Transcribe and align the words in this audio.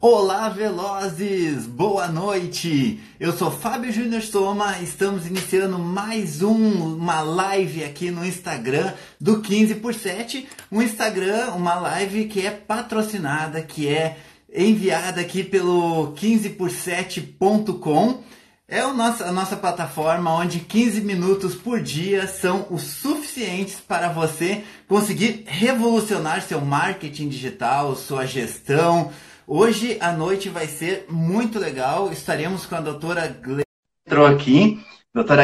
Olá, 0.00 0.50
velozes! 0.50 1.66
Boa 1.66 2.08
noite! 2.08 3.00
Eu 3.18 3.32
sou 3.32 3.50
Fábio 3.50 3.90
Júnior 3.90 4.20
Soma, 4.20 4.78
estamos 4.82 5.26
iniciando 5.26 5.78
mais 5.78 6.42
um, 6.42 6.96
uma 6.96 7.22
live 7.22 7.82
aqui 7.82 8.10
no 8.10 8.26
Instagram 8.26 8.92
do 9.18 9.40
15 9.40 9.76
por 9.76 9.94
7. 9.94 10.46
Um 10.70 10.82
Instagram, 10.82 11.52
uma 11.52 11.76
live 11.76 12.26
que 12.26 12.46
é 12.46 12.50
patrocinada, 12.50 13.62
que 13.62 13.88
é 13.88 14.18
enviada 14.54 15.22
aqui 15.22 15.42
pelo 15.42 16.12
15por7.com. 16.14 18.22
É 18.68 18.84
o 18.84 18.92
nosso, 18.92 19.22
a 19.22 19.32
nossa 19.32 19.56
plataforma 19.56 20.34
onde 20.34 20.60
15 20.60 21.00
minutos 21.02 21.54
por 21.54 21.80
dia 21.80 22.26
são 22.26 22.66
o 22.70 22.78
suficientes 22.78 23.80
para 23.80 24.08
você 24.08 24.64
conseguir 24.88 25.44
revolucionar 25.46 26.42
seu 26.42 26.60
marketing 26.60 27.28
digital, 27.28 27.94
sua 27.94 28.26
gestão, 28.26 29.12
Hoje 29.46 29.98
à 30.00 30.10
noite 30.10 30.48
vai 30.48 30.66
ser 30.66 31.04
muito 31.10 31.58
legal. 31.58 32.10
Estaremos 32.10 32.64
com 32.64 32.76
a 32.76 32.80
doutora 32.80 33.28
Gleice. 33.28 33.64
Entrou 34.06 34.26
aqui, 34.26 34.82
doutora 35.12 35.42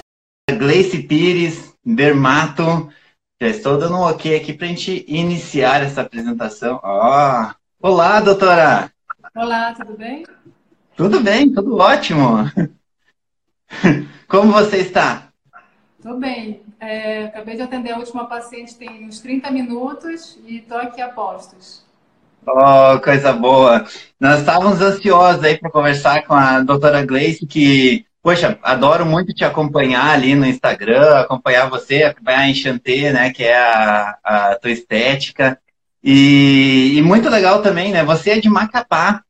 Gleice 0.50 1.02
Pires, 1.02 1.74
dermato. 1.84 2.90
Já 3.38 3.48
estou 3.48 3.78
dando 3.78 3.96
um 3.96 4.02
ok 4.02 4.34
aqui 4.36 4.54
para 4.54 4.66
a 4.66 4.70
gente 4.70 5.04
iniciar 5.06 5.82
essa 5.82 6.00
apresentação. 6.00 6.80
Oh. 6.82 7.52
Olá, 7.86 8.20
doutora! 8.20 8.90
Olá, 9.36 9.74
tudo 9.74 9.94
bem? 9.94 10.26
Tudo 10.96 11.20
bem, 11.20 11.52
tudo 11.52 11.76
ótimo. 11.76 12.50
Como 14.26 14.50
você 14.50 14.78
está? 14.78 15.28
Estou 15.98 16.18
bem. 16.18 16.62
É, 16.78 17.24
acabei 17.24 17.56
de 17.56 17.62
atender 17.62 17.92
a 17.92 17.98
última 17.98 18.26
paciente 18.26 18.76
tem 18.76 19.04
uns 19.04 19.20
30 19.20 19.50
minutos 19.50 20.38
e 20.46 20.58
estou 20.58 20.78
aqui 20.78 21.02
a 21.02 21.10
postos. 21.10 21.89
Oh, 22.46 22.98
coisa 23.00 23.32
boa. 23.32 23.84
Nós 24.18 24.40
estávamos 24.40 24.80
ansiosos 24.80 25.44
aí 25.44 25.58
para 25.58 25.70
conversar 25.70 26.24
com 26.24 26.34
a 26.34 26.60
doutora 26.60 27.04
Gleice, 27.04 27.46
que, 27.46 28.06
poxa, 28.22 28.58
adoro 28.62 29.04
muito 29.04 29.34
te 29.34 29.44
acompanhar 29.44 30.10
ali 30.10 30.34
no 30.34 30.46
Instagram, 30.46 31.20
acompanhar 31.20 31.68
você, 31.68 32.02
acompanhar 32.02 32.40
a 32.40 32.48
Enchantê, 32.48 33.12
né, 33.12 33.30
que 33.30 33.44
é 33.44 33.56
a, 33.56 34.18
a 34.24 34.56
tua 34.56 34.70
estética. 34.70 35.58
E, 36.02 36.94
e, 36.96 37.02
muito 37.02 37.28
legal 37.28 37.60
também, 37.60 37.92
né? 37.92 38.02
Você 38.04 38.30
é 38.30 38.40
de 38.40 38.48
Macapá. 38.48 39.22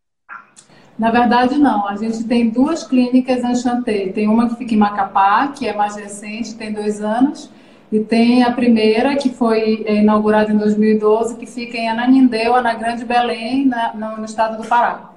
Na 0.97 1.11
verdade, 1.11 1.59
não. 1.59 1.89
A 1.89 1.97
gente 1.97 2.23
tem 2.25 2.49
duas 2.49 2.85
clínicas 2.85 3.43
em 3.43 3.51
Enchantê. 3.51 4.13
Tem 4.15 4.29
uma 4.29 4.49
que 4.49 4.57
fica 4.57 4.75
em 4.75 4.79
Macapá, 4.79 5.49
que 5.49 5.67
é 5.67 5.75
mais 5.75 5.97
recente, 5.97 6.55
tem 6.55 6.73
dois 6.73 7.01
anos, 7.01 7.51
e 7.93 7.99
tem 8.01 8.45
a 8.45 8.53
primeira, 8.53 9.17
que 9.17 9.31
foi 9.31 9.83
é, 9.85 9.97
inaugurada 9.97 10.53
em 10.53 10.57
2012, 10.57 11.37
que 11.37 11.47
fica 11.47 11.77
em 11.77 11.89
Ananindeua, 11.89 12.63
na 12.63 12.75
Grande 12.75 13.05
Belém, 13.05 13.67
na, 13.67 13.93
no, 13.95 14.25
estado 14.25 14.63
do 14.63 14.69
Pará. 14.69 15.11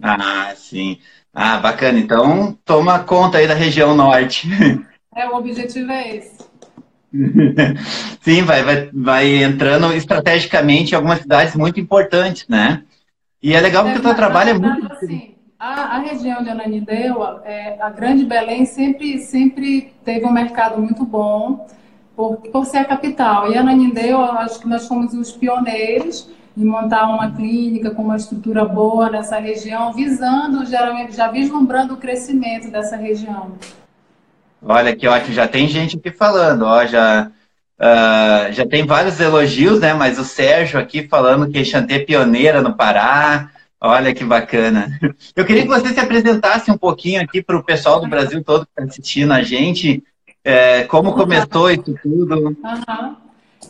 Ah, 0.00 0.52
sim. 0.54 0.98
Ah, 1.34 1.58
bacana. 1.58 1.98
Então, 1.98 2.56
toma 2.64 3.00
conta 3.00 3.38
aí 3.38 3.48
da 3.48 3.54
região 3.54 3.94
norte. 3.94 4.48
É, 5.16 5.28
o 5.28 5.34
objetivo 5.34 5.90
é 5.90 6.16
esse. 6.16 6.38
Sim, 8.20 8.42
vai, 8.42 8.62
vai, 8.62 8.90
vai 8.92 9.42
entrando 9.42 9.92
estrategicamente 9.92 10.92
em 10.92 10.94
algumas 10.94 11.18
cidades 11.18 11.56
muito 11.56 11.80
importantes, 11.80 12.46
né? 12.46 12.84
E 13.42 13.52
é 13.52 13.60
legal 13.60 13.82
porque 13.82 13.96
é, 13.96 14.00
o 14.00 14.04
teu 14.04 14.14
trabalho 14.14 14.50
é 14.50 14.54
muito... 14.54 14.92
Assim, 14.92 15.34
a, 15.58 15.96
a, 15.96 15.98
região 15.98 16.40
de 16.44 16.50
Ananindeua, 16.50 17.42
é, 17.44 17.76
a 17.82 17.90
Grande 17.90 18.24
Belém 18.24 18.64
sempre, 18.64 19.18
sempre 19.18 19.92
teve 20.04 20.24
um 20.24 20.30
mercado 20.30 20.80
muito 20.80 21.04
bom 21.04 21.66
por, 22.18 22.38
por 22.38 22.66
ser 22.66 22.78
a 22.78 22.84
capital. 22.84 23.52
E 23.52 23.56
a 23.56 23.62
Nanindeu, 23.62 24.20
acho 24.20 24.58
que 24.58 24.66
nós 24.66 24.88
fomos 24.88 25.14
os 25.14 25.30
pioneiros 25.30 26.28
em 26.56 26.64
montar 26.64 27.08
uma 27.08 27.30
clínica 27.30 27.92
com 27.92 28.02
uma 28.02 28.16
estrutura 28.16 28.64
boa 28.64 29.08
nessa 29.08 29.38
região, 29.38 29.92
visando, 29.92 30.66
geralmente, 30.66 31.14
já 31.14 31.30
vislumbrando 31.30 31.94
o 31.94 31.96
crescimento 31.96 32.72
dessa 32.72 32.96
região. 32.96 33.52
Olha 34.60 34.96
que 34.96 35.06
ótimo, 35.06 35.32
já 35.32 35.46
tem 35.46 35.68
gente 35.68 35.96
aqui 35.96 36.10
falando, 36.10 36.62
ó, 36.62 36.84
já, 36.84 37.30
uh, 37.78 38.52
já 38.52 38.66
tem 38.66 38.84
vários 38.84 39.20
elogios, 39.20 39.78
né? 39.78 39.94
Mas 39.94 40.18
o 40.18 40.24
Sérgio 40.24 40.80
aqui 40.80 41.06
falando 41.06 41.48
que 41.48 41.64
Xanté 41.64 41.94
é 41.94 41.98
pioneira 42.00 42.60
no 42.60 42.74
Pará, 42.74 43.48
olha 43.80 44.12
que 44.12 44.24
bacana. 44.24 44.98
Eu 45.36 45.44
queria 45.44 45.62
que 45.62 45.68
você 45.68 45.94
se 45.94 46.00
apresentasse 46.00 46.68
um 46.68 46.76
pouquinho 46.76 47.22
aqui 47.22 47.40
para 47.40 47.56
o 47.56 47.62
pessoal 47.62 48.00
do 48.00 48.08
Brasil 48.08 48.42
todo 48.42 48.66
que 48.66 48.72
está 48.72 48.82
assistindo 48.82 49.32
a 49.32 49.40
gente, 49.40 50.02
é, 50.48 50.84
como 50.84 51.12
começou 51.12 51.70
isso 51.70 51.94
tudo? 52.02 52.34
Uhum. 52.34 52.56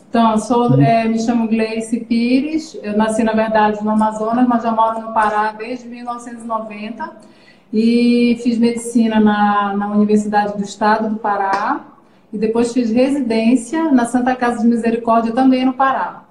Então, 0.09 0.37
sou, 0.37 0.79
é, 0.81 1.05
me 1.09 1.19
chamo 1.19 1.47
Gleice 1.47 1.99
Pires, 1.99 2.79
eu 2.81 2.95
nasci, 2.95 3.21
na 3.21 3.33
verdade, 3.33 3.83
no 3.83 3.91
Amazonas, 3.91 4.47
mas 4.47 4.63
já 4.63 4.71
moro 4.71 5.01
no 5.01 5.13
Pará 5.13 5.51
desde 5.51 5.89
1990 5.89 7.17
e 7.73 8.39
fiz 8.41 8.57
medicina 8.57 9.19
na, 9.19 9.75
na 9.75 9.87
Universidade 9.89 10.57
do 10.57 10.63
Estado 10.63 11.09
do 11.09 11.17
Pará 11.17 11.85
e 12.31 12.37
depois 12.37 12.71
fiz 12.71 12.89
residência 12.89 13.91
na 13.91 14.05
Santa 14.05 14.33
Casa 14.33 14.61
de 14.61 14.67
Misericórdia, 14.67 15.33
também 15.33 15.65
no 15.65 15.73
Pará. 15.73 16.23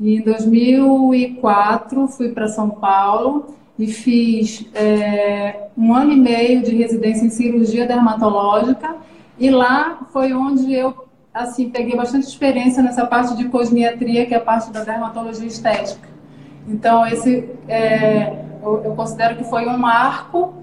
E 0.00 0.16
em 0.16 0.22
2004 0.22 2.08
fui 2.08 2.30
para 2.30 2.48
São 2.48 2.70
Paulo 2.70 3.54
e 3.78 3.86
fiz 3.86 4.66
é, 4.74 5.68
um 5.76 5.94
ano 5.94 6.12
e 6.12 6.16
meio 6.16 6.62
de 6.62 6.74
residência 6.74 7.26
em 7.26 7.30
cirurgia 7.30 7.86
dermatológica 7.86 8.96
e 9.40 9.50
lá 9.50 10.06
foi 10.12 10.34
onde 10.34 10.72
eu 10.74 11.08
assim 11.32 11.70
peguei 11.70 11.96
bastante 11.96 12.26
experiência 12.26 12.82
nessa 12.82 13.06
parte 13.06 13.34
de 13.34 13.48
cosmiatria, 13.48 14.26
que 14.26 14.34
é 14.34 14.36
a 14.36 14.40
parte 14.40 14.70
da 14.70 14.84
dermatologia 14.84 15.46
estética. 15.46 16.08
Então 16.68 17.06
esse 17.06 17.48
é, 17.66 18.44
eu, 18.62 18.84
eu, 18.84 18.94
considero 18.94 19.36
que 19.36 19.44
foi 19.44 19.66
um 19.66 19.78
marco 19.78 20.54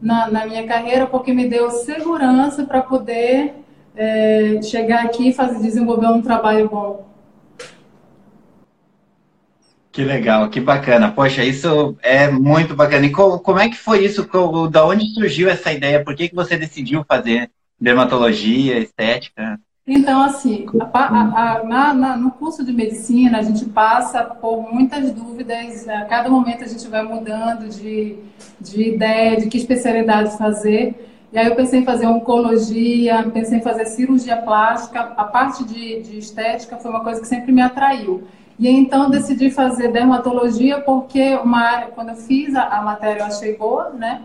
na, 0.00 0.30
na, 0.30 0.46
minha 0.46 0.64
carreira 0.64 1.08
porque 1.08 1.32
me 1.32 1.48
deu 1.48 1.70
segurança 1.70 2.64
para 2.64 2.80
poder 2.80 3.54
é, 3.96 4.60
chegar 4.62 5.04
aqui 5.04 5.30
e 5.30 5.32
fazer 5.32 5.58
desenvolver 5.60 6.06
um 6.06 6.22
trabalho 6.22 6.68
bom. 6.68 7.10
Que 9.90 10.04
legal, 10.04 10.48
que 10.48 10.60
bacana. 10.60 11.10
Poxa, 11.10 11.42
isso 11.42 11.96
é 12.00 12.30
muito 12.30 12.76
bacana. 12.76 13.06
E 13.06 13.10
como, 13.10 13.40
como 13.40 13.58
é 13.58 13.68
que 13.68 13.76
foi 13.76 14.04
isso? 14.04 14.24
Da 14.70 14.86
onde 14.86 15.04
surgiu 15.14 15.50
essa 15.50 15.72
ideia? 15.72 16.04
Por 16.04 16.14
que, 16.14 16.28
que 16.28 16.34
você 16.34 16.56
decidiu 16.56 17.04
fazer 17.08 17.50
dermatologia, 17.80 18.78
estética? 18.78 19.58
Então, 19.86 20.22
assim, 20.22 20.66
a, 20.92 21.00
a, 21.00 21.52
a, 21.60 21.64
na, 21.64 21.94
na, 21.94 22.16
no 22.16 22.30
curso 22.32 22.64
de 22.64 22.72
medicina, 22.72 23.38
a 23.38 23.42
gente 23.42 23.64
passa 23.64 24.22
por 24.22 24.72
muitas 24.72 25.10
dúvidas, 25.10 25.88
a 25.88 26.04
cada 26.04 26.28
momento 26.28 26.62
a 26.62 26.68
gente 26.68 26.86
vai 26.86 27.02
mudando 27.02 27.68
de, 27.68 28.16
de 28.60 28.94
ideia, 28.94 29.40
de 29.40 29.48
que 29.48 29.56
especialidade 29.56 30.36
fazer. 30.36 31.08
E 31.32 31.38
aí 31.38 31.46
eu 31.46 31.56
pensei 31.56 31.80
em 31.80 31.84
fazer 31.84 32.06
oncologia, 32.06 33.28
pensei 33.32 33.58
em 33.58 33.62
fazer 33.62 33.86
cirurgia 33.86 34.36
plástica, 34.36 35.00
a 35.00 35.24
parte 35.24 35.64
de, 35.64 36.02
de 36.02 36.18
estética 36.18 36.76
foi 36.76 36.90
uma 36.90 37.02
coisa 37.02 37.20
que 37.20 37.26
sempre 37.26 37.50
me 37.50 37.62
atraiu. 37.62 38.24
E 38.58 38.68
então 38.68 39.08
decidi 39.08 39.50
fazer 39.50 39.90
dermatologia 39.90 40.80
porque 40.80 41.34
uma 41.36 41.60
área, 41.62 41.88
quando 41.88 42.10
eu 42.10 42.16
fiz 42.16 42.54
a, 42.54 42.64
a 42.64 42.82
matéria 42.82 43.22
eu 43.22 43.26
achei 43.26 43.56
boa, 43.56 43.90
né? 43.90 44.22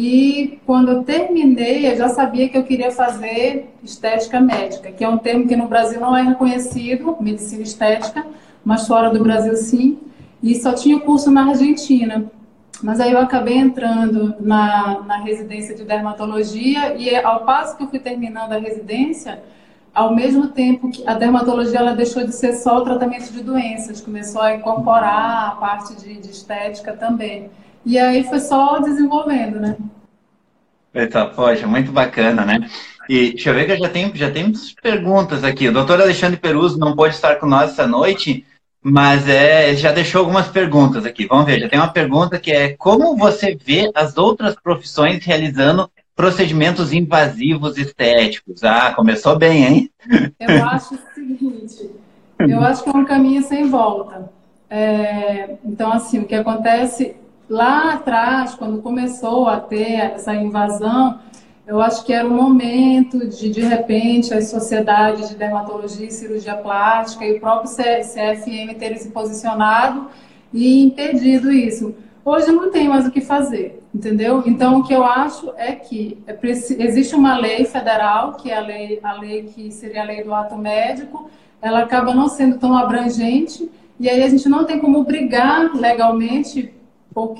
E 0.00 0.60
quando 0.64 0.92
eu 0.92 1.02
terminei, 1.02 1.90
eu 1.90 1.96
já 1.96 2.08
sabia 2.08 2.48
que 2.48 2.56
eu 2.56 2.62
queria 2.62 2.92
fazer 2.92 3.68
estética 3.82 4.40
médica, 4.40 4.92
que 4.92 5.02
é 5.02 5.08
um 5.08 5.18
termo 5.18 5.48
que 5.48 5.56
no 5.56 5.66
Brasil 5.66 6.00
não 6.00 6.16
é 6.16 6.22
reconhecido, 6.22 7.16
medicina 7.18 7.64
estética, 7.64 8.24
mas 8.64 8.86
fora 8.86 9.10
do 9.10 9.20
Brasil 9.20 9.56
sim. 9.56 9.98
E 10.40 10.54
só 10.54 10.72
tinha 10.72 11.00
curso 11.00 11.32
na 11.32 11.48
Argentina. 11.48 12.30
Mas 12.80 13.00
aí 13.00 13.10
eu 13.10 13.18
acabei 13.18 13.56
entrando 13.56 14.36
na, 14.38 15.00
na 15.00 15.16
residência 15.16 15.74
de 15.74 15.82
dermatologia 15.82 16.94
e 16.94 17.16
ao 17.16 17.44
passo 17.44 17.76
que 17.76 17.82
eu 17.82 17.88
fui 17.88 17.98
terminando 17.98 18.52
a 18.52 18.58
residência, 18.58 19.42
ao 19.92 20.14
mesmo 20.14 20.46
tempo 20.46 20.92
que 20.92 21.02
a 21.08 21.14
dermatologia 21.14 21.80
ela 21.80 21.96
deixou 21.96 22.24
de 22.24 22.36
ser 22.36 22.52
só 22.52 22.78
o 22.78 22.84
tratamento 22.84 23.32
de 23.32 23.42
doenças, 23.42 24.00
começou 24.00 24.42
a 24.42 24.54
incorporar 24.54 25.48
a 25.48 25.50
parte 25.56 25.96
de, 25.96 26.20
de 26.20 26.30
estética 26.30 26.92
também. 26.92 27.50
E 27.88 27.98
aí 27.98 28.22
foi 28.22 28.38
só 28.38 28.78
desenvolvendo, 28.80 29.58
né? 29.58 29.74
Eita, 30.94 31.24
poxa, 31.24 31.66
muito 31.66 31.90
bacana, 31.90 32.44
né? 32.44 32.68
E 33.08 33.30
deixa 33.30 33.48
eu 33.48 33.54
ver 33.54 33.64
que 33.64 33.72
eu 33.72 33.78
já 33.78 33.88
tenho, 33.88 34.14
já 34.14 34.30
tenho 34.30 34.52
perguntas 34.82 35.42
aqui. 35.42 35.68
O 35.68 35.72
doutor 35.72 35.98
Alexandre 35.98 36.38
Peruso 36.38 36.78
não 36.78 36.94
pode 36.94 37.14
estar 37.14 37.36
com 37.36 37.46
nós 37.46 37.70
essa 37.70 37.86
noite, 37.86 38.44
mas 38.82 39.26
é, 39.26 39.74
já 39.74 39.90
deixou 39.90 40.18
algumas 40.18 40.48
perguntas 40.48 41.06
aqui. 41.06 41.26
Vamos 41.26 41.46
ver, 41.46 41.60
já 41.60 41.68
tem 41.70 41.78
uma 41.78 41.90
pergunta 41.90 42.38
que 42.38 42.52
é 42.52 42.76
como 42.76 43.16
você 43.16 43.56
vê 43.56 43.90
as 43.94 44.18
outras 44.18 44.54
profissões 44.54 45.24
realizando 45.24 45.90
procedimentos 46.14 46.92
invasivos 46.92 47.78
estéticos? 47.78 48.62
Ah, 48.64 48.92
começou 48.92 49.38
bem, 49.38 49.64
hein? 49.64 49.90
Eu 50.38 50.62
acho 50.66 50.94
o 50.94 50.98
seguinte, 51.14 51.90
eu 52.38 52.60
acho 52.60 52.84
que 52.84 52.90
é 52.90 52.92
um 52.92 53.06
caminho 53.06 53.42
sem 53.42 53.70
volta. 53.70 54.30
É, 54.68 55.56
então, 55.64 55.90
assim, 55.90 56.18
o 56.18 56.26
que 56.26 56.34
acontece 56.34 57.16
lá 57.48 57.94
atrás, 57.94 58.54
quando 58.54 58.82
começou 58.82 59.48
a 59.48 59.58
ter 59.58 59.94
essa 59.94 60.34
invasão, 60.34 61.18
eu 61.66 61.80
acho 61.82 62.04
que 62.04 62.12
era 62.12 62.26
o 62.26 62.30
momento 62.30 63.26
de, 63.28 63.50
de 63.50 63.60
repente, 63.60 64.32
as 64.32 64.48
sociedades 64.48 65.28
de 65.28 65.36
dermatologia 65.36 66.06
e 66.06 66.10
cirurgia 66.10 66.56
plástica 66.56 67.26
e 67.26 67.36
o 67.36 67.40
próprio 67.40 67.70
CFM 67.70 68.74
terem 68.78 68.96
se 68.96 69.10
posicionado 69.10 70.08
e 70.52 70.82
impedido 70.82 71.52
isso. 71.52 71.94
Hoje 72.24 72.50
não 72.52 72.70
tem 72.70 72.88
mais 72.88 73.06
o 73.06 73.10
que 73.10 73.20
fazer, 73.20 73.82
entendeu? 73.94 74.42
Então, 74.46 74.80
o 74.80 74.82
que 74.82 74.94
eu 74.94 75.04
acho 75.04 75.52
é 75.56 75.72
que 75.72 76.18
é 76.26 76.36
existe 76.42 77.14
uma 77.14 77.38
lei 77.38 77.64
federal, 77.64 78.34
que 78.34 78.50
é 78.50 78.56
a 78.56 78.60
lei, 78.60 79.00
a 79.02 79.12
lei 79.14 79.42
que 79.44 79.70
seria 79.70 80.02
a 80.02 80.04
lei 80.04 80.22
do 80.22 80.34
ato 80.34 80.56
médico, 80.56 81.30
ela 81.60 81.80
acaba 81.80 82.14
não 82.14 82.28
sendo 82.28 82.58
tão 82.58 82.76
abrangente, 82.76 83.70
e 84.00 84.08
aí 84.08 84.22
a 84.22 84.28
gente 84.28 84.48
não 84.48 84.64
tem 84.64 84.78
como 84.78 85.04
brigar 85.04 85.74
legalmente, 85.74 86.72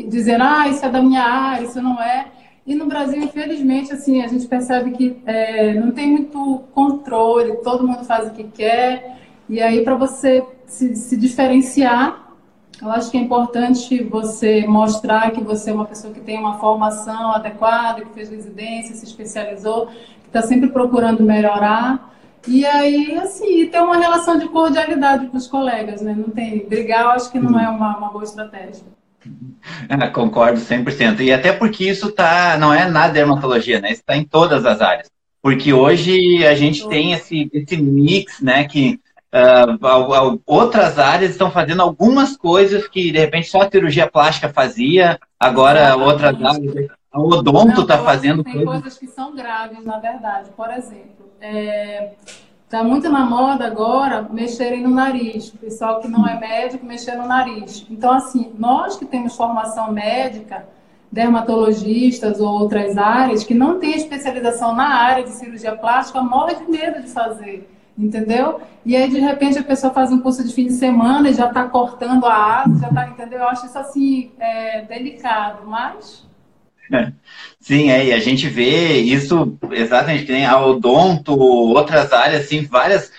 dizendo, 0.08 0.44
ah, 0.44 0.68
isso 0.68 0.84
é 0.84 0.88
da 0.88 1.02
minha 1.02 1.22
área, 1.22 1.64
isso 1.64 1.80
não 1.80 2.00
é. 2.00 2.26
E 2.66 2.74
no 2.74 2.86
Brasil, 2.86 3.22
infelizmente, 3.22 3.92
assim, 3.92 4.22
a 4.22 4.28
gente 4.28 4.46
percebe 4.46 4.90
que 4.90 5.22
é, 5.24 5.72
não 5.74 5.90
tem 5.90 6.10
muito 6.10 6.64
controle, 6.74 7.56
todo 7.64 7.86
mundo 7.86 8.04
faz 8.04 8.28
o 8.28 8.32
que 8.32 8.44
quer, 8.44 9.16
e 9.48 9.60
aí 9.60 9.82
para 9.82 9.94
você 9.94 10.44
se, 10.66 10.94
se 10.94 11.16
diferenciar, 11.16 12.28
eu 12.80 12.90
acho 12.92 13.10
que 13.10 13.16
é 13.16 13.20
importante 13.20 14.04
você 14.04 14.64
mostrar 14.66 15.32
que 15.32 15.42
você 15.42 15.70
é 15.70 15.74
uma 15.74 15.84
pessoa 15.84 16.12
que 16.12 16.20
tem 16.20 16.38
uma 16.38 16.58
formação 16.58 17.32
adequada, 17.32 18.02
que 18.02 18.12
fez 18.12 18.30
residência, 18.30 18.94
se 18.94 19.04
especializou, 19.04 19.86
que 19.86 20.28
está 20.28 20.42
sempre 20.42 20.68
procurando 20.68 21.24
melhorar. 21.24 22.14
E 22.46 22.64
aí, 22.64 23.18
assim, 23.18 23.66
ter 23.66 23.80
uma 23.80 23.96
relação 23.96 24.38
de 24.38 24.48
cordialidade 24.48 25.26
com 25.26 25.36
os 25.36 25.48
colegas, 25.48 26.02
né? 26.02 26.14
Não 26.16 26.30
tem. 26.30 26.66
Brigar, 26.68 27.02
eu 27.02 27.10
acho 27.10 27.32
que 27.32 27.38
não 27.38 27.58
é 27.58 27.68
uma, 27.68 27.96
uma 27.96 28.10
boa 28.10 28.22
estratégia. 28.22 28.84
Concordo 30.12 30.60
100%. 30.60 31.20
E 31.20 31.32
até 31.32 31.52
porque 31.52 31.88
isso 31.88 32.10
tá, 32.12 32.56
não 32.58 32.72
é 32.72 32.88
na 32.88 33.08
dermatologia, 33.08 33.80
né? 33.80 33.90
Isso 33.90 34.00
está 34.00 34.16
em 34.16 34.24
todas 34.24 34.64
as 34.64 34.80
áreas. 34.80 35.10
Porque 35.40 35.72
hoje 35.72 36.46
a 36.46 36.54
gente 36.54 36.88
tem 36.88 37.12
esse, 37.12 37.48
esse 37.52 37.76
mix, 37.76 38.40
né? 38.40 38.64
Que 38.64 39.00
Uh, 39.30 40.40
outras 40.46 40.98
áreas 40.98 41.32
estão 41.32 41.50
fazendo 41.50 41.82
algumas 41.82 42.34
coisas 42.34 42.88
que 42.88 43.12
de 43.12 43.18
repente 43.18 43.48
só 43.48 43.60
a 43.60 43.70
cirurgia 43.70 44.10
plástica 44.10 44.48
fazia, 44.48 45.20
agora 45.38 45.94
outras 45.96 46.42
áreas. 46.42 46.88
O 47.12 47.34
odonto 47.34 47.82
está 47.82 47.98
fazendo 47.98 48.42
tem 48.42 48.54
coisas... 48.54 48.70
coisas 48.70 48.98
que 48.98 49.06
são 49.06 49.34
graves, 49.34 49.84
na 49.84 49.98
verdade. 49.98 50.48
Por 50.56 50.70
exemplo, 50.70 51.30
é, 51.42 52.12
tá 52.68 52.84
muito 52.84 53.08
na 53.08 53.24
moda 53.24 53.66
agora 53.66 54.28
mexerem 54.30 54.82
no 54.82 54.90
nariz. 54.90 55.48
O 55.48 55.58
pessoal 55.58 56.00
que 56.00 56.08
não 56.08 56.26
é 56.26 56.38
médico 56.38 56.84
mexer 56.84 57.16
no 57.16 57.26
nariz. 57.26 57.86
Então, 57.90 58.12
assim, 58.12 58.52
nós 58.58 58.96
que 58.96 59.06
temos 59.06 59.36
formação 59.36 59.92
médica, 59.92 60.66
dermatologistas 61.10 62.40
ou 62.40 62.60
outras 62.60 62.98
áreas, 62.98 63.42
que 63.42 63.54
não 63.54 63.78
têm 63.78 63.96
especialização 63.96 64.74
na 64.74 64.88
área 64.88 65.24
de 65.24 65.30
cirurgia 65.30 65.74
plástica, 65.74 66.20
morre 66.20 66.54
de 66.56 66.70
medo 66.70 67.02
de 67.02 67.08
fazer 67.08 67.68
entendeu? 67.98 68.60
E 68.86 68.96
aí, 68.96 69.10
de 69.10 69.18
repente, 69.18 69.58
a 69.58 69.64
pessoa 69.64 69.92
faz 69.92 70.12
um 70.12 70.20
curso 70.20 70.46
de 70.46 70.54
fim 70.54 70.66
de 70.66 70.74
semana 70.74 71.28
e 71.28 71.34
já 71.34 71.48
está 71.48 71.64
cortando 71.64 72.24
a 72.26 72.62
asa, 72.62 72.78
já 72.78 72.88
está, 72.88 73.08
entendeu? 73.08 73.40
Eu 73.40 73.48
acho 73.48 73.66
isso, 73.66 73.78
assim, 73.78 74.30
é, 74.38 74.82
delicado, 74.82 75.66
mas... 75.66 76.27
Sim, 77.60 77.90
é, 77.90 78.06
e 78.06 78.12
a 78.12 78.20
gente 78.20 78.48
vê 78.48 78.98
isso 78.98 79.58
exatamente, 79.72 80.24
que 80.24 80.32
nem 80.32 80.46
a 80.46 80.64
odonto, 80.64 81.38
outras 81.38 82.12
áreas, 82.12 82.44
assim, 82.44 82.64
várias... 82.64 83.10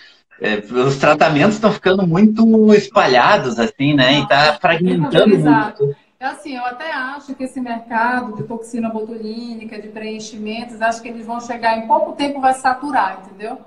É, 0.41 0.55
os 0.55 0.95
tratamentos 0.95 1.55
estão 1.55 1.71
ficando 1.71 2.07
muito 2.07 2.73
espalhados, 2.73 3.59
assim, 3.59 3.93
né? 3.93 4.11
Não, 4.11 4.19
e 4.19 4.23
está 4.23 4.53
fragmentando 4.53 5.37
muito. 5.37 5.95
É 6.21 6.25
assim, 6.25 6.55
eu 6.55 6.65
até 6.65 6.91
acho 6.91 7.33
que 7.33 7.45
esse 7.45 7.61
mercado 7.61 8.35
de 8.35 8.43
toxina 8.43 8.89
botulínica, 8.89 9.81
de 9.81 9.87
preenchimentos, 9.87 10.81
acho 10.81 11.01
que 11.01 11.07
eles 11.07 11.25
vão 11.25 11.39
chegar 11.39 11.77
em 11.77 11.87
pouco 11.87 12.11
tempo 12.11 12.41
vai 12.41 12.53
saturar, 12.53 13.21
entendeu? 13.23 13.57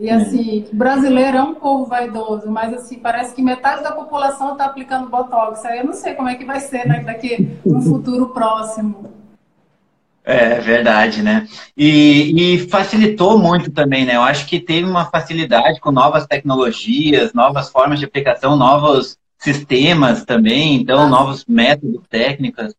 E 0.00 0.08
assim, 0.08 0.64
brasileiro 0.72 1.36
é 1.36 1.42
um 1.42 1.56
povo 1.56 1.84
vaidoso, 1.84 2.48
mas 2.48 2.72
assim, 2.72 2.98
parece 2.98 3.34
que 3.34 3.42
metade 3.42 3.82
da 3.82 3.90
população 3.92 4.52
está 4.52 4.64
aplicando 4.64 5.10
Botox. 5.10 5.64
Aí 5.64 5.80
eu 5.80 5.84
não 5.84 5.92
sei 5.92 6.14
como 6.14 6.28
é 6.28 6.36
que 6.36 6.44
vai 6.44 6.60
ser 6.60 6.86
né, 6.86 7.00
daqui 7.00 7.58
no 7.66 7.82
futuro 7.82 8.28
próximo. 8.28 9.12
É 10.30 10.60
verdade, 10.60 11.22
né? 11.22 11.48
E, 11.74 12.34
e, 12.36 12.68
facilitou 12.68 13.38
muito 13.38 13.70
também, 13.72 14.04
né? 14.04 14.16
Eu 14.16 14.20
acho 14.20 14.44
que 14.44 14.60
teve 14.60 14.86
uma 14.86 15.06
facilidade 15.06 15.80
com 15.80 15.90
novas 15.90 16.26
tecnologias, 16.26 17.32
novas 17.32 17.70
formas 17.70 17.98
de 17.98 18.04
aplicação, 18.04 18.54
novos 18.54 19.16
sistemas 19.38 20.26
também, 20.26 20.74
então, 20.74 21.00
ah. 21.00 21.08
novos 21.08 21.46
métodos 21.48 22.02
técnicos. 22.10 22.74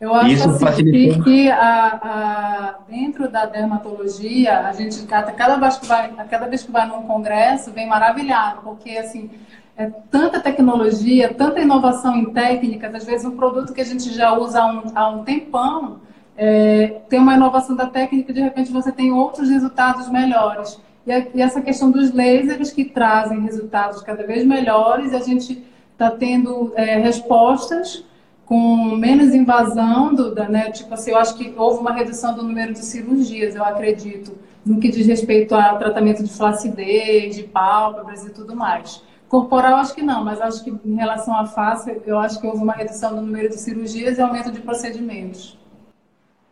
Eu 0.00 0.12
acho 0.12 0.26
Isso 0.28 0.66
assim, 0.66 1.22
que, 1.22 1.48
a, 1.52 1.86
a, 1.86 2.78
dentro 2.88 3.30
da 3.30 3.46
dermatologia, 3.46 4.66
a 4.66 4.72
gente 4.72 5.00
cada, 5.06 5.30
cada, 5.30 5.54
vez 5.56 5.76
que 5.78 5.86
vai, 5.86 6.12
cada 6.28 6.48
vez 6.48 6.64
que 6.64 6.72
vai 6.72 6.88
num 6.88 7.02
congresso 7.02 7.70
vem 7.70 7.86
maravilhado, 7.86 8.62
porque 8.62 8.90
assim, 8.90 9.30
é 9.76 9.86
tanta 10.10 10.40
tecnologia, 10.40 11.32
tanta 11.32 11.60
inovação 11.60 12.16
em 12.16 12.32
técnicas, 12.32 12.92
às 12.92 13.04
vezes 13.04 13.24
um 13.24 13.36
produto 13.36 13.72
que 13.72 13.80
a 13.80 13.84
gente 13.84 14.12
já 14.12 14.36
usa 14.36 14.60
há 14.60 14.66
um, 14.66 14.82
há 14.96 15.08
um 15.10 15.22
tempão, 15.22 16.07
é, 16.40 17.00
tem 17.08 17.18
uma 17.18 17.34
inovação 17.34 17.74
da 17.74 17.86
técnica, 17.86 18.32
de 18.32 18.40
repente 18.40 18.70
você 18.70 18.92
tem 18.92 19.10
outros 19.12 19.50
resultados 19.50 20.08
melhores. 20.08 20.80
E, 21.04 21.10
a, 21.10 21.26
e 21.34 21.42
essa 21.42 21.60
questão 21.60 21.90
dos 21.90 22.14
lasers 22.14 22.70
que 22.70 22.84
trazem 22.84 23.40
resultados 23.40 24.00
cada 24.02 24.24
vez 24.24 24.46
melhores, 24.46 25.12
a 25.12 25.18
gente 25.18 25.64
está 25.92 26.12
tendo 26.12 26.72
é, 26.76 26.96
respostas 26.96 28.04
com 28.46 28.96
menos 28.96 29.34
invasão 29.34 30.14
do, 30.14 30.32
da, 30.32 30.48
né, 30.48 30.70
tipo 30.70 30.94
assim, 30.94 31.10
eu 31.10 31.18
acho 31.18 31.36
que 31.36 31.52
houve 31.56 31.80
uma 31.80 31.92
redução 31.92 32.34
do 32.34 32.42
número 32.44 32.72
de 32.72 32.84
cirurgias, 32.84 33.56
eu 33.56 33.64
acredito, 33.64 34.38
no 34.64 34.78
que 34.78 34.88
diz 34.90 35.06
respeito 35.06 35.54
ao 35.54 35.76
tratamento 35.76 36.22
de 36.22 36.32
flacidez, 36.32 37.34
de 37.34 37.42
pálpebras 37.42 38.24
e 38.24 38.30
tudo 38.30 38.54
mais. 38.54 39.02
Corporal, 39.28 39.74
acho 39.74 39.94
que 39.94 40.02
não, 40.02 40.24
mas 40.24 40.40
acho 40.40 40.64
que 40.64 40.70
em 40.70 40.94
relação 40.94 41.36
à 41.36 41.46
face, 41.46 42.00
eu 42.06 42.18
acho 42.18 42.40
que 42.40 42.46
houve 42.46 42.62
uma 42.62 42.72
redução 42.72 43.14
do 43.14 43.20
número 43.20 43.48
de 43.48 43.56
cirurgias 43.56 44.16
e 44.16 44.22
aumento 44.22 44.50
de 44.50 44.60
procedimentos. 44.60 45.58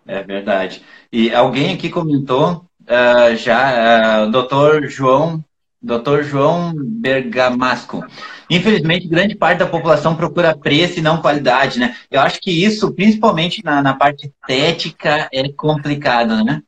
É 0.07 0.23
verdade. 0.23 0.83
E 1.13 1.35
alguém 1.35 1.75
aqui 1.75 1.91
comentou 1.91 2.65
uh, 2.83 3.37
já, 3.37 4.25
uh, 4.25 4.31
doutor 4.31 4.89
João, 4.89 5.45
doutor 5.83 6.23
João 6.23 6.73
Bergamasco. 6.77 8.05
Infelizmente, 8.49 9.09
grande 9.09 9.35
parte 9.35 9.59
da 9.59 9.67
população 9.67 10.15
procura 10.15 10.57
preço 10.57 11.01
e 11.01 11.03
não 11.03 11.21
qualidade, 11.21 11.81
né? 11.81 11.97
Eu 12.11 12.21
acho 12.21 12.41
que 12.41 12.51
isso, 12.51 12.93
principalmente 12.93 13.63
na, 13.65 13.83
na 13.83 13.95
parte 13.95 14.27
estética, 14.27 15.29
é 15.33 15.49
complicado, 15.53 16.45
né? 16.45 16.63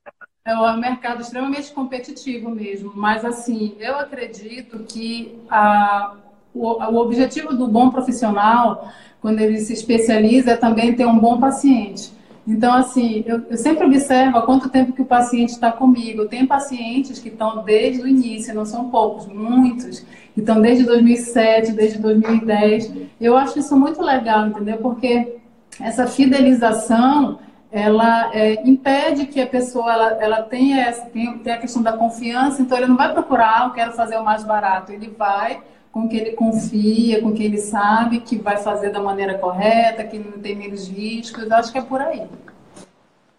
É 0.44 0.56
um 0.56 0.76
mercado 0.79 1.20
extremamente 1.20 1.70
competitivo 1.73 2.50
mesmo, 2.50 2.93
mas 2.96 3.25
assim, 3.25 3.76
eu 3.79 3.99
acredito 3.99 4.79
que 4.88 5.38
a, 5.50 6.14
o, 6.55 6.82
o 6.82 6.96
objetivo 6.96 7.55
do 7.55 7.69
bom 7.69 7.90
profissional, 7.90 8.90
quando 9.20 9.40
ele 9.40 9.61
se 9.61 9.75
especializa, 9.75 10.52
é 10.52 10.56
também 10.56 10.95
ter 10.95 11.07
um 11.07 11.18
bom 11.18 11.38
paciente. 11.38 12.17
Então, 12.49 12.73
assim, 12.73 13.23
eu, 13.26 13.45
eu, 13.50 13.59
sempre 13.59 13.85
observo 13.85 14.38
há 14.38 14.43
quanto 14.43 14.71
tempo 14.71 14.95
que 14.95 15.02
o 15.02 15.05
paciente 15.05 15.50
está 15.50 15.71
comigo. 15.71 16.25
Tem 16.25 16.47
pacientes 16.47 17.19
que 17.19 17.28
estão 17.28 17.62
desde 17.62 18.00
o 18.02 18.09
início, 18.09 18.55
não 18.55 18.64
são 18.64 18.88
poucos, 18.88 19.26
muitos, 19.26 20.00
que 20.33 20.40
estão 20.40 20.59
desde 20.59 20.85
2007, 20.85 21.73
desde 21.73 21.99
2010. 21.99 22.90
Eu 23.21 23.37
acho 23.37 23.59
isso 23.59 23.76
muito 23.76 24.00
legal, 24.00 24.47
entendeu? 24.47 24.78
Porque 24.78 25.37
essa 25.78 26.07
fidelização, 26.07 27.38
ela 27.71 28.35
é, 28.35 28.67
impede 28.67 29.26
que 29.26 29.43
a 29.43 29.47
pessoa 29.47 29.93
ela, 29.93 30.09
ela 30.19 30.43
tenha, 30.43 30.81
essa, 30.81 31.05
tenha, 31.05 31.37
tenha 31.40 31.57
a 31.57 31.61
questão 31.61 31.83
da 31.83 31.93
confiança, 31.93 32.62
então 32.62 32.78
ele 32.78 32.87
não 32.87 32.97
vai 32.97 33.12
procurar, 33.12 33.61
ah, 33.61 33.67
eu 33.67 33.73
quero 33.73 33.93
fazer 33.93 34.17
o 34.17 34.25
mais 34.25 34.43
barato. 34.43 34.90
Ele 34.90 35.14
vai 35.19 35.61
com 35.99 36.09
que 36.09 36.17
ele 36.17 36.31
confia, 36.31 37.21
com 37.21 37.33
que 37.33 37.43
ele 37.43 37.59
sabe 37.59 38.21
que 38.21 38.37
vai 38.37 38.57
fazer 38.57 38.90
da 38.90 39.00
maneira 39.00 39.35
correta, 39.35 40.05
que 40.05 40.17
não 40.17 40.38
tem 40.38 40.55
menos 40.55 40.88
riscos. 40.88 41.50
Acho 41.50 41.73
que 41.73 41.78
é 41.78 41.83
por 41.83 42.00
aí. 42.00 42.23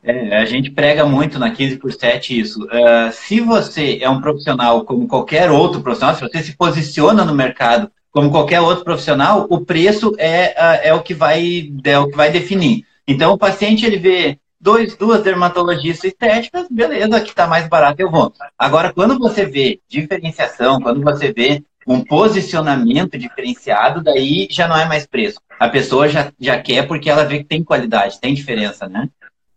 É, 0.04 0.38
a 0.38 0.44
gente 0.44 0.70
prega 0.70 1.06
muito 1.06 1.40
na 1.40 1.52
15 1.52 1.78
por 1.78 1.94
7 1.94 2.38
isso. 2.38 2.66
Uh, 2.66 3.12
se 3.14 3.40
você 3.40 4.00
é 4.02 4.10
um 4.10 4.20
profissional 4.20 4.84
como 4.84 5.08
qualquer 5.08 5.50
outro 5.50 5.82
profissional, 5.82 6.16
se 6.16 6.22
você 6.22 6.44
se 6.44 6.58
posiciona 6.58 7.24
no 7.24 7.34
mercado 7.34 7.90
como 8.12 8.30
qualquer 8.30 8.60
outro 8.60 8.84
profissional, 8.84 9.48
o 9.50 9.62
preço 9.62 10.14
é, 10.18 10.50
uh, 10.50 10.88
é, 10.88 10.94
o, 10.94 11.02
que 11.02 11.14
vai, 11.14 11.72
é 11.86 11.98
o 11.98 12.10
que 12.10 12.18
vai 12.18 12.30
definir. 12.30 12.86
Então, 13.08 13.32
o 13.34 13.38
paciente 13.38 13.86
ele 13.86 13.98
vê 13.98 14.38
dois, 14.60 14.98
duas 14.98 15.24
dermatologistas 15.24 16.12
estéticas, 16.12 16.68
beleza, 16.70 17.22
que 17.22 17.30
está 17.30 17.48
mais 17.48 17.70
barato, 17.70 18.02
eu 18.02 18.12
vou. 18.12 18.34
Agora, 18.58 18.92
quando 18.92 19.18
você 19.18 19.46
vê 19.46 19.80
diferenciação, 19.88 20.82
quando 20.82 21.02
você 21.02 21.32
vê 21.32 21.64
um 21.90 22.04
posicionamento 22.04 23.18
diferenciado, 23.18 24.04
daí 24.04 24.48
já 24.52 24.68
não 24.68 24.78
é 24.78 24.86
mais 24.86 25.08
preço. 25.08 25.42
A 25.60 25.68
pessoa 25.68 26.08
já, 26.08 26.32
já 26.40 26.62
quer 26.62 26.88
porque 26.88 27.10
ela 27.10 27.26
vê 27.26 27.40
que 27.40 27.46
tem 27.46 27.64
qualidade, 27.64 28.20
tem 28.20 28.36
diferença, 28.36 28.88
né? 28.88 29.10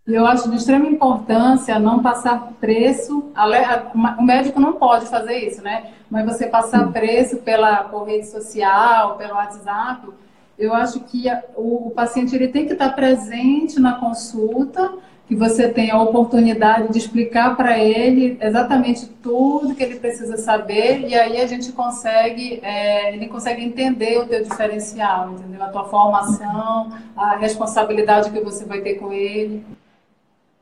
Eu 0.06 0.26
acho 0.26 0.50
de 0.50 0.56
extrema 0.56 0.86
importância 0.86 1.78
não 1.78 2.02
passar 2.02 2.54
preço. 2.58 3.30
O 4.18 4.22
médico 4.22 4.58
não 4.58 4.72
pode 4.72 5.06
fazer 5.06 5.46
isso, 5.46 5.62
né? 5.62 5.90
Mas 6.10 6.24
você 6.24 6.46
passar 6.46 6.90
preço 6.90 7.36
pela 7.36 7.84
por 7.84 8.04
rede 8.04 8.26
social, 8.26 9.16
pelo 9.16 9.34
WhatsApp, 9.34 10.08
eu 10.58 10.74
acho 10.74 11.00
que 11.00 11.26
o 11.54 11.92
paciente 11.94 12.34
ele 12.34 12.48
tem 12.48 12.66
que 12.66 12.72
estar 12.72 12.90
presente 12.90 13.78
na 13.78 13.94
consulta 13.94 14.92
que 15.28 15.36
você 15.36 15.68
tem 15.68 15.90
a 15.90 16.00
oportunidade 16.00 16.92
de 16.92 16.98
explicar 16.98 17.56
para 17.56 17.78
ele 17.78 18.36
exatamente 18.40 19.06
tudo 19.22 19.74
que 19.74 19.82
ele 19.82 19.96
precisa 19.96 20.36
saber 20.36 21.06
e 21.08 21.14
aí 21.14 21.40
a 21.40 21.46
gente 21.46 21.72
consegue, 21.72 22.60
é, 22.62 23.14
ele 23.14 23.28
consegue 23.28 23.62
entender 23.62 24.18
o 24.18 24.26
teu 24.26 24.42
diferencial, 24.42 25.32
entendeu? 25.32 25.62
A 25.62 25.68
tua 25.68 25.84
formação, 25.84 26.92
a 27.16 27.36
responsabilidade 27.36 28.30
que 28.30 28.40
você 28.40 28.64
vai 28.64 28.80
ter 28.80 28.94
com 28.94 29.12
ele. 29.12 29.64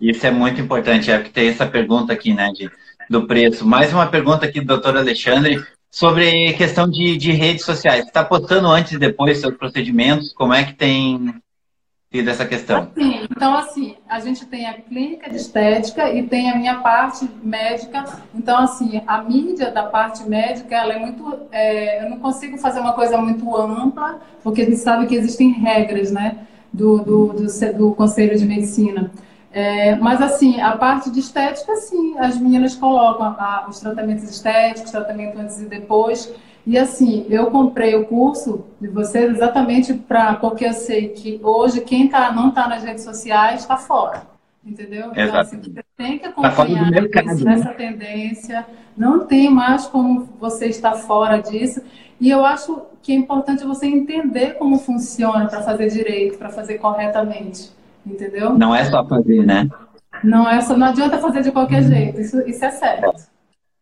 Isso 0.01 0.27
é 0.27 0.31
muito 0.31 0.61
importante, 0.61 1.11
é 1.11 1.19
porque 1.19 1.33
tem 1.33 1.49
essa 1.49 1.67
pergunta 1.67 2.13
aqui, 2.13 2.33
né, 2.33 2.51
de, 2.53 2.71
do 3.09 3.27
preço. 3.27 3.67
Mais 3.67 3.93
uma 3.93 4.07
pergunta 4.07 4.47
aqui 4.47 4.61
do 4.61 4.67
doutor 4.67 4.97
Alexandre 4.97 5.63
sobre 5.91 6.53
questão 6.55 6.89
de, 6.89 7.17
de 7.17 7.33
redes 7.33 7.65
sociais. 7.65 8.07
Está 8.07 8.25
postando 8.25 8.69
antes 8.69 8.93
e 8.93 8.99
depois 8.99 9.39
seus 9.39 9.57
procedimentos? 9.57 10.33
Como 10.33 10.55
é 10.55 10.65
que 10.65 10.75
tem 10.75 11.35
dessa 12.13 12.45
questão? 12.45 12.89
Assim, 12.97 13.29
então, 13.31 13.57
assim, 13.57 13.97
a 14.09 14.19
gente 14.19 14.45
tem 14.45 14.67
a 14.67 14.75
clínica 14.75 15.31
de 15.31 15.37
estética 15.37 16.13
e 16.13 16.25
tem 16.25 16.51
a 16.51 16.57
minha 16.57 16.81
parte 16.81 17.29
médica. 17.41 18.05
Então, 18.35 18.59
assim, 18.59 19.01
a 19.07 19.23
mídia 19.23 19.71
da 19.71 19.85
parte 19.85 20.29
médica, 20.29 20.75
ela 20.75 20.95
é 20.95 20.99
muito. 20.99 21.47
É, 21.53 22.05
eu 22.05 22.11
não 22.11 22.19
consigo 22.19 22.59
fazer 22.59 22.81
uma 22.81 22.95
coisa 22.95 23.17
muito 23.17 23.57
ampla, 23.57 24.21
porque 24.43 24.63
a 24.63 24.65
gente 24.65 24.79
sabe 24.79 25.07
que 25.07 25.15
existem 25.15 25.53
regras, 25.53 26.11
né, 26.11 26.39
do, 26.73 26.99
do, 26.99 27.27
do, 27.29 27.73
do 27.75 27.95
Conselho 27.95 28.37
de 28.37 28.45
Medicina. 28.45 29.13
É, 29.53 29.95
mas, 29.95 30.21
assim, 30.21 30.61
a 30.61 30.77
parte 30.77 31.11
de 31.11 31.21
estética, 31.21 31.77
sim, 31.77 32.19
as 32.19 32.37
meninas 32.41 32.75
colocam 32.75 33.27
a, 33.27 33.67
os 33.69 33.79
tratamentos 33.79 34.25
estéticos, 34.25 34.91
tratamento 34.91 35.39
antes 35.39 35.61
e 35.61 35.67
depois. 35.67 36.33
E 36.67 36.79
assim, 36.79 37.27
eu 37.29 37.47
comprei 37.47 37.95
o 37.95 38.07
curso 38.07 38.67
de 38.81 38.89
vocês 38.89 39.31
exatamente 39.35 39.95
para 39.95 40.35
porque 40.35 40.65
eu 40.65 40.73
sei 40.73 41.09
que 41.09 41.41
hoje 41.43 41.81
quem 41.81 42.09
tá, 42.09 42.33
não 42.33 42.51
está 42.51 42.69
nas 42.69 42.83
redes 42.85 43.05
sociais 43.05 43.63
está 43.63 43.77
fora. 43.77 44.29
Entendeu? 44.65 45.11
Então, 45.13 45.37
assim, 45.39 45.59
você 45.59 45.83
tem 45.97 46.19
que 46.19 46.25
tá 46.25 46.29
acompanhar 46.29 46.91
tá 46.93 47.21
essa 47.27 47.45
né? 47.45 47.75
tendência. 47.75 48.67
Não 48.95 49.21
tem 49.21 49.51
mais 49.51 49.87
como 49.87 50.29
você 50.39 50.67
estar 50.67 50.93
fora 50.93 51.39
disso. 51.39 51.81
E 52.21 52.29
eu 52.29 52.45
acho 52.45 52.83
que 53.03 53.13
é 53.13 53.15
importante 53.15 53.65
você 53.65 53.87
entender 53.87 54.59
como 54.59 54.79
funciona 54.79 55.47
para 55.47 55.63
fazer 55.63 55.89
direito, 55.89 56.37
para 56.37 56.51
fazer 56.51 56.77
corretamente. 56.77 57.71
Entendeu? 58.07 58.53
Não 58.59 58.75
é 58.75 58.85
só 58.85 59.05
fazer, 59.07 59.47
né? 59.47 59.67
Não, 60.23 60.49
é 60.49 60.61
só, 60.61 60.77
não 60.77 60.89
adianta 60.89 61.17
fazer 61.19 61.43
de 61.43 61.51
qualquer 61.51 61.83
jeito. 61.83 62.21
Isso, 62.21 62.41
isso 62.47 62.63
é 62.63 62.71
certo. 62.71 63.31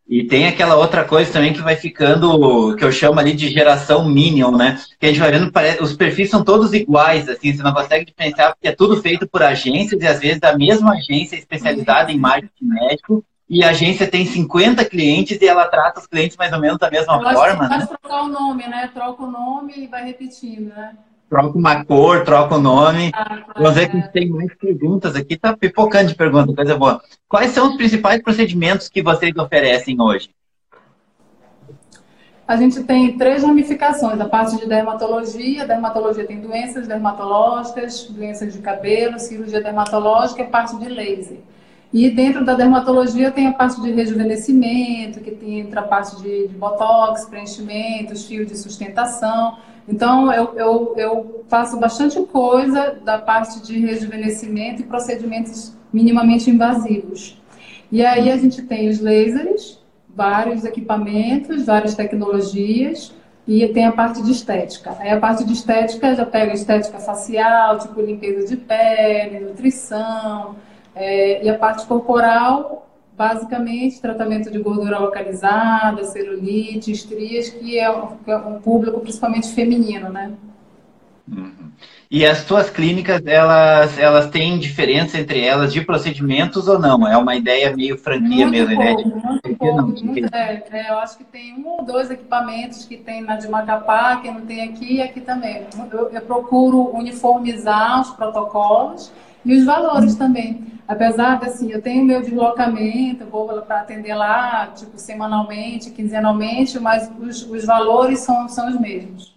E 0.08 0.24
tem 0.24 0.46
aquela 0.46 0.74
outra 0.74 1.04
coisa 1.04 1.30
também 1.30 1.52
que 1.52 1.60
vai 1.60 1.76
ficando, 1.76 2.74
que 2.76 2.84
eu 2.84 2.90
chamo 2.90 3.20
ali 3.20 3.34
de 3.34 3.50
geração 3.50 4.08
Minion, 4.08 4.52
né? 4.52 4.80
Que 4.98 5.04
a 5.04 5.08
gente 5.10 5.20
vai 5.20 5.30
vendo, 5.30 5.52
os 5.82 5.92
perfis 5.92 6.30
são 6.30 6.42
todos 6.42 6.72
iguais, 6.72 7.28
assim, 7.28 7.52
você 7.52 7.62
não 7.62 7.74
consegue 7.74 8.06
diferenciar 8.06 8.54
porque 8.54 8.68
é 8.68 8.74
tudo 8.74 9.02
feito 9.02 9.28
por 9.28 9.42
agências 9.42 10.00
e 10.00 10.06
às 10.06 10.18
vezes 10.18 10.40
da 10.40 10.56
mesma 10.56 10.92
agência 10.92 11.36
especializada 11.36 12.10
em 12.10 12.18
marketing 12.18 12.64
médico. 12.64 13.22
E 13.50 13.62
a 13.62 13.70
agência 13.70 14.06
tem 14.06 14.24
50 14.24 14.84
clientes 14.86 15.40
e 15.40 15.46
ela 15.46 15.66
trata 15.66 16.00
os 16.00 16.06
clientes 16.06 16.36
mais 16.36 16.52
ou 16.52 16.60
menos 16.60 16.78
da 16.78 16.90
mesma 16.90 17.14
eu 17.14 17.22
forma. 17.22 17.64
Acho 17.64 17.68
que 17.68 17.78
né? 17.78 17.86
trocar 17.86 18.22
o 18.22 18.28
nome, 18.28 18.66
né? 18.66 18.90
Troca 18.92 19.22
o 19.22 19.30
nome 19.30 19.74
e 19.76 19.86
vai 19.86 20.04
repetindo, 20.04 20.68
né? 20.68 20.94
Troca 21.28 21.58
uma 21.58 21.84
cor, 21.84 22.24
troca 22.24 22.56
o 22.56 22.60
nome. 22.60 23.10
Ah, 23.14 23.44
Vamos 23.56 23.74
ver 23.74 23.88
que 23.88 23.96
a 23.96 24.00
gente 24.00 24.12
tem 24.12 24.28
mais 24.30 24.54
perguntas 24.56 25.14
aqui. 25.14 25.36
Tá 25.36 25.56
pipocando 25.56 26.08
de 26.08 26.14
pergunta, 26.14 26.54
coisa 26.54 26.76
boa. 26.76 27.00
Quais 27.28 27.50
são 27.50 27.70
os 27.70 27.76
principais 27.76 28.22
procedimentos 28.22 28.88
que 28.88 29.02
vocês 29.02 29.36
oferecem 29.36 30.00
hoje? 30.00 30.30
A 32.46 32.56
gente 32.56 32.82
tem 32.84 33.18
três 33.18 33.42
ramificações. 33.42 34.18
A 34.18 34.24
parte 34.26 34.56
de 34.56 34.66
dermatologia. 34.66 35.64
A 35.64 35.66
dermatologia 35.66 36.26
tem 36.26 36.40
doenças 36.40 36.88
dermatológicas, 36.88 38.04
doenças 38.04 38.54
de 38.54 38.60
cabelo, 38.60 39.18
cirurgia 39.18 39.60
dermatológica 39.60 40.42
e 40.42 40.46
parte 40.46 40.78
de 40.78 40.88
laser. 40.88 41.38
E 41.92 42.10
dentro 42.10 42.44
da 42.44 42.54
dermatologia 42.54 43.30
tem 43.30 43.46
a 43.46 43.52
parte 43.52 43.80
de 43.80 43.90
rejuvenescimento, 43.92 45.20
que 45.20 45.30
tem 45.30 45.60
entra 45.60 45.80
a 45.80 45.84
parte 45.84 46.20
de, 46.22 46.48
de 46.48 46.54
botox, 46.54 47.24
preenchimentos, 47.26 48.26
fio 48.26 48.44
de 48.44 48.56
sustentação. 48.56 49.56
Então, 49.88 50.30
eu, 50.30 50.54
eu, 50.54 50.94
eu 50.96 51.44
faço 51.48 51.78
bastante 51.78 52.20
coisa 52.26 52.98
da 53.02 53.18
parte 53.18 53.62
de 53.62 53.78
rejuvenescimento 53.78 54.82
e 54.82 54.84
procedimentos 54.84 55.72
minimamente 55.92 56.50
invasivos. 56.50 57.40
E 57.90 58.04
aí 58.04 58.30
a 58.30 58.36
gente 58.36 58.62
tem 58.62 58.90
os 58.90 59.00
lasers, 59.00 59.78
vários 60.14 60.64
equipamentos, 60.64 61.64
várias 61.64 61.94
tecnologias, 61.94 63.14
e 63.46 63.66
tem 63.68 63.86
a 63.86 63.92
parte 63.92 64.22
de 64.22 64.30
estética. 64.30 64.94
Aí 64.98 65.08
a 65.08 65.18
parte 65.18 65.42
de 65.42 65.54
estética 65.54 66.14
já 66.14 66.26
pega 66.26 66.52
estética 66.52 66.98
facial, 66.98 67.78
tipo 67.78 68.02
limpeza 68.02 68.46
de 68.46 68.56
pele, 68.58 69.40
nutrição, 69.40 70.56
é, 70.94 71.42
e 71.42 71.48
a 71.48 71.56
parte 71.56 71.86
corporal 71.86 72.87
basicamente 73.18 74.00
tratamento 74.00 74.48
de 74.48 74.60
gordura 74.60 74.98
localizada, 74.98 76.04
celulite, 76.04 76.92
estrias, 76.92 77.50
que 77.50 77.76
é 77.76 77.90
um, 77.90 78.16
é 78.24 78.36
um 78.36 78.60
público 78.60 79.00
principalmente 79.00 79.52
feminino, 79.52 80.08
né? 80.08 80.32
Uhum. 81.30 81.68
E 82.10 82.24
as 82.24 82.44
tuas 82.44 82.70
clínicas, 82.70 83.20
elas, 83.26 83.98
elas 83.98 84.30
têm 84.30 84.58
diferença 84.58 85.18
entre 85.18 85.44
elas 85.44 85.74
de 85.74 85.82
procedimentos 85.82 86.66
ou 86.66 86.78
não? 86.78 87.06
É 87.06 87.16
uma 87.18 87.36
ideia 87.36 87.76
meio 87.76 87.98
franquia 87.98 88.46
muito 88.46 88.50
mesmo, 88.50 88.76
pouco, 88.76 88.82
né? 88.82 89.28
Muito 89.28 89.58
pouco, 89.58 89.76
não, 89.76 89.88
muito, 89.88 90.34
é, 90.34 90.64
é, 90.70 90.90
eu 90.90 90.98
acho 91.00 91.18
que 91.18 91.24
tem 91.24 91.54
um 91.54 91.68
ou 91.68 91.84
dois 91.84 92.10
equipamentos 92.10 92.86
que 92.86 92.96
tem 92.96 93.20
na 93.20 93.36
de 93.36 93.46
Macapá, 93.46 94.16
que 94.22 94.30
não 94.30 94.40
tem 94.40 94.62
aqui 94.62 94.94
e 94.94 95.02
aqui 95.02 95.20
também. 95.20 95.66
Eu, 95.92 96.08
eu 96.08 96.20
procuro 96.22 96.96
uniformizar 96.96 98.00
os 98.00 98.10
protocolos 98.10 99.12
e 99.44 99.54
os 99.56 99.64
valores 99.64 100.14
também. 100.14 100.78
Apesar 100.86 101.38
de, 101.38 101.46
assim, 101.46 101.70
eu 101.70 101.82
tenho 101.82 102.04
meu 102.04 102.22
deslocamento, 102.22 103.26
vou 103.26 103.60
para 103.62 103.80
atender 103.80 104.14
lá, 104.14 104.68
tipo, 104.68 104.96
semanalmente, 104.96 105.90
quinzenalmente, 105.90 106.78
mas 106.80 107.10
os, 107.20 107.42
os 107.42 107.64
valores 107.66 108.20
são, 108.20 108.48
são 108.48 108.68
os 108.68 108.80
mesmos. 108.80 109.36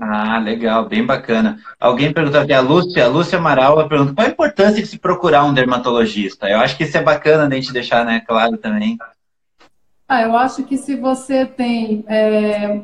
Ah, 0.00 0.38
legal, 0.38 0.88
bem 0.88 1.04
bacana. 1.04 1.58
Alguém 1.80 2.12
perguntou 2.12 2.40
aqui, 2.40 2.52
a 2.52 2.60
Lúcia, 2.60 3.04
a 3.04 3.08
Lúcia 3.08 3.38
Amaral 3.38 3.88
pergunta, 3.88 4.14
qual 4.14 4.28
a 4.28 4.30
importância 4.30 4.80
de 4.80 4.86
se 4.86 4.96
procurar 4.96 5.44
um 5.44 5.52
dermatologista? 5.52 6.48
Eu 6.48 6.60
acho 6.60 6.76
que 6.76 6.84
isso 6.84 6.96
é 6.96 7.02
bacana 7.02 7.52
a 7.52 7.54
gente 7.56 7.72
deixar, 7.72 8.04
né, 8.04 8.22
claro 8.24 8.56
também. 8.56 8.96
Ah, 10.08 10.22
eu 10.22 10.36
acho 10.36 10.62
que 10.62 10.78
se 10.78 10.94
você 10.94 11.44
tem 11.44 12.04
é, 12.06 12.80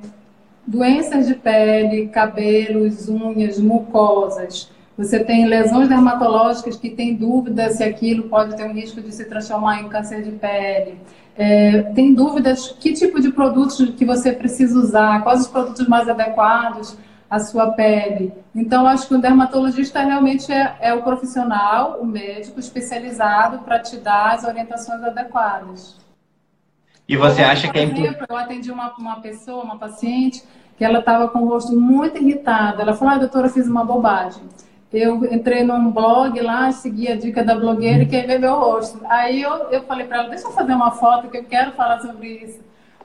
doenças 0.66 1.28
de 1.28 1.36
pele, 1.36 2.08
cabelos, 2.08 3.08
unhas, 3.08 3.60
mucosas, 3.60 4.70
você 4.96 5.24
tem 5.24 5.46
lesões 5.46 5.88
dermatológicas 5.88 6.76
que 6.76 6.88
tem 6.88 7.14
dúvida 7.14 7.68
se 7.70 7.82
aquilo 7.82 8.28
pode 8.28 8.56
ter 8.56 8.64
um 8.64 8.72
risco 8.72 9.00
de 9.00 9.12
se 9.12 9.24
transformar 9.24 9.80
em 9.80 9.88
câncer 9.88 10.22
de 10.22 10.30
pele. 10.30 11.00
É, 11.36 11.82
tem 11.94 12.14
dúvidas 12.14 12.68
que 12.78 12.92
tipo 12.92 13.20
de 13.20 13.32
produtos 13.32 13.90
que 13.96 14.04
você 14.04 14.32
precisa 14.32 14.78
usar, 14.78 15.22
quais 15.24 15.40
os 15.40 15.48
produtos 15.48 15.88
mais 15.88 16.08
adequados 16.08 16.96
à 17.28 17.40
sua 17.40 17.72
pele. 17.72 18.32
Então, 18.54 18.86
acho 18.86 19.08
que 19.08 19.14
o 19.16 19.20
dermatologista 19.20 20.00
realmente 20.00 20.52
é, 20.52 20.76
é 20.80 20.94
o 20.94 21.02
profissional, 21.02 21.98
o 22.00 22.06
médico 22.06 22.60
especializado 22.60 23.58
para 23.64 23.80
te 23.80 23.96
dar 23.96 24.34
as 24.34 24.44
orientações 24.44 25.02
adequadas. 25.02 25.98
E 27.08 27.16
você 27.16 27.42
eu, 27.42 27.46
acha 27.46 27.68
que 27.68 27.78
é 27.78 27.82
importante? 27.82 28.26
Eu 28.28 28.36
atendi 28.36 28.70
uma, 28.70 28.94
uma 28.96 29.20
pessoa, 29.20 29.64
uma 29.64 29.76
paciente, 29.76 30.44
que 30.78 30.84
ela 30.84 31.00
estava 31.00 31.26
com 31.28 31.40
o 31.40 31.48
rosto 31.48 31.76
muito 31.76 32.16
irritado. 32.16 32.80
Ela 32.80 32.94
falou: 32.94 33.14
ah, 33.14 33.18
doutora, 33.18 33.48
eu 33.48 33.52
fiz 33.52 33.66
uma 33.66 33.84
bobagem 33.84 34.42
eu 34.94 35.24
entrei 35.24 35.64
num 35.64 35.90
blog 35.90 36.40
lá, 36.40 36.70
segui 36.70 37.08
a 37.08 37.16
dica 37.16 37.42
da 37.42 37.54
blogueira 37.54 38.04
e 38.04 38.06
quer 38.06 38.26
ver 38.26 38.38
meu 38.38 38.54
rosto. 38.54 39.00
Aí 39.06 39.42
eu, 39.42 39.52
eu 39.70 39.82
falei 39.82 40.06
para 40.06 40.18
ela, 40.18 40.28
deixa 40.28 40.46
eu 40.46 40.52
fazer 40.52 40.72
uma 40.72 40.92
foto 40.92 41.28
que 41.28 41.36
eu 41.36 41.44
quero 41.44 41.72
falar 41.72 42.00
sobre 42.00 42.28
isso. 42.28 42.60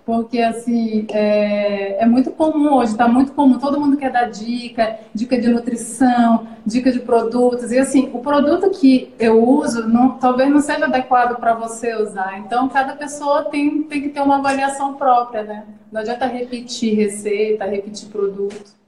Porque, 0.05 0.39
assim, 0.39 1.05
é, 1.11 2.01
é 2.01 2.05
muito 2.05 2.31
comum 2.31 2.73
hoje, 2.73 2.93
está 2.93 3.07
muito 3.07 3.31
comum, 3.33 3.59
todo 3.59 3.79
mundo 3.79 3.95
quer 3.95 4.11
dar 4.11 4.25
dica, 4.25 4.97
dica 5.13 5.39
de 5.39 5.47
nutrição, 5.49 6.47
dica 6.65 6.91
de 6.91 6.99
produtos. 6.99 7.71
E, 7.71 7.77
assim, 7.77 8.09
o 8.13 8.19
produto 8.19 8.71
que 8.71 9.13
eu 9.19 9.43
uso 9.43 9.87
não, 9.87 10.17
talvez 10.17 10.49
não 10.49 10.61
seja 10.61 10.85
adequado 10.85 11.39
para 11.39 11.53
você 11.53 11.95
usar. 11.95 12.39
Então, 12.39 12.67
cada 12.69 12.95
pessoa 12.95 13.45
tem, 13.45 13.83
tem 13.83 14.01
que 14.01 14.09
ter 14.09 14.21
uma 14.21 14.37
avaliação 14.37 14.95
própria, 14.95 15.43
né? 15.43 15.65
Não 15.91 16.01
adianta 16.01 16.25
repetir 16.25 16.95
receita, 16.95 17.65
repetir 17.65 18.09
produto. 18.09 18.78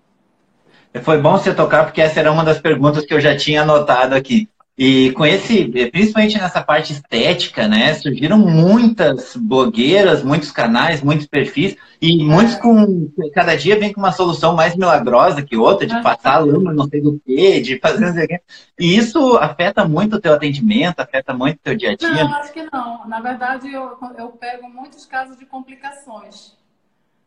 Foi 1.04 1.22
bom 1.22 1.38
você 1.38 1.54
tocar, 1.54 1.86
porque 1.86 2.02
essa 2.02 2.20
era 2.20 2.32
uma 2.32 2.44
das 2.44 2.60
perguntas 2.60 3.06
que 3.06 3.14
eu 3.14 3.22
já 3.22 3.36
tinha 3.36 3.62
anotado 3.62 4.14
aqui. 4.14 4.50
E 4.78 5.12
com 5.12 5.26
esse, 5.26 5.66
principalmente 5.92 6.40
nessa 6.40 6.62
parte 6.62 6.92
estética, 6.92 7.68
né, 7.68 7.94
surgiram 7.94 8.38
muitas 8.38 9.36
blogueiras, 9.36 10.24
muitos 10.24 10.52
canais, 10.52 11.04
muitos 11.04 11.28
perfis, 11.28 11.76
e 12.02 12.24
muitos 12.24 12.56
com, 12.56 13.12
cada 13.34 13.56
dia 13.56 13.78
vem 13.78 13.94
com 13.94 14.00
uma 14.00 14.12
solução 14.12 14.56
mais 14.56 14.76
milagrosa 14.76 15.44
que 15.44 15.56
outra, 15.56 15.86
de 15.86 16.02
passar 16.02 16.40
lama 16.40 16.74
não 16.74 16.88
sei 16.88 17.00
do 17.00 17.22
que, 17.24 17.60
de 17.60 17.80
fazer 17.80 18.08
não 18.08 18.14
sei 18.14 18.26
o 18.26 18.28
quê. 18.28 18.42
E 18.80 18.98
isso 18.98 19.38
afeta 19.38 19.88
muito 19.88 20.16
o 20.16 20.20
teu 20.20 20.34
atendimento, 20.34 21.00
afeta 21.00 21.34
muito 21.34 21.58
o 21.58 21.64
teu 21.64 21.76
dia 21.76 21.92
a 21.92 21.96
dia? 21.96 22.24
Não, 22.24 22.36
acho 22.36 22.52
que 22.52 22.64
não. 22.72 23.08
Na 23.08 23.20
verdade, 23.20 23.72
eu, 23.72 23.98
eu 24.18 24.30
pego 24.30 24.68
muitos 24.68 25.06
casos 25.06 25.38
de 25.38 25.46
complicações 25.46 26.60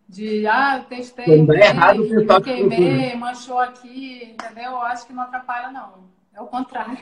de 0.08 0.46
ah, 0.46 0.78
eu 0.78 0.84
testei, 0.84 1.24
Quando 1.24 1.54
é 1.54 1.66
errado, 1.66 2.04
me 2.04 2.42
queimei, 2.42 3.16
manchou 3.16 3.58
aqui, 3.58 4.32
entendeu? 4.32 4.72
Eu 4.72 4.82
acho 4.82 5.06
que 5.06 5.12
não 5.12 5.22
atrapalha, 5.22 5.70
não. 5.70 6.04
É 6.34 6.40
o 6.40 6.46
contrário. 6.46 6.98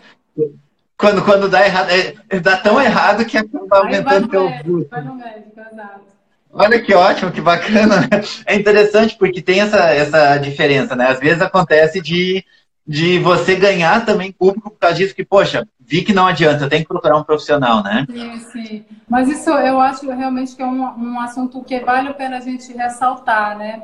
quando, 0.97 1.25
quando 1.25 1.49
dá 1.49 1.67
errado, 1.67 1.91
é, 1.91 2.41
dá 2.41 2.57
tão 2.57 2.81
errado 2.81 3.25
que 3.25 3.37
acaba 3.37 3.79
aumentando 3.79 4.29
teu 4.29 4.49
médico, 4.49 4.87
vai 4.91 5.03
no 5.03 5.15
médico, 5.15 5.61
exato. 5.61 6.13
Olha 6.55 6.81
que 6.83 6.95
ótimo, 6.95 7.33
que 7.33 7.41
bacana. 7.41 8.09
É 8.45 8.55
interessante 8.55 9.17
porque 9.17 9.41
tem 9.41 9.61
essa, 9.61 9.91
essa 9.91 10.37
diferença, 10.37 10.95
né? 10.95 11.09
Às 11.09 11.19
vezes 11.19 11.41
acontece 11.41 12.01
de, 12.01 12.45
de 12.87 13.19
você 13.19 13.57
ganhar 13.57 14.05
também 14.05 14.31
público 14.31 14.71
por 14.71 14.79
causa 14.79 14.97
disso, 14.97 15.15
que, 15.15 15.25
poxa, 15.25 15.67
vi 15.93 16.03
que 16.03 16.15
não 16.15 16.27
adianta, 16.27 16.65
eu 16.65 16.69
tenho 16.71 16.83
que 16.83 16.89
procurar 16.89 17.19
um 17.19 17.23
profissional, 17.23 17.83
né? 17.83 18.07
Sim, 18.11 18.39
sim. 18.39 18.85
Mas 19.07 19.29
isso 19.29 19.51
eu 19.51 19.79
acho 19.79 20.11
realmente 20.11 20.57
que 20.57 20.63
é 20.63 20.67
um, 20.67 20.81
um 20.81 21.21
assunto 21.21 21.63
que 21.63 21.79
vale 21.81 22.09
a 22.09 22.15
pena 22.15 22.39
a 22.39 22.41
gente 22.41 22.73
ressaltar, 22.73 23.59
né? 23.59 23.83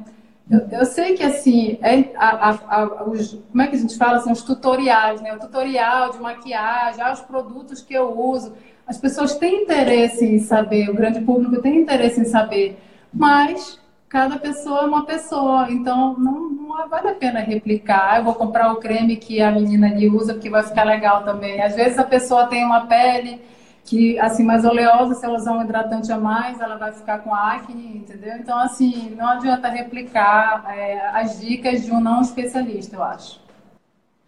Eu, 0.51 0.81
eu 0.81 0.87
sei 0.87 1.15
que, 1.15 1.23
assim, 1.23 1.79
é, 1.83 2.11
a, 2.17 2.49
a, 2.49 2.81
a, 2.81 3.05
os, 3.05 3.39
como 3.51 3.63
é 3.63 3.67
que 3.67 3.77
a 3.77 3.79
gente 3.79 3.99
fala? 3.99 4.21
São 4.21 4.33
os 4.33 4.43
tutoriais, 4.43 5.21
né? 5.21 5.35
O 5.35 5.39
tutorial 5.39 6.11
de 6.13 6.19
maquiagem, 6.19 7.03
ah, 7.03 7.13
os 7.13 7.21
produtos 7.21 7.83
que 7.83 7.93
eu 7.93 8.19
uso 8.19 8.55
as 8.89 8.97
pessoas 8.97 9.35
têm 9.35 9.65
interesse 9.65 10.25
em 10.25 10.39
saber, 10.39 10.89
o 10.89 10.95
grande 10.95 11.21
público 11.21 11.61
tem 11.61 11.83
interesse 11.83 12.23
em 12.23 12.25
saber, 12.25 12.79
mas 13.13 13.79
cada 14.09 14.39
pessoa 14.39 14.81
é 14.81 14.87
uma 14.87 15.05
pessoa, 15.05 15.71
então 15.71 16.17
não, 16.19 16.49
não 16.49 16.89
vale 16.89 17.09
a 17.09 17.15
pena 17.15 17.41
replicar. 17.41 18.19
Eu 18.19 18.25
vou 18.25 18.35
comprar 18.35 18.73
o 18.73 18.77
creme 18.77 19.17
que 19.17 19.41
a 19.41 19.51
menina 19.51 19.89
ali 19.89 20.09
usa 20.09 20.35
porque 20.35 20.49
vai 20.51 20.63
ficar 20.63 20.85
legal 20.85 21.25
também. 21.25 21.61
Às 21.61 21.75
vezes 21.75 21.99
a 21.99 22.05
pessoa 22.05 22.47
tem 22.47 22.65
uma 22.65 22.87
pele 22.87 23.41
que 23.85 24.19
assim 24.19 24.45
mais 24.45 24.65
oleosa, 24.65 25.15
se 25.15 25.25
ela 25.25 25.37
usar 25.37 25.53
um 25.53 25.63
hidratante 25.63 26.13
a 26.13 26.19
mais, 26.19 26.61
ela 26.61 26.77
vai 26.77 26.93
ficar 26.93 27.21
com 27.21 27.35
acne, 27.35 27.99
entendeu? 27.99 28.37
Então 28.37 28.59
assim, 28.59 29.15
não 29.17 29.29
adianta 29.29 29.69
replicar 29.69 30.65
é, 30.77 31.07
as 31.15 31.41
dicas 31.41 31.85
de 31.85 31.93
um 31.93 32.01
não 32.01 32.21
especialista, 32.21 32.97
eu 32.97 33.03
acho. 33.03 33.48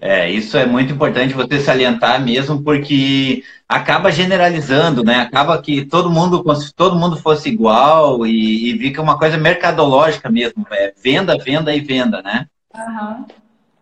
É, 0.00 0.30
isso 0.30 0.56
é 0.56 0.64
muito 0.64 0.94
importante 0.94 1.34
você 1.34 1.60
salientar 1.60 2.24
mesmo, 2.24 2.62
porque 2.62 3.44
acaba 3.68 4.10
generalizando, 4.10 5.04
né? 5.04 5.16
Acaba 5.16 5.60
que 5.60 5.84
todo 5.84 6.10
mundo, 6.10 6.42
se 6.54 6.72
todo 6.72 6.98
mundo 6.98 7.16
fosse 7.16 7.50
igual 7.50 8.26
e, 8.26 8.72
e 8.72 8.78
fica 8.78 9.02
uma 9.02 9.18
coisa 9.18 9.36
mercadológica 9.36 10.30
mesmo, 10.30 10.66
é 10.70 10.94
venda, 11.02 11.36
venda 11.36 11.74
e 11.74 11.80
venda, 11.80 12.22
né? 12.22 12.46
Uhum. 12.74 13.26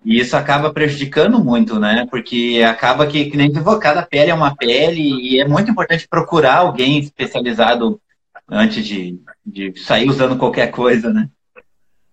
E 0.05 0.19
isso 0.19 0.37
acaba 0.37 0.73
prejudicando 0.73 1.43
muito, 1.43 1.79
né? 1.79 2.05
Porque 2.11 2.65
acaba 2.69 3.07
que, 3.07 3.31
que 3.31 3.37
nem 3.37 3.53
cada 3.81 4.03
pele 4.03 4.31
é 4.33 4.35
uma 4.35 4.57
pele 4.57 5.01
e 5.01 5.41
é 5.41 5.47
muito 5.47 5.71
importante 5.71 6.09
procurar 6.09 6.57
alguém 6.57 6.99
especializado 6.99 8.01
antes 8.49 8.85
de, 8.85 9.21
de 9.47 9.79
sair 9.79 10.09
usando 10.09 10.37
qualquer 10.37 10.73
coisa, 10.73 11.13
né? 11.13 11.29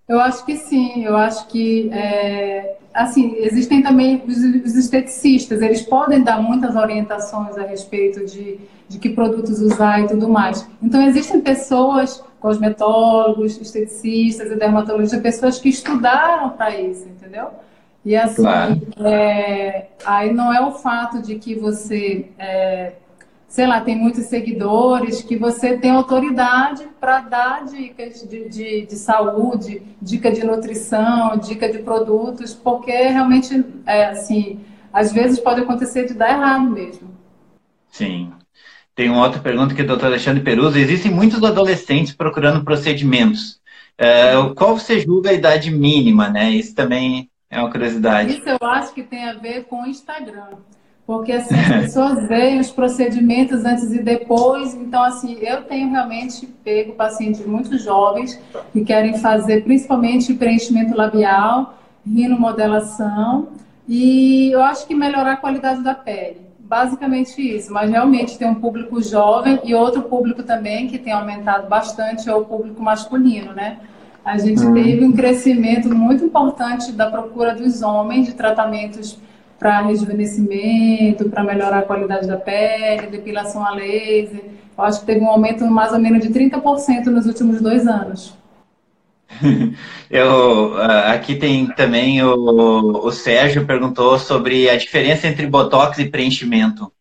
Eu 0.08 0.20
acho 0.20 0.46
que 0.46 0.56
sim, 0.56 1.04
eu 1.04 1.18
acho 1.18 1.48
que 1.48 1.90
é, 1.92 2.78
assim, 2.94 3.36
existem 3.40 3.82
também 3.82 4.24
os, 4.28 4.38
os, 4.38 4.76
esteticistas, 4.76 5.62
eles 5.62 5.82
podem 5.82 6.24
dar 6.24 6.42
muitas 6.42 6.76
orientações 6.76 7.58
a 7.58 7.64
respeito 7.64 8.24
de, 8.26 8.60
de 8.88 9.00
que 9.00 9.10
produtos 9.10 9.60
usar 9.60 10.02
e 10.02 10.08
tudo 10.08 10.30
mais. 10.30 10.68
Então 10.82 11.02
existem 11.02 11.42
pessoas, 11.42 12.24
cosmetólogos, 12.40 13.60
esteticistas 13.60 14.52
e 14.52 14.56
dermatologistas, 14.56 15.20
pessoas 15.22 15.58
que 15.58 15.70
estudaram 15.70 16.52
para 16.52 16.80
isso, 16.80 17.08
entendeu? 17.08 17.48
E 18.06 18.16
assim, 18.16 18.44
claro. 18.44 18.80
é, 19.00 19.88
aí 20.06 20.32
não 20.32 20.54
é 20.54 20.62
o 20.62 20.72
fato 20.72 21.20
de 21.20 21.36
que 21.40 21.56
você 21.56 22.28
é, 22.38 22.94
sei 23.56 23.66
lá, 23.66 23.80
tem 23.80 23.96
muitos 23.96 24.26
seguidores, 24.26 25.22
que 25.22 25.38
você 25.38 25.78
tem 25.78 25.92
autoridade 25.92 26.86
para 27.00 27.22
dar 27.22 27.64
dicas 27.64 28.28
de, 28.28 28.50
de, 28.50 28.86
de, 28.86 28.96
saúde, 28.98 29.82
dica 30.02 30.30
de 30.30 30.46
nutrição, 30.46 31.38
dica 31.38 31.72
de 31.72 31.78
produtos, 31.78 32.54
porque 32.54 32.92
realmente, 32.92 33.64
é, 33.86 34.08
assim, 34.08 34.60
às 34.92 35.14
vezes 35.14 35.40
pode 35.40 35.62
acontecer 35.62 36.06
de 36.06 36.14
dar 36.14 36.32
errado 36.32 36.70
mesmo. 36.70 37.16
Sim. 37.94 38.34
Tem 38.94 39.10
uma 39.10 39.24
outra 39.24 39.40
pergunta 39.40 39.74
que 39.74 39.84
o 39.84 39.88
doutor 39.88 40.08
Alexandre 40.08 40.44
Perusa. 40.44 40.78
Existem 40.78 41.10
muitos 41.10 41.42
adolescentes 41.42 42.12
procurando 42.12 42.62
procedimentos. 42.62 43.62
É, 43.98 44.34
qual 44.54 44.78
você 44.78 45.00
julga 45.00 45.30
a 45.30 45.34
idade 45.34 45.72
mínima, 45.72 46.28
né? 46.28 46.50
Isso 46.50 46.76
também 46.76 47.30
é 47.50 47.58
uma 47.58 47.72
curiosidade. 47.72 48.34
Isso 48.38 48.50
eu 48.50 48.68
acho 48.68 48.94
que 48.94 49.02
tem 49.02 49.30
a 49.30 49.34
ver 49.36 49.64
com 49.64 49.84
o 49.84 49.86
Instagram. 49.86 50.58
Porque 51.06 51.34
assim, 51.34 51.54
as 51.56 51.84
pessoas 51.84 52.28
veem 52.28 52.60
os 52.60 52.72
procedimentos 52.72 53.64
antes 53.64 53.92
e 53.92 54.02
depois. 54.02 54.74
Então, 54.74 55.04
assim, 55.04 55.38
eu 55.40 55.64
tenho 55.64 55.92
realmente 55.92 56.48
pego 56.64 56.94
pacientes 56.94 57.46
muito 57.46 57.78
jovens 57.78 58.40
que 58.74 58.84
querem 58.84 59.18
fazer 59.20 59.64
principalmente 59.64 60.34
preenchimento 60.34 60.96
labial, 60.96 61.78
rinomodelação 62.06 63.50
e 63.88 64.50
eu 64.52 64.64
acho 64.64 64.88
que 64.88 64.96
melhorar 64.96 65.34
a 65.34 65.38
qualidade 65.38 65.84
da 65.84 65.94
pele. 65.94 66.42
Basicamente 66.60 67.40
isso, 67.40 67.72
mas 67.72 67.92
realmente 67.92 68.40
tem 68.40 68.48
um 68.48 68.56
público 68.56 69.00
jovem 69.00 69.60
e 69.64 69.76
outro 69.76 70.02
público 70.02 70.42
também 70.42 70.88
que 70.88 70.98
tem 70.98 71.14
aumentado 71.14 71.68
bastante 71.70 72.28
é 72.28 72.34
o 72.34 72.44
público 72.44 72.82
masculino, 72.82 73.54
né? 73.54 73.78
A 74.24 74.40
gente 74.40 74.66
hum. 74.66 74.74
teve 74.74 75.06
um 75.06 75.12
crescimento 75.12 75.88
muito 75.94 76.26
importante 76.26 76.92
da 76.92 77.12
procura 77.12 77.54
dos 77.54 77.84
homens 77.84 78.26
de 78.26 78.34
tratamentos 78.34 79.20
para 79.60 79.82
rejuvenescimento, 79.82 81.30
para 81.30 81.44
melhorar 81.44 81.80
a 81.80 81.84
qualidade 81.84 82.28
da 82.28 82.38
pele, 82.38 83.08
depilação 83.08 83.66
a 83.66 83.72
laser. 83.72 84.44
Eu 84.78 84.84
acho 84.84 85.00
que 85.00 85.06
teve 85.06 85.22
um 85.22 85.30
aumento 85.30 85.66
mais 85.66 85.94
ou 85.94 86.00
menos 86.00 86.26
de 86.26 86.34
30% 86.34 87.06
nos 87.06 87.26
últimos 87.26 87.62
dois 87.62 87.88
anos. 87.88 88.36
Eu, 90.10 90.80
aqui 90.82 91.36
tem 91.36 91.68
também 91.68 92.22
o, 92.24 93.06
o 93.06 93.12
Sérgio 93.12 93.66
perguntou 93.66 94.20
sobre 94.20 94.70
a 94.70 94.78
diferença 94.78 95.28
entre 95.28 95.48
botox 95.48 95.98
e 95.98 96.06
preenchimento. 96.06 96.92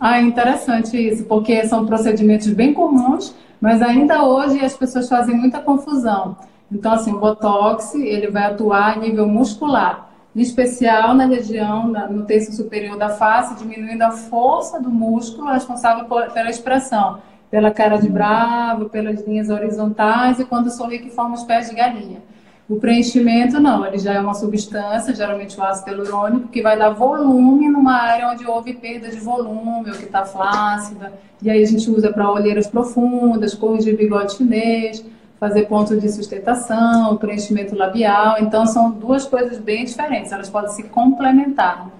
Ah, 0.00 0.20
interessante 0.20 0.96
isso, 0.96 1.24
porque 1.24 1.66
são 1.66 1.86
procedimentos 1.86 2.48
bem 2.48 2.72
comuns, 2.72 3.34
mas 3.60 3.80
ainda 3.80 4.24
hoje 4.24 4.60
as 4.60 4.76
pessoas 4.76 5.08
fazem 5.08 5.36
muita 5.36 5.60
confusão. 5.60 6.36
Então, 6.70 6.92
assim, 6.92 7.12
o 7.12 7.18
botox 7.18 7.94
ele 7.94 8.28
vai 8.28 8.44
atuar 8.44 8.92
a 8.92 8.96
nível 8.96 9.26
muscular 9.26 10.07
em 10.38 10.42
especial 10.42 11.14
na 11.14 11.26
região, 11.26 11.88
no 11.88 12.24
terço 12.24 12.52
superior 12.52 12.96
da 12.96 13.08
face, 13.08 13.56
diminuindo 13.56 14.02
a 14.02 14.12
força 14.12 14.80
do 14.80 14.88
músculo 14.88 15.50
responsável 15.50 16.04
pela 16.04 16.48
expressão, 16.48 17.18
pela 17.50 17.72
cara 17.72 17.96
de 17.96 18.08
bravo, 18.08 18.88
pelas 18.88 19.26
linhas 19.26 19.50
horizontais 19.50 20.38
e 20.38 20.44
quando 20.44 20.70
sorri 20.70 21.00
que 21.00 21.10
forma 21.10 21.34
os 21.34 21.42
pés 21.42 21.68
de 21.68 21.74
galinha. 21.74 22.22
O 22.68 22.76
preenchimento 22.76 23.58
não, 23.58 23.84
ele 23.84 23.98
já 23.98 24.12
é 24.12 24.20
uma 24.20 24.34
substância, 24.34 25.12
geralmente 25.12 25.58
o 25.58 25.62
ácido 25.64 25.90
hialurônico, 25.90 26.48
que 26.48 26.62
vai 26.62 26.78
dar 26.78 26.90
volume 26.90 27.68
numa 27.68 27.94
área 27.94 28.28
onde 28.28 28.46
houve 28.46 28.74
perda 28.74 29.08
de 29.08 29.18
volume 29.18 29.90
ou 29.90 29.96
que 29.96 30.04
está 30.04 30.24
flácida. 30.24 31.14
E 31.42 31.50
aí 31.50 31.64
a 31.64 31.66
gente 31.66 31.90
usa 31.90 32.12
para 32.12 32.30
olheiras 32.30 32.68
profundas, 32.68 33.54
corrigir 33.54 33.96
bigode 33.96 34.34
chinês, 34.34 35.04
fazer 35.38 35.66
ponto 35.66 35.98
de 35.98 36.08
sustentação, 36.10 37.16
preenchimento 37.16 37.76
labial. 37.76 38.36
Então, 38.40 38.66
são 38.66 38.90
duas 38.90 39.24
coisas 39.24 39.58
bem 39.58 39.84
diferentes, 39.84 40.32
elas 40.32 40.50
podem 40.50 40.70
se 40.70 40.84
complementar. 40.84 41.90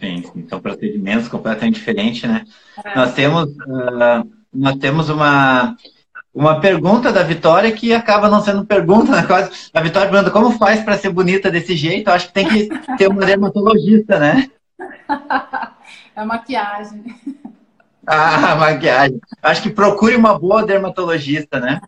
Sim, 0.00 0.22
são 0.48 0.60
procedimentos 0.60 1.28
completamente 1.28 1.74
diferentes, 1.74 2.28
né? 2.28 2.44
É. 2.82 2.96
Nós 2.96 3.12
temos, 3.12 3.44
uh, 3.44 4.30
nós 4.52 4.76
temos 4.76 5.10
uma, 5.10 5.76
uma 6.34 6.58
pergunta 6.58 7.12
da 7.12 7.22
Vitória 7.22 7.70
que 7.70 7.92
acaba 7.92 8.28
não 8.28 8.40
sendo 8.40 8.64
pergunta, 8.64 9.12
né? 9.12 9.22
Quase. 9.24 9.70
A 9.74 9.80
Vitória 9.80 10.10
pergunta 10.10 10.30
como 10.30 10.52
faz 10.52 10.82
para 10.82 10.96
ser 10.96 11.10
bonita 11.10 11.50
desse 11.50 11.76
jeito. 11.76 12.08
Eu 12.08 12.14
acho 12.14 12.28
que 12.28 12.34
tem 12.34 12.48
que 12.48 12.68
ter 12.96 13.08
uma 13.08 13.20
dermatologista, 13.26 14.18
né? 14.18 14.48
É 16.16 16.24
maquiagem. 16.24 17.04
Ah, 18.06 18.56
maquiagem. 18.56 19.20
Acho 19.42 19.62
que 19.62 19.70
procure 19.70 20.16
uma 20.16 20.38
boa 20.38 20.64
dermatologista, 20.64 21.60
né? 21.60 21.80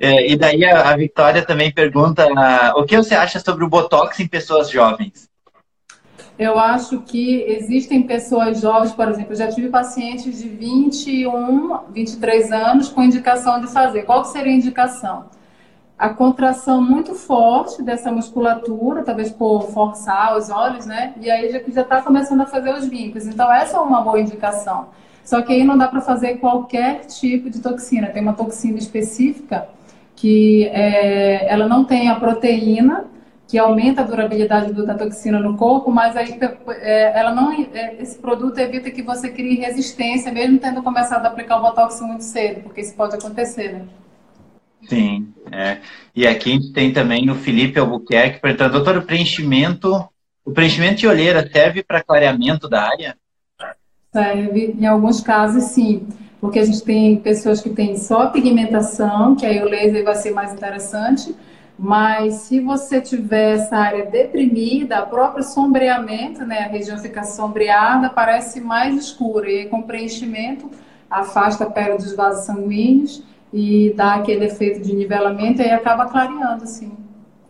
É, 0.00 0.30
e 0.30 0.36
daí 0.36 0.64
a, 0.64 0.90
a, 0.90 1.42
também 1.42 1.72
pergunta 1.72 2.26
uh, 2.26 2.80
o 2.80 2.84
que 2.84 2.96
você 2.96 3.14
acha 3.14 3.40
sobre 3.40 3.64
o 3.64 3.68
Botox 3.68 4.18
em 4.20 4.26
pessoas 4.26 4.68
jovens? 4.68 5.30
Eu 6.38 6.58
acho 6.58 7.00
que 7.02 7.42
existem 7.42 8.02
pessoas 8.02 8.60
jovens, 8.60 8.92
por 8.92 9.08
exemplo, 9.08 9.32
eu 9.32 9.36
já 9.36 9.48
tive 9.48 9.68
pacientes 9.68 10.38
de 10.38 10.48
21, 10.48 11.78
23 11.90 12.52
anos 12.52 12.88
com 12.88 13.02
indicação 13.02 13.60
de 13.60 13.68
fazer. 13.68 14.02
Qual 14.02 14.24
seria 14.24 14.52
a 14.52 14.56
indicação? 14.56 15.26
A 15.98 16.08
contração 16.08 16.82
muito 16.82 17.14
forte 17.14 17.82
dessa 17.82 18.10
musculatura, 18.10 19.04
talvez 19.04 19.30
por 19.30 19.70
forçar 19.70 20.36
os 20.36 20.50
olhos, 20.50 20.84
né? 20.84 21.14
E 21.20 21.30
aí 21.30 21.48
já 21.68 21.82
está 21.82 22.02
começando 22.02 22.40
a 22.40 22.46
fazer 22.46 22.74
os 22.74 22.88
vincos. 22.88 23.26
Então, 23.26 23.52
essa 23.52 23.76
é 23.76 23.80
uma 23.80 24.00
boa 24.00 24.18
indicação. 24.18 24.88
Só 25.24 25.40
que 25.42 25.52
aí 25.52 25.64
não 25.64 25.78
dá 25.78 25.88
para 25.88 26.00
fazer 26.00 26.36
qualquer 26.38 27.06
tipo 27.06 27.48
de 27.48 27.60
toxina. 27.60 28.08
Tem 28.08 28.22
uma 28.22 28.32
toxina 28.32 28.78
específica 28.78 29.68
que 30.16 30.66
é, 30.68 31.48
ela 31.52 31.68
não 31.68 31.84
tem 31.84 32.08
a 32.08 32.14
proteína 32.16 33.06
que 33.52 33.58
aumenta 33.58 34.00
a 34.00 34.04
durabilidade 34.04 34.72
da 34.72 34.94
toxina 34.94 35.38
no 35.38 35.58
corpo, 35.58 35.90
mas 35.90 36.16
aí 36.16 36.38
é, 36.80 37.18
ela 37.18 37.34
não, 37.34 37.52
é, 37.52 37.96
esse 38.00 38.18
produto 38.18 38.56
evita 38.58 38.90
que 38.90 39.02
você 39.02 39.28
crie 39.28 39.56
resistência, 39.56 40.32
mesmo 40.32 40.58
tendo 40.58 40.82
começado 40.82 41.26
a 41.26 41.28
aplicar 41.28 41.58
o 41.58 41.62
botox 41.62 42.00
muito 42.00 42.24
cedo, 42.24 42.62
porque 42.62 42.80
isso 42.80 42.94
pode 42.94 43.14
acontecer, 43.14 43.72
né? 43.74 43.84
Sim, 44.88 45.34
é. 45.50 45.78
E 46.16 46.26
aqui 46.26 46.50
a 46.50 46.54
gente 46.54 46.72
tem 46.72 46.92
também 46.92 47.28
o 47.28 47.34
Felipe 47.34 47.78
Albuquerque 47.78 48.40
perguntando, 48.40 48.72
doutor, 48.72 48.96
o 48.96 49.02
preenchimento, 49.02 50.08
o 50.44 50.50
preenchimento 50.50 50.96
de 50.96 51.06
olheira 51.06 51.46
serve 51.46 51.82
para 51.82 52.02
clareamento 52.02 52.68
da 52.68 52.82
área? 52.82 53.16
Serve, 54.12 54.76
em 54.78 54.86
alguns 54.86 55.22
casos, 55.22 55.64
sim. 55.64 56.06
Porque 56.38 56.58
a 56.58 56.64
gente 56.64 56.82
tem 56.82 57.16
pessoas 57.16 57.62
que 57.62 57.70
têm 57.70 57.96
só 57.96 58.26
pigmentação, 58.28 59.34
que 59.34 59.46
aí 59.46 59.62
o 59.62 59.64
laser 59.64 60.04
vai 60.04 60.14
ser 60.14 60.32
mais 60.32 60.52
interessante. 60.52 61.34
Mas 61.78 62.34
se 62.34 62.60
você 62.60 63.00
tiver 63.00 63.54
essa 63.54 63.76
área 63.76 64.04
deprimida, 64.04 65.02
o 65.02 65.06
próprio 65.06 65.42
sombreamento, 65.42 66.44
né, 66.44 66.58
a 66.58 66.68
região 66.68 66.98
fica 66.98 67.24
sombreada, 67.24 68.10
parece 68.10 68.60
mais 68.60 68.94
escura. 68.96 69.50
E 69.50 69.66
com 69.66 69.80
preenchimento, 69.82 70.70
afasta 71.10 71.64
a 71.64 71.70
pele 71.70 71.96
dos 71.96 72.14
vasos 72.14 72.44
sanguíneos 72.44 73.22
e 73.50 73.94
dá 73.96 74.14
aquele 74.16 74.44
efeito 74.44 74.82
de 74.82 74.94
nivelamento 74.94 75.62
e 75.62 75.64
aí 75.64 75.70
acaba 75.70 76.04
clareando, 76.06 76.64
assim. 76.64 76.92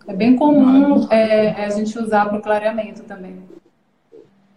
É 0.07 0.15
bem 0.15 0.37
comum 0.37 1.09
é, 1.11 1.61
é 1.61 1.65
a 1.65 1.71
gente 1.71 1.99
usar 1.99 2.27
para 2.27 2.39
o 2.39 2.43
clareamento 2.43 3.03
também. 3.03 3.52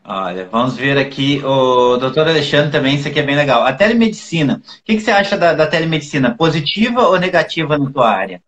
Olha, 0.07 0.47
vamos 0.51 0.77
ver 0.77 0.99
aqui 0.99 1.41
o 1.43 1.97
doutor 1.97 2.27
Alexandre 2.27 2.71
também, 2.71 2.95
isso 2.95 3.07
aqui 3.07 3.19
é 3.19 3.23
bem 3.23 3.35
legal. 3.35 3.63
A 3.65 3.73
telemedicina, 3.73 4.61
o 4.63 4.83
que, 4.83 4.95
que 4.95 4.99
você 4.99 5.09
acha 5.09 5.35
da, 5.35 5.53
da, 5.53 5.65
telemedicina? 5.65 6.35
Positiva 6.35 7.07
ou 7.07 7.19
negativa 7.19 7.75
na 7.75 7.89
tua 7.89 8.07
área? 8.07 8.43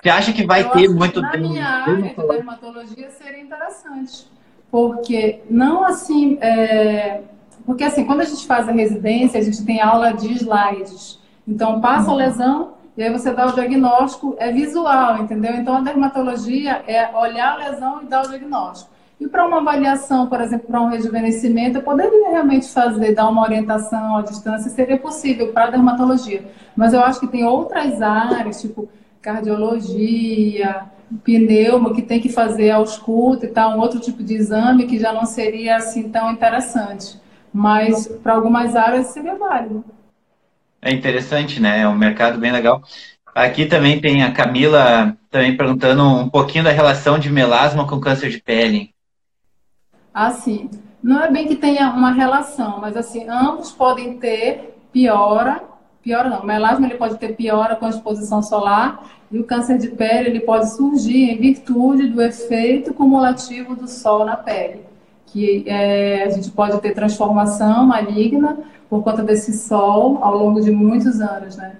Você 0.00 0.08
acha 0.08 0.32
que 0.32 0.46
vai 0.46 0.62
Eu 0.62 0.70
ter 0.70 0.88
muito 0.88 1.20
Na 1.20 1.36
minha 1.36 1.66
área 1.66 1.96
de 1.96 2.14
dermatologia 2.14 3.10
seria 3.10 3.42
interessante, 3.42 4.26
porque 4.70 5.40
não 5.50 5.84
assim, 5.84 6.38
é... 6.40 7.20
porque 7.66 7.84
assim, 7.84 8.06
quando 8.06 8.22
a 8.22 8.24
gente 8.24 8.46
faz 8.46 8.66
a 8.66 8.72
residência, 8.72 9.38
a 9.38 9.44
gente 9.44 9.62
tem 9.66 9.82
aula 9.82 10.12
de 10.12 10.32
slides. 10.32 11.20
Então, 11.46 11.78
passa 11.78 12.10
a 12.10 12.14
lesão 12.14 12.72
e 12.96 13.02
aí 13.02 13.12
você 13.12 13.32
dá 13.32 13.46
o 13.46 13.52
diagnóstico, 13.52 14.34
é 14.38 14.50
visual, 14.50 15.18
entendeu? 15.18 15.54
Então, 15.56 15.76
a 15.76 15.80
dermatologia 15.82 16.82
é 16.86 17.14
olhar 17.14 17.52
a 17.52 17.68
lesão 17.68 18.02
e 18.02 18.06
dar 18.06 18.24
o 18.24 18.28
diagnóstico. 18.28 18.91
E 19.22 19.28
para 19.28 19.46
uma 19.46 19.58
avaliação, 19.58 20.26
por 20.26 20.40
exemplo, 20.40 20.66
para 20.66 20.80
um 20.80 20.88
rejuvenescimento, 20.88 21.78
eu 21.78 21.82
poderia 21.82 22.30
realmente 22.30 22.68
fazer, 22.68 23.14
dar 23.14 23.28
uma 23.28 23.42
orientação 23.42 24.16
à 24.16 24.22
distância, 24.22 24.68
seria 24.68 24.98
possível 24.98 25.52
para 25.52 25.66
a 25.66 25.70
dermatologia. 25.70 26.42
Mas 26.74 26.92
eu 26.92 27.00
acho 27.00 27.20
que 27.20 27.28
tem 27.28 27.44
outras 27.44 28.02
áreas, 28.02 28.60
tipo 28.60 28.88
cardiologia, 29.20 30.86
pneuma, 31.22 31.94
que 31.94 32.02
tem 32.02 32.20
que 32.20 32.28
fazer 32.28 32.70
ausculta 32.70 33.46
e 33.46 33.48
tal, 33.48 33.76
um 33.76 33.80
outro 33.80 34.00
tipo 34.00 34.24
de 34.24 34.34
exame 34.34 34.88
que 34.88 34.98
já 34.98 35.12
não 35.12 35.24
seria 35.24 35.76
assim 35.76 36.08
tão 36.08 36.32
interessante. 36.32 37.16
Mas 37.54 38.08
para 38.24 38.32
algumas 38.32 38.74
áreas 38.74 39.06
seria 39.08 39.36
válido. 39.36 39.84
É 40.80 40.90
interessante, 40.90 41.60
né? 41.60 41.82
É 41.82 41.88
um 41.88 41.94
mercado 41.94 42.40
bem 42.40 42.50
legal. 42.50 42.82
Aqui 43.32 43.66
também 43.66 44.00
tem 44.00 44.24
a 44.24 44.32
Camila 44.32 45.16
também 45.30 45.56
perguntando 45.56 46.02
um 46.02 46.28
pouquinho 46.28 46.64
da 46.64 46.72
relação 46.72 47.20
de 47.20 47.30
melasma 47.30 47.86
com 47.86 48.00
câncer 48.00 48.28
de 48.28 48.40
pele. 48.40 48.92
Ah, 50.14 50.30
sim. 50.30 50.68
Não 51.02 51.20
é 51.20 51.30
bem 51.30 51.48
que 51.48 51.56
tenha 51.56 51.90
uma 51.90 52.12
relação, 52.12 52.78
mas 52.80 52.96
assim, 52.96 53.28
ambos 53.28 53.72
podem 53.72 54.18
ter 54.18 54.78
piora, 54.92 55.62
piora 56.02 56.28
não, 56.28 56.40
o 56.40 56.46
melasma 56.46 56.86
ele 56.86 56.96
pode 56.96 57.16
ter 57.16 57.34
piora 57.34 57.74
com 57.74 57.86
a 57.86 57.90
exposição 57.90 58.42
solar 58.42 59.04
e 59.30 59.38
o 59.38 59.44
câncer 59.44 59.78
de 59.78 59.88
pele 59.88 60.28
ele 60.28 60.40
pode 60.40 60.70
surgir 60.70 61.30
em 61.30 61.38
virtude 61.38 62.08
do 62.08 62.22
efeito 62.22 62.94
cumulativo 62.94 63.74
do 63.74 63.88
sol 63.88 64.24
na 64.24 64.36
pele, 64.36 64.84
que 65.26 65.64
é, 65.66 66.24
a 66.24 66.30
gente 66.30 66.50
pode 66.50 66.80
ter 66.80 66.92
transformação 66.92 67.86
maligna 67.86 68.58
por 68.88 69.02
conta 69.02 69.22
desse 69.22 69.52
sol 69.54 70.18
ao 70.20 70.36
longo 70.36 70.60
de 70.60 70.70
muitos 70.70 71.20
anos, 71.20 71.56
né? 71.56 71.76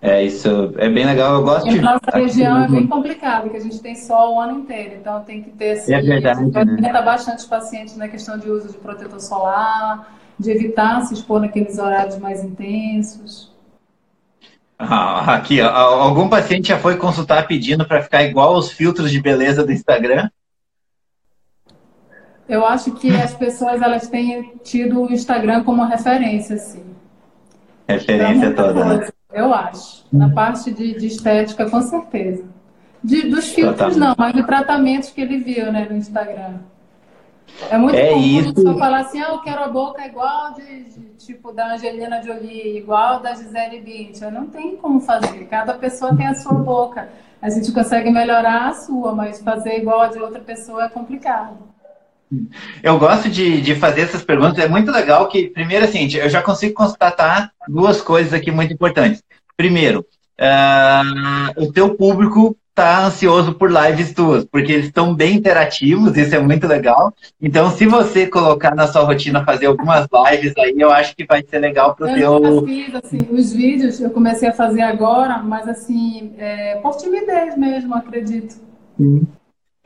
É, 0.00 0.22
isso 0.22 0.72
é 0.78 0.88
bem 0.88 1.04
legal, 1.04 1.34
eu 1.34 1.42
gosto 1.42 1.68
e 1.68 1.72
de... 1.72 1.80
nossa 1.80 2.10
região 2.14 2.62
é 2.62 2.68
bem 2.68 2.86
complicado, 2.86 3.42
porque 3.42 3.56
a 3.56 3.60
gente 3.60 3.80
tem 3.80 3.96
sol 3.96 4.36
o 4.36 4.40
ano 4.40 4.60
inteiro, 4.60 4.94
então 5.00 5.24
tem 5.24 5.42
que 5.42 5.50
ter... 5.50 5.72
Assim, 5.72 5.92
é 5.92 6.00
verdade, 6.00 6.40
a 6.56 6.64
gente 6.64 6.80
né? 6.80 7.02
bastante 7.02 7.38
os 7.38 7.46
pacientes 7.46 7.96
na 7.96 8.06
questão 8.06 8.38
de 8.38 8.48
uso 8.48 8.68
de 8.68 8.78
protetor 8.78 9.20
solar, 9.20 10.16
de 10.38 10.52
evitar 10.52 11.00
se 11.02 11.14
expor 11.14 11.40
naqueles 11.40 11.78
horários 11.78 12.16
mais 12.18 12.44
intensos. 12.44 13.50
Ah, 14.78 15.34
aqui, 15.34 15.60
ó, 15.60 15.68
algum 15.68 16.28
paciente 16.28 16.68
já 16.68 16.78
foi 16.78 16.96
consultar 16.96 17.48
pedindo 17.48 17.84
para 17.84 18.00
ficar 18.00 18.22
igual 18.22 18.54
aos 18.54 18.70
filtros 18.70 19.10
de 19.10 19.20
beleza 19.20 19.66
do 19.66 19.72
Instagram? 19.72 20.30
Eu 22.48 22.64
acho 22.64 22.92
que 22.92 23.10
as 23.10 23.34
pessoas 23.34 23.82
elas 23.82 24.08
têm 24.08 24.52
tido 24.62 25.02
o 25.02 25.12
Instagram 25.12 25.64
como 25.64 25.84
referência, 25.84 26.54
assim. 26.54 26.84
Referência 27.88 28.52
toda. 28.52 28.84
Né? 28.84 29.08
Eu 29.32 29.52
acho. 29.54 30.04
Na 30.12 30.30
parte 30.30 30.70
de, 30.70 30.98
de 30.98 31.06
estética, 31.06 31.68
com 31.68 31.80
certeza. 31.80 32.44
De, 33.02 33.28
dos 33.28 33.48
filtros, 33.48 33.96
não, 33.96 34.14
mas 34.18 34.34
de 34.34 34.42
tratamentos 34.42 35.10
que 35.10 35.20
ele 35.20 35.38
viu 35.38 35.72
né, 35.72 35.86
no 35.88 35.96
Instagram. 35.96 36.58
É 37.70 37.78
muito 37.78 37.96
é 37.96 38.10
comum 38.10 38.40
isso. 38.40 38.78
falar 38.78 39.00
assim, 39.00 39.20
ah, 39.20 39.30
eu 39.30 39.38
quero 39.38 39.62
a 39.62 39.68
boca 39.68 40.04
igual 40.06 40.52
de, 40.54 40.84
de, 40.84 41.00
tipo 41.18 41.52
da 41.52 41.74
Angelina 41.74 42.22
Jolie, 42.22 42.78
igual 42.78 43.20
da 43.20 43.34
Gisele 43.34 43.80
Bündchen. 43.80 44.30
Não 44.30 44.46
tem 44.46 44.76
como 44.76 45.00
fazer. 45.00 45.46
Cada 45.46 45.74
pessoa 45.74 46.14
tem 46.16 46.26
a 46.26 46.34
sua 46.34 46.54
boca. 46.54 47.08
A 47.40 47.48
gente 47.48 47.72
consegue 47.72 48.10
melhorar 48.10 48.68
a 48.68 48.74
sua, 48.74 49.14
mas 49.14 49.40
fazer 49.40 49.78
igual 49.78 50.02
a 50.02 50.08
de 50.08 50.18
outra 50.18 50.40
pessoa 50.40 50.84
é 50.84 50.88
complicado. 50.88 51.67
Eu 52.82 52.98
gosto 52.98 53.28
de, 53.28 53.60
de 53.60 53.74
fazer 53.74 54.02
essas 54.02 54.22
perguntas. 54.22 54.58
É 54.58 54.68
muito 54.68 54.90
legal 54.90 55.28
que, 55.28 55.48
primeiro, 55.48 55.84
assim, 55.84 56.08
eu 56.16 56.28
já 56.28 56.42
consigo 56.42 56.74
constatar 56.74 57.52
duas 57.66 58.00
coisas 58.00 58.32
aqui 58.32 58.50
muito 58.50 58.72
importantes. 58.72 59.22
Primeiro, 59.56 60.06
uh, 60.40 61.62
o 61.62 61.72
teu 61.72 61.94
público 61.94 62.56
está 62.78 63.04
ansioso 63.06 63.54
por 63.54 63.70
lives 63.70 64.12
tuas, 64.12 64.44
porque 64.44 64.72
eles 64.72 64.86
estão 64.86 65.12
bem 65.12 65.36
interativos, 65.36 66.16
isso 66.16 66.34
é 66.34 66.38
muito 66.38 66.66
legal. 66.66 67.12
Então, 67.42 67.70
se 67.70 67.86
você 67.86 68.26
colocar 68.26 68.74
na 68.74 68.86
sua 68.86 69.02
rotina 69.02 69.44
fazer 69.44 69.66
algumas 69.66 70.06
lives 70.30 70.52
aí, 70.56 70.74
eu 70.78 70.92
acho 70.92 71.16
que 71.16 71.26
vai 71.26 71.42
ser 71.44 71.58
legal 71.58 71.96
para 71.96 72.12
o 72.12 72.14
teu. 72.14 72.44
Eu 72.44 72.64
fiz, 72.64 72.94
assim, 72.94 73.18
os 73.30 73.52
vídeos 73.52 74.00
eu 74.00 74.10
comecei 74.10 74.48
a 74.48 74.52
fazer 74.52 74.82
agora, 74.82 75.38
mas 75.38 75.68
assim, 75.68 76.34
é, 76.38 76.76
por 76.76 76.96
timidez 76.96 77.56
mesmo, 77.56 77.94
acredito. 77.94 78.54
Sim. 78.96 79.26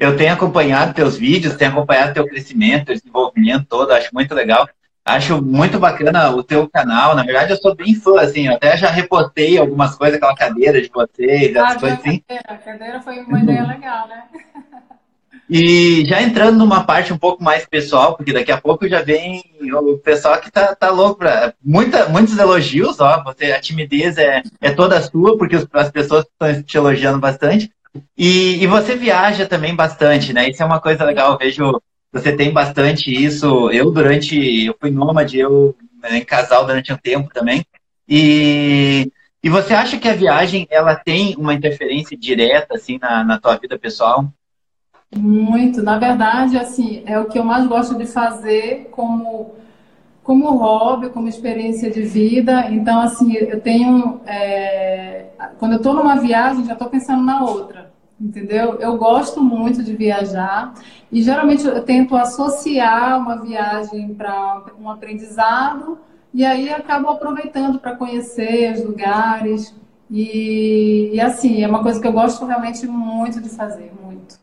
Eu 0.02 0.16
tenho 0.16 0.32
acompanhado 0.32 0.94
teus 0.94 1.16
vídeos, 1.16 1.54
tenho 1.54 1.70
acompanhado 1.70 2.12
teu 2.12 2.26
crescimento, 2.26 2.86
teu 2.86 2.96
desenvolvimento 2.96 3.66
todo, 3.68 3.92
acho 3.92 4.10
muito 4.12 4.34
legal. 4.34 4.68
Acho 5.04 5.40
muito 5.40 5.78
bacana 5.78 6.30
o 6.30 6.42
teu 6.42 6.68
canal. 6.68 7.14
Na 7.14 7.22
verdade, 7.22 7.52
eu 7.52 7.56
sou 7.56 7.72
bem 7.72 7.94
fã, 7.94 8.20
assim, 8.20 8.48
eu 8.48 8.54
até 8.54 8.76
já 8.76 8.90
repostei 8.90 9.56
algumas 9.58 9.94
coisas, 9.94 10.16
aquela 10.16 10.34
cadeira 10.34 10.82
de 10.82 10.90
vocês, 10.92 11.56
ah, 11.56 11.76
coisas 11.78 12.00
assim. 12.00 12.18
Cadeira. 12.18 12.44
A 12.48 12.54
cadeira 12.56 13.00
foi 13.00 13.20
uma 13.20 13.38
ideia 13.38 13.62
legal, 13.64 14.08
né? 14.08 14.24
E 15.48 16.04
já 16.06 16.20
entrando 16.20 16.58
numa 16.58 16.82
parte 16.82 17.12
um 17.12 17.18
pouco 17.18 17.44
mais 17.44 17.64
pessoal, 17.64 18.16
porque 18.16 18.32
daqui 18.32 18.50
a 18.50 18.60
pouco 18.60 18.88
já 18.88 19.02
vem 19.02 19.44
o 19.72 19.98
pessoal 19.98 20.40
que 20.40 20.50
tá, 20.50 20.74
tá 20.74 20.90
louco 20.90 21.18
pra. 21.18 21.54
Muita, 21.64 22.08
muitos 22.08 22.36
elogios, 22.38 22.98
ó. 22.98 23.22
Você, 23.22 23.52
a 23.52 23.60
timidez 23.60 24.18
é, 24.18 24.42
é 24.60 24.72
toda 24.72 25.00
sua, 25.00 25.38
porque 25.38 25.56
as 25.74 25.90
pessoas 25.90 26.24
estão 26.24 26.60
te 26.60 26.76
elogiando 26.76 27.20
bastante. 27.20 27.70
E, 28.16 28.62
e 28.62 28.66
você 28.66 28.96
viaja 28.96 29.46
também 29.46 29.74
bastante, 29.74 30.32
né? 30.32 30.48
Isso 30.48 30.62
é 30.62 30.66
uma 30.66 30.80
coisa 30.80 31.04
legal. 31.04 31.32
Eu 31.32 31.38
vejo 31.38 31.82
você 32.12 32.36
tem 32.36 32.52
bastante 32.52 33.10
isso. 33.10 33.70
Eu, 33.70 33.90
durante. 33.90 34.66
Eu 34.66 34.76
fui 34.78 34.90
nômade, 34.90 35.38
eu 35.38 35.74
né, 36.02 36.18
em 36.18 36.24
casal 36.24 36.66
durante 36.66 36.92
um 36.92 36.96
tempo 36.96 37.32
também. 37.32 37.64
E, 38.06 39.10
e 39.42 39.48
você 39.48 39.72
acha 39.72 39.98
que 39.98 40.08
a 40.08 40.14
viagem 40.14 40.66
ela 40.70 40.94
tem 40.94 41.34
uma 41.36 41.54
interferência 41.54 42.16
direta 42.16 42.74
assim 42.74 42.98
na, 42.98 43.24
na 43.24 43.38
tua 43.38 43.56
vida 43.56 43.78
pessoal? 43.78 44.26
Muito. 45.14 45.82
Na 45.82 45.98
verdade, 45.98 46.58
assim, 46.58 47.02
é 47.06 47.18
o 47.18 47.26
que 47.26 47.38
eu 47.38 47.44
mais 47.44 47.66
gosto 47.66 47.96
de 47.96 48.06
fazer 48.06 48.88
como 48.90 49.54
como 50.22 50.56
hobby, 50.56 51.10
como 51.10 51.28
experiência 51.28 51.90
de 51.90 52.02
vida. 52.02 52.70
Então, 52.70 53.00
assim, 53.00 53.34
eu 53.34 53.60
tenho. 53.60 54.20
É, 54.26 55.26
quando 55.58 55.72
eu 55.72 55.78
estou 55.78 55.94
numa 55.94 56.16
viagem, 56.16 56.64
já 56.64 56.74
estou 56.74 56.88
pensando 56.88 57.22
na 57.22 57.42
outra. 57.42 57.92
Entendeu? 58.20 58.74
Eu 58.74 58.96
gosto 58.96 59.42
muito 59.42 59.82
de 59.82 59.96
viajar 59.96 60.74
e 61.10 61.20
geralmente 61.20 61.66
eu 61.66 61.82
tento 61.82 62.14
associar 62.14 63.18
uma 63.18 63.42
viagem 63.42 64.14
para 64.14 64.62
um 64.80 64.88
aprendizado 64.88 65.98
e 66.32 66.44
aí 66.44 66.70
acabo 66.70 67.08
aproveitando 67.08 67.80
para 67.80 67.96
conhecer 67.96 68.74
os 68.74 68.84
lugares. 68.84 69.74
E, 70.08 71.10
e 71.12 71.20
assim, 71.20 71.64
é 71.64 71.68
uma 71.68 71.82
coisa 71.82 72.00
que 72.00 72.06
eu 72.06 72.12
gosto 72.12 72.46
realmente 72.46 72.86
muito 72.86 73.40
de 73.40 73.48
fazer, 73.48 73.92
muito 74.00 74.41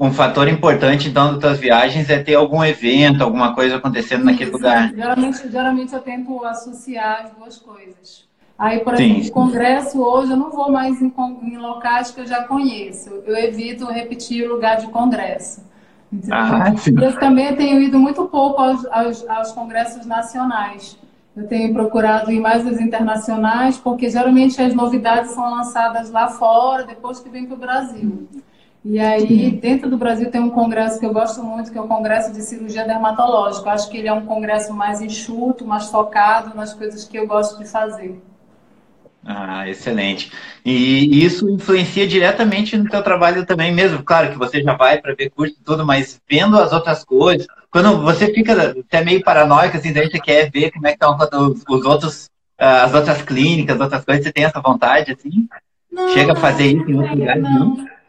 um 0.00 0.10
fator 0.10 0.48
importante, 0.48 1.10
então, 1.10 1.32
das 1.32 1.40
tuas 1.40 1.58
viagens 1.58 2.08
é 2.08 2.18
ter 2.22 2.34
algum 2.34 2.64
evento, 2.64 3.22
alguma 3.22 3.54
coisa 3.54 3.76
acontecendo 3.76 4.24
naquele 4.24 4.46
sim. 4.46 4.56
lugar. 4.56 4.90
Geralmente, 4.94 5.50
geralmente 5.50 5.92
eu 5.92 6.00
tento 6.00 6.42
associar 6.46 7.24
as 7.24 7.32
duas 7.32 7.58
coisas. 7.58 8.24
Aí, 8.58 8.80
por 8.80 8.94
exemplo, 8.94 9.22
sim. 9.22 9.30
congresso 9.30 10.02
hoje 10.02 10.32
eu 10.32 10.38
não 10.38 10.50
vou 10.50 10.72
mais 10.72 11.00
em, 11.02 11.12
em, 11.42 11.56
locais 11.58 12.10
que 12.10 12.20
eu 12.20 12.26
já 12.26 12.44
conheço. 12.44 13.10
Eu 13.26 13.36
evito 13.36 13.84
repetir 13.86 14.48
o 14.48 14.54
lugar 14.54 14.78
de 14.78 14.86
congresso. 14.88 15.62
Ah, 16.30 16.72
eu 17.00 17.18
também 17.18 17.54
tenho 17.54 17.80
ido 17.80 17.98
muito 17.98 18.24
pouco 18.24 18.60
aos, 18.60 18.84
aos, 18.86 19.28
aos 19.28 19.52
congressos 19.52 20.06
nacionais. 20.06 20.98
Eu 21.36 21.46
tenho 21.46 21.72
procurado 21.72 22.32
ir 22.32 22.40
mais 22.40 22.66
os 22.66 22.80
internacionais, 22.80 23.76
porque 23.76 24.08
geralmente 24.10 24.60
as 24.60 24.74
novidades 24.74 25.30
são 25.32 25.48
lançadas 25.50 26.10
lá 26.10 26.28
fora, 26.28 26.84
depois 26.84 27.20
que 27.20 27.28
vem 27.28 27.46
para 27.46 27.54
o 27.54 27.58
Brasil. 27.58 28.28
E 28.82 28.98
aí, 28.98 29.50
dentro 29.50 29.90
do 29.90 29.98
Brasil, 29.98 30.30
tem 30.30 30.40
um 30.40 30.50
congresso 30.50 30.98
que 30.98 31.04
eu 31.04 31.12
gosto 31.12 31.42
muito, 31.42 31.70
que 31.70 31.76
é 31.76 31.80
o 31.80 31.86
Congresso 31.86 32.32
de 32.32 32.40
Cirurgia 32.40 32.86
Dermatológica. 32.86 33.68
Eu 33.68 33.72
acho 33.72 33.90
que 33.90 33.98
ele 33.98 34.08
é 34.08 34.12
um 34.12 34.24
congresso 34.24 34.72
mais 34.72 35.02
enxuto, 35.02 35.66
mais 35.66 35.90
focado 35.90 36.56
nas 36.56 36.72
coisas 36.72 37.04
que 37.04 37.18
eu 37.18 37.26
gosto 37.26 37.58
de 37.58 37.68
fazer. 37.68 38.18
Ah, 39.22 39.68
excelente. 39.68 40.32
E 40.64 41.22
isso 41.22 41.46
influencia 41.50 42.06
diretamente 42.06 42.74
no 42.74 42.88
teu 42.88 43.02
trabalho 43.02 43.44
também 43.44 43.70
mesmo. 43.70 44.02
Claro 44.02 44.30
que 44.30 44.38
você 44.38 44.62
já 44.62 44.74
vai 44.74 44.98
para 44.98 45.14
ver 45.14 45.28
curso 45.28 45.54
e 45.60 45.62
tudo, 45.62 45.84
mas 45.84 46.18
vendo 46.28 46.58
as 46.58 46.72
outras 46.72 47.04
coisas, 47.04 47.46
quando 47.70 48.00
você 48.00 48.32
fica 48.32 48.70
até 48.70 49.04
meio 49.04 49.22
paranoico, 49.22 49.76
assim, 49.76 49.92
daí 49.92 50.10
você 50.10 50.18
quer 50.18 50.50
ver 50.50 50.70
como 50.70 50.86
é 50.86 50.96
que 50.96 51.04
estão 51.04 51.18
os, 51.48 51.62
os 51.68 51.84
outros, 51.84 52.30
ah, 52.58 52.84
as 52.84 52.94
outras 52.94 53.20
clínicas, 53.20 53.76
as 53.76 53.82
outras 53.82 54.04
coisas, 54.06 54.24
você 54.24 54.32
tem 54.32 54.44
essa 54.44 54.60
vontade, 54.60 55.12
assim? 55.12 55.46
Não, 55.92 56.08
Chega 56.08 56.32
a 56.32 56.36
fazer 56.36 56.68
isso 56.68 56.90
em 56.90 56.94
outro 56.94 57.14
lugar? 57.14 57.36
Não. 57.36 57.76
não. 57.76 57.99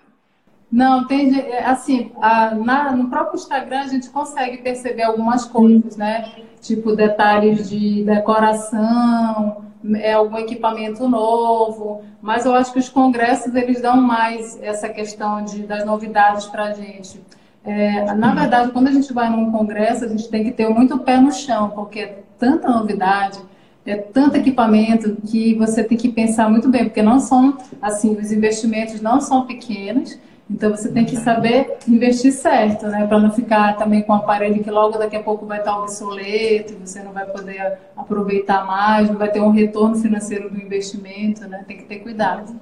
Não, 0.72 1.06
tem 1.06 1.54
assim, 1.66 2.12
a, 2.22 2.56
na, 2.56 2.96
no 2.96 3.10
próprio 3.10 3.36
Instagram 3.36 3.82
a 3.82 3.88
gente 3.88 4.10
consegue 4.10 4.60
perceber 4.60 5.04
algumas 5.04 5.46
coisas, 5.46 5.98
né? 5.98 6.32
Tipo 6.62 6.96
detalhes 6.96 7.70
de 7.70 8.04
decoração, 8.04 9.66
é 9.96 10.14
algum 10.14 10.38
equipamento 10.38 11.08
novo, 11.10 12.02
mas 12.22 12.46
eu 12.46 12.54
acho 12.54 12.72
que 12.72 12.80
os 12.80 12.88
congressos 12.88 13.54
eles 13.54 13.82
dão 13.82 14.00
mais 14.00 14.62
essa 14.62 14.88
questão 14.88 15.44
de, 15.44 15.64
das 15.64 15.86
novidades 15.86 16.46
para 16.46 16.66
a 16.66 16.74
gente. 16.74 17.20
É, 17.64 18.14
na 18.14 18.34
verdade, 18.34 18.72
quando 18.72 18.88
a 18.88 18.92
gente 18.92 19.12
vai 19.14 19.30
num 19.30 19.52
congresso, 19.52 20.06
a 20.06 20.08
gente 20.08 20.30
tem 20.30 20.44
que 20.44 20.52
ter 20.52 20.70
muito 20.70 20.98
pé 21.00 21.18
no 21.18 21.32
chão, 21.32 21.70
porque 21.70 22.00
é 22.00 22.24
tanta 22.40 22.70
novidade, 22.70 23.40
é 23.86 23.96
tanto 23.96 24.38
equipamento 24.38 25.18
que 25.28 25.54
você 25.56 25.84
tem 25.84 25.98
que 25.98 26.10
pensar 26.10 26.50
muito 26.50 26.70
bem, 26.70 26.86
porque 26.86 27.02
não 27.02 27.20
são, 27.20 27.58
assim, 27.82 28.18
os 28.18 28.32
investimentos 28.32 29.02
não 29.02 29.20
são 29.20 29.46
pequenos, 29.46 30.18
então 30.52 30.70
você 30.70 30.92
tem 30.92 31.06
que 31.06 31.16
saber 31.16 31.78
investir 31.88 32.34
certo, 32.34 32.88
né? 32.88 33.08
Para 33.08 33.20
não 33.20 33.32
ficar 33.32 33.78
também 33.78 34.02
com 34.02 34.12
um 34.12 34.18
aparelho 34.18 34.62
que 34.62 34.70
logo 34.70 34.98
daqui 34.98 35.16
a 35.16 35.24
pouco 35.24 35.46
vai 35.46 35.60
estar 35.60 35.80
obsoleto, 35.80 36.76
você 36.76 37.02
não 37.02 37.14
vai 37.14 37.26
poder 37.26 37.80
aproveitar 37.96 38.66
mais, 38.66 39.10
não 39.10 39.18
vai 39.18 39.32
ter 39.32 39.40
um 39.40 39.52
retorno 39.52 39.96
financeiro 39.96 40.50
do 40.50 40.58
investimento, 40.58 41.48
né? 41.48 41.64
Tem 41.66 41.78
que 41.78 41.86
ter 41.86 42.00
cuidado. 42.00 42.60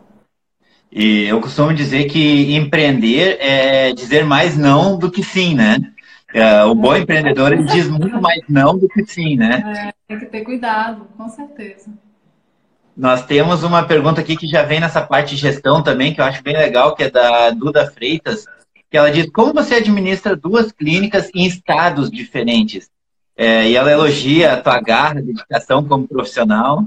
E 0.91 1.25
eu 1.25 1.41
costumo 1.41 1.73
dizer 1.73 2.06
que 2.06 2.56
empreender 2.56 3.38
é 3.39 3.91
dizer 3.91 4.23
mais 4.23 4.56
não 4.56 4.97
do 4.97 5.10
que 5.10 5.23
sim, 5.23 5.56
né? 5.56 5.78
É, 6.32 6.63
o 6.63 6.75
bom 6.75 6.95
empreendedor 6.95 7.54
ele 7.54 7.63
diz 7.63 7.89
muito 7.89 8.21
mais 8.21 8.41
não 8.47 8.78
do 8.78 8.88
que 8.88 9.04
sim, 9.04 9.36
né? 9.36 9.63
É, 9.88 9.93
tem 10.08 10.19
que 10.19 10.25
ter 10.28 10.41
cuidado, 10.41 11.08
com 11.17 11.28
certeza. 11.28 11.89
Nós 13.00 13.26
temos 13.26 13.64
uma 13.64 13.84
pergunta 13.84 14.20
aqui 14.20 14.36
que 14.36 14.46
já 14.46 14.64
vem 14.64 14.82
nessa 14.82 15.02
parte 15.02 15.30
de 15.30 15.38
gestão 15.38 15.82
também, 15.82 16.14
que 16.14 16.20
eu 16.20 16.26
acho 16.26 16.44
bem 16.44 16.58
legal, 16.58 16.94
que 16.94 17.04
é 17.04 17.10
da 17.10 17.50
Duda 17.52 17.90
Freitas, 17.90 18.44
que 18.92 18.98
ela 18.98 19.10
diz, 19.10 19.32
como 19.32 19.54
você 19.54 19.76
administra 19.76 20.36
duas 20.36 20.74
clínicas 20.74 21.30
em 21.34 21.46
estados 21.46 22.12
diferentes? 22.12 22.90
É, 23.38 23.70
e 23.70 23.76
ela 23.78 23.90
elogia 23.90 24.52
a 24.52 24.62
tua 24.62 24.82
garra, 24.82 25.22
dedicação 25.22 25.82
como 25.82 26.10
profissional. 26.10 26.84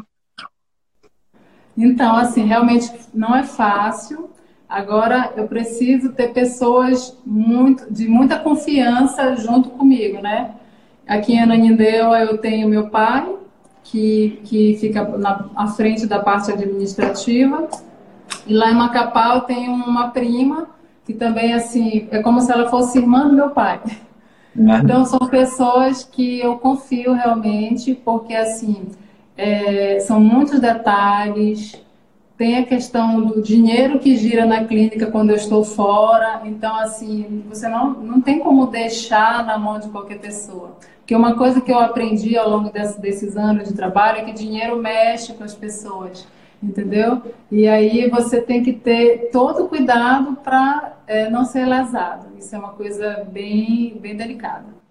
Então, 1.74 2.14
assim, 2.14 2.44
realmente 2.44 2.92
não 3.14 3.34
é 3.34 3.44
fácil. 3.44 4.28
Agora, 4.68 5.32
eu 5.34 5.48
preciso 5.48 6.12
ter 6.12 6.34
pessoas 6.34 7.18
muito, 7.24 7.90
de 7.90 8.06
muita 8.06 8.38
confiança 8.38 9.34
junto 9.36 9.70
comigo, 9.70 10.20
né? 10.20 10.56
Aqui 11.06 11.32
em 11.32 11.40
Ananindeua 11.40 12.20
eu 12.20 12.36
tenho 12.36 12.68
meu 12.68 12.90
pai, 12.90 13.34
que, 13.92 14.40
que 14.44 14.78
fica 14.80 15.06
na, 15.18 15.50
à 15.54 15.66
frente 15.66 16.06
da 16.06 16.18
parte 16.18 16.50
administrativa. 16.50 17.68
E 18.46 18.54
lá 18.54 18.70
em 18.70 18.74
Macapá 18.74 19.34
eu 19.34 19.42
tenho 19.42 19.70
uma 19.70 20.08
prima, 20.08 20.70
que 21.04 21.12
também, 21.12 21.52
assim, 21.52 22.08
é 22.10 22.22
como 22.22 22.40
se 22.40 22.50
ela 22.50 22.70
fosse 22.70 22.98
irmã 22.98 23.28
do 23.28 23.34
meu 23.34 23.50
pai. 23.50 23.82
Uhum. 24.56 24.78
Então, 24.78 25.04
são 25.04 25.18
pessoas 25.28 26.04
que 26.04 26.40
eu 26.40 26.56
confio 26.56 27.12
realmente, 27.12 27.94
porque, 27.94 28.34
assim, 28.34 28.86
é, 29.36 30.00
são 30.00 30.18
muitos 30.18 30.58
detalhes, 30.58 31.78
tem 32.38 32.56
a 32.58 32.64
questão 32.64 33.20
do 33.20 33.42
dinheiro 33.42 33.98
que 33.98 34.16
gira 34.16 34.46
na 34.46 34.64
clínica 34.64 35.10
quando 35.10 35.30
eu 35.30 35.36
estou 35.36 35.64
fora. 35.64 36.40
Então, 36.46 36.74
assim, 36.76 37.44
você 37.46 37.68
não, 37.68 37.90
não 37.90 38.20
tem 38.22 38.38
como 38.38 38.68
deixar 38.68 39.44
na 39.44 39.58
mão 39.58 39.78
de 39.78 39.88
qualquer 39.88 40.18
pessoa. 40.18 40.78
Porque 41.02 41.16
uma 41.16 41.34
coisa 41.34 41.60
que 41.60 41.70
eu 41.70 41.78
aprendi 41.78 42.36
ao 42.38 42.48
longo 42.48 42.70
desse, 42.70 43.00
desses 43.00 43.36
anos 43.36 43.68
de 43.68 43.74
trabalho 43.74 44.18
é 44.18 44.24
que 44.24 44.32
dinheiro 44.32 44.76
mexe 44.76 45.32
com 45.32 45.42
as 45.42 45.52
pessoas, 45.52 46.26
entendeu? 46.62 47.20
E 47.50 47.66
aí 47.66 48.08
você 48.08 48.40
tem 48.40 48.62
que 48.62 48.72
ter 48.72 49.30
todo 49.32 49.68
cuidado 49.68 50.38
para 50.44 50.92
é, 51.08 51.28
não 51.28 51.44
ser 51.44 51.66
lesado. 51.66 52.28
Isso 52.38 52.54
é 52.54 52.58
uma 52.58 52.70
coisa 52.70 53.26
bem, 53.32 53.98
bem 54.00 54.16
delicada. 54.16 54.82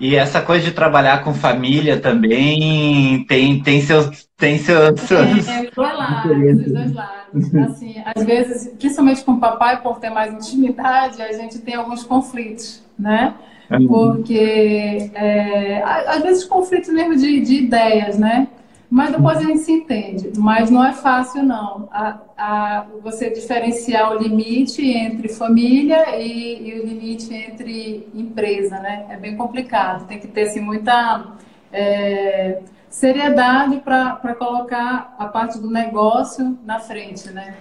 E 0.00 0.16
essa 0.16 0.40
coisa 0.40 0.64
de 0.64 0.72
trabalhar 0.72 1.22
com 1.22 1.32
família 1.32 2.00
também 2.00 3.24
tem, 3.26 3.62
tem 3.62 3.82
seus. 3.82 4.28
Tem 4.34 4.56
seus, 4.56 4.98
seus... 5.02 5.46
É, 5.46 5.66
é 5.66 5.70
lados, 5.76 6.56
dos 6.56 6.72
dois 6.72 6.94
lados. 6.94 7.54
Assim, 7.54 8.02
às 8.16 8.24
vezes, 8.24 8.74
principalmente 8.78 9.22
com 9.22 9.32
o 9.32 9.38
papai, 9.38 9.82
por 9.82 10.00
ter 10.00 10.08
mais 10.08 10.32
intimidade, 10.32 11.20
a 11.20 11.30
gente 11.34 11.58
tem 11.58 11.74
alguns 11.74 12.02
conflitos, 12.02 12.82
né? 12.98 13.34
Porque 13.86 15.10
é, 15.14 15.82
às 15.82 16.22
vezes 16.22 16.44
conflitos 16.44 16.88
mesmo 16.90 17.16
de, 17.16 17.40
de, 17.40 17.54
ideias, 17.56 18.18
né? 18.18 18.48
Mas 18.90 19.12
depois 19.12 19.38
a 19.38 19.42
gente 19.42 19.60
se 19.60 19.70
entende. 19.70 20.32
Mas 20.36 20.68
não 20.68 20.84
é 20.84 20.92
fácil, 20.92 21.44
não. 21.44 21.88
A, 21.92 22.18
a, 22.36 22.86
você 23.00 23.30
diferenciar 23.30 24.10
o 24.10 24.18
limite 24.18 24.82
entre 24.82 25.28
família 25.28 26.18
e, 26.18 26.68
e, 26.68 26.80
o 26.80 26.86
limite 26.86 27.32
entre 27.32 28.08
empresa, 28.12 28.80
né? 28.80 29.06
É 29.08 29.16
bem 29.16 29.36
complicado. 29.36 30.08
Tem 30.08 30.18
que 30.18 30.26
ter 30.26 30.48
assim, 30.48 30.60
muita 30.60 31.36
é, 31.72 32.60
seriedade 32.88 33.76
para 33.76 34.34
colocar 34.36 35.14
a 35.16 35.26
parte 35.26 35.58
do 35.60 35.70
negócio 35.70 36.58
na 36.64 36.80
frente, 36.80 37.30
né? 37.30 37.54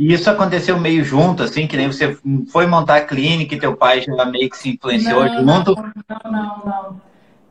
E 0.00 0.14
isso 0.14 0.30
aconteceu 0.30 0.80
meio 0.80 1.04
junto, 1.04 1.42
assim, 1.42 1.66
que 1.66 1.76
nem 1.76 1.86
você 1.86 2.16
foi 2.50 2.66
montar 2.66 2.96
a 2.96 3.00
clínica 3.02 3.54
e 3.54 3.58
teu 3.58 3.76
pai 3.76 4.00
já 4.00 4.24
meio 4.24 4.48
que 4.48 4.56
se 4.56 4.70
influenciou 4.70 5.26
não, 5.26 5.58
junto? 5.58 5.74
Não, 5.76 6.32
não, 6.32 6.62
não. 6.64 7.00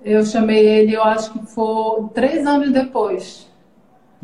Eu 0.04 0.26
chamei 0.26 0.66
ele, 0.66 0.96
eu 0.96 1.04
acho 1.04 1.32
que 1.32 1.46
foi 1.46 2.10
três 2.12 2.48
anos 2.48 2.72
depois. 2.72 3.48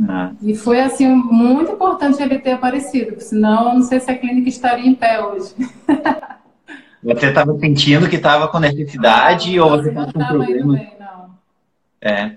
Ah. 0.09 0.31
E 0.41 0.55
foi, 0.55 0.81
assim, 0.81 1.07
muito 1.07 1.73
importante 1.73 2.19
ele 2.19 2.39
ter 2.39 2.53
aparecido, 2.53 3.21
senão 3.21 3.69
eu 3.69 3.75
não 3.75 3.83
sei 3.83 3.99
se 3.99 4.09
a 4.09 4.17
clínica 4.17 4.49
estaria 4.49 4.89
em 4.89 4.95
pé 4.95 5.23
hoje. 5.23 5.53
Você 7.03 7.27
estava 7.27 7.55
sentindo 7.59 8.09
que 8.09 8.15
estava 8.15 8.47
com 8.47 8.57
necessidade 8.57 9.55
não, 9.55 9.69
ou 9.69 9.77
você 9.77 9.89
estava 9.89 10.11
com 10.11 10.25
problema? 10.25 10.73
Bem, 10.73 10.93
não. 10.99 11.29
É. 12.01 12.35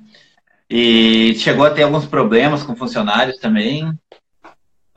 E 0.68 1.35
chegou 1.37 1.64
a 1.64 1.70
ter 1.70 1.85
alguns 1.85 2.05
problemas 2.05 2.62
com 2.62 2.77
funcionários 2.77 3.38
também? 3.38 3.98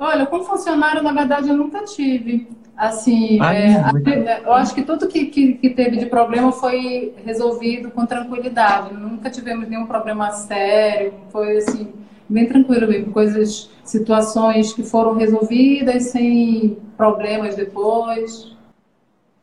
Olha, 0.01 0.25
com 0.25 0.43
funcionário, 0.43 1.03
na 1.03 1.13
verdade, 1.13 1.47
eu 1.47 1.55
nunca 1.55 1.83
tive. 1.83 2.47
Assim, 2.75 3.37
ah, 3.39 3.53
é, 3.53 3.67
é, 3.67 4.41
eu 4.43 4.51
acho 4.53 4.73
que 4.73 4.81
tudo 4.81 5.07
que, 5.07 5.27
que, 5.27 5.53
que, 5.53 5.69
teve 5.69 5.97
de 5.97 6.07
problema 6.07 6.51
foi 6.51 7.13
resolvido 7.23 7.91
com 7.91 8.03
tranquilidade. 8.07 8.95
Nunca 8.95 9.29
tivemos 9.29 9.69
nenhum 9.69 9.85
problema 9.85 10.31
sério. 10.31 11.13
Foi 11.31 11.57
assim, 11.57 11.93
bem 12.27 12.47
tranquilo 12.47 12.87
mesmo. 12.87 13.13
Coisas, 13.13 13.69
situações 13.85 14.73
que 14.73 14.81
foram 14.81 15.13
resolvidas 15.13 16.05
sem 16.05 16.79
problemas 16.97 17.55
depois. 17.55 18.57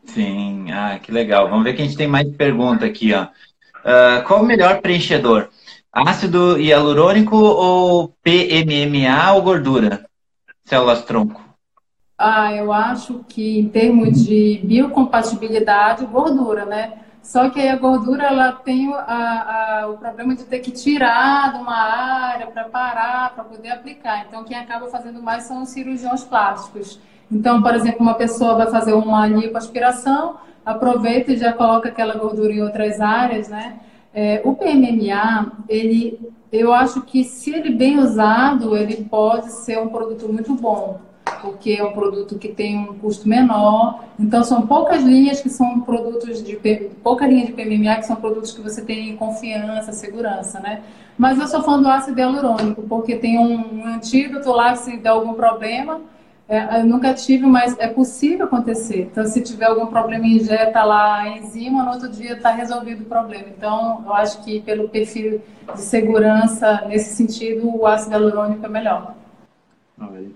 Sim, 0.07 0.73
ah, 0.73 0.99
que 1.01 1.13
legal. 1.13 1.49
Vamos 1.49 1.63
ver 1.63 1.75
que 1.75 1.83
a 1.83 1.85
gente 1.85 1.97
tem 1.97 2.09
mais 2.09 2.29
pergunta 2.35 2.85
aqui, 2.85 3.15
ó. 3.15 3.27
Uh, 3.85 4.25
qual 4.27 4.43
o 4.43 4.45
melhor 4.45 4.81
preenchedor? 4.81 5.51
Ácido 5.93 6.59
hialurônico 6.59 7.37
ou 7.37 8.09
PMMA 8.25 9.35
ou 9.35 9.43
gordura? 9.43 10.08
Células-tronco? 10.69 11.41
Ah, 12.17 12.53
eu 12.53 12.73
acho 12.73 13.25
que 13.29 13.61
em 13.61 13.69
termos 13.69 14.25
de 14.25 14.61
biocompatibilidade, 14.65 16.05
gordura, 16.07 16.65
né? 16.65 16.99
Só 17.23 17.51
que 17.51 17.61
a 17.61 17.77
gordura 17.77 18.25
ela 18.25 18.53
tem 18.53 18.93
a, 18.93 19.83
a, 19.83 19.89
o 19.89 19.99
problema 19.99 20.35
de 20.35 20.45
ter 20.45 20.61
que 20.61 20.71
tirar 20.71 21.53
de 21.53 21.59
uma 21.59 21.77
área 21.77 22.47
para 22.47 22.65
parar, 22.65 23.35
para 23.35 23.45
poder 23.45 23.71
aplicar. 23.71 24.25
Então, 24.27 24.45
quem 24.45 24.57
acaba 24.57 24.89
fazendo 24.89 25.23
mais 25.23 25.45
são 25.45 25.63
os 25.63 25.69
cirurgiões 25.69 26.25
plásticos. 26.25 26.99
Então, 27.31 27.63
por 27.63 27.75
exemplo, 27.75 28.01
uma 28.01 28.15
pessoa 28.15 28.55
vai 28.57 28.71
fazer 28.71 28.95
uma 28.95 29.27
lipoaspiração, 29.27 30.37
aproveita 30.65 31.33
e 31.33 31.37
já 31.37 31.53
coloca 31.53 31.89
aquela 31.89 32.17
gordura 32.17 32.53
em 32.53 32.63
outras 32.63 33.01
áreas, 33.01 33.49
né? 33.49 33.79
É, 34.13 34.41
o 34.45 34.55
PMMA, 34.55 35.53
ele 35.69 36.19
eu 36.51 36.73
acho 36.73 37.03
que 37.03 37.25
se 37.25 37.55
ele 37.55 37.71
bem 37.71 37.99
usado, 37.99 38.75
ele 38.75 39.05
pode 39.05 39.53
ser 39.53 39.79
um 39.79 39.89
produto 39.89 40.33
muito 40.33 40.55
bom, 40.55 40.99
porque 41.43 41.73
é 41.73 41.85
um 41.85 41.93
produto 41.93 42.39
que 42.39 42.49
tem 42.49 42.79
um 42.79 42.95
custo 42.95 43.29
menor. 43.29 44.05
Então 44.19 44.43
são 44.43 44.67
poucas 44.67 45.03
linhas 45.03 45.43
que 45.43 45.51
são 45.51 45.81
produtos 45.81 46.43
de 46.43 46.57
pouca 47.03 47.27
linha 47.27 47.45
de 47.45 47.53
PMMA 47.53 47.97
que 47.97 48.07
são 48.07 48.17
produtos 48.17 48.53
que 48.53 48.63
você 48.63 48.81
tem 48.81 49.15
confiança, 49.17 49.93
segurança, 49.93 50.59
né? 50.61 50.83
Mas 51.19 51.39
eu 51.39 51.47
sou 51.49 51.63
fã 51.63 51.81
do 51.81 51.89
ácido 51.89 52.19
hialurônico, 52.19 52.83
porque 52.83 53.17
tem 53.17 53.39
um 53.39 53.85
antídoto 53.85 54.51
lá 54.51 54.75
se 54.75 54.97
der 54.97 55.11
algum 55.11 55.35
problema, 55.35 56.01
É, 56.49 56.81
eu 56.81 56.87
nunca 56.87 57.13
tive, 57.13 57.45
mas 57.45 57.79
é 57.79 57.89
possível 57.89 58.47
acontecer. 58.47 59.09
Então, 59.13 59.27
se 59.27 59.43
tiver 59.43 59.67
algum 59.67 59.87
problema, 59.87 60.27
injeta 60.27 60.83
lá 60.83 61.19
a 61.21 61.29
enzima, 61.29 61.85
no 61.85 61.93
outro 61.93 62.09
dia 62.09 62.33
está 62.33 62.51
resolvido 62.51 63.03
o 63.03 63.07
problema. 63.07 63.45
Então, 63.55 64.03
eu 64.07 64.15
acho 64.15 64.43
que 64.43 64.61
pelo 64.61 64.89
perfil 64.89 65.43
de 65.75 65.81
segurança, 65.83 66.87
nesse 66.89 67.15
sentido, 67.15 67.69
o 67.69 67.87
ácido 67.87 68.13
hialurônico 68.13 68.65
é 68.65 68.69
melhor. 68.69 69.15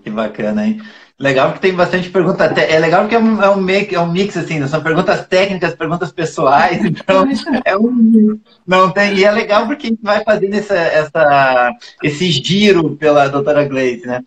Que 0.03 0.09
bacana, 0.11 0.67
hein? 0.67 0.81
Legal 1.17 1.51
porque 1.51 1.67
tem 1.67 1.75
bastante 1.75 2.09
pergunta. 2.09 2.43
É 2.45 2.77
legal 2.79 3.01
porque 3.01 3.15
é 3.15 3.19
um, 3.19 3.41
é 3.41 3.49
um, 3.49 3.61
mix, 3.61 3.93
é 3.93 3.99
um 3.99 4.11
mix, 4.11 4.35
assim, 4.35 4.67
são 4.67 4.83
perguntas 4.83 5.25
técnicas, 5.25 5.73
perguntas 5.73 6.11
pessoais, 6.11 6.83
então 6.85 7.25
é 7.63 7.77
um. 7.77 8.39
Não 8.67 8.91
tem. 8.91 9.15
E 9.15 9.23
é 9.23 9.31
legal 9.31 9.65
porque 9.65 9.87
a 9.87 9.89
gente 9.89 10.01
vai 10.03 10.23
fazendo 10.23 10.53
essa, 10.53 10.75
essa, 10.75 11.71
esse 12.03 12.29
giro 12.29 12.97
pela 12.97 13.29
doutora 13.29 13.63
Gleice, 13.63 14.05
né? 14.05 14.21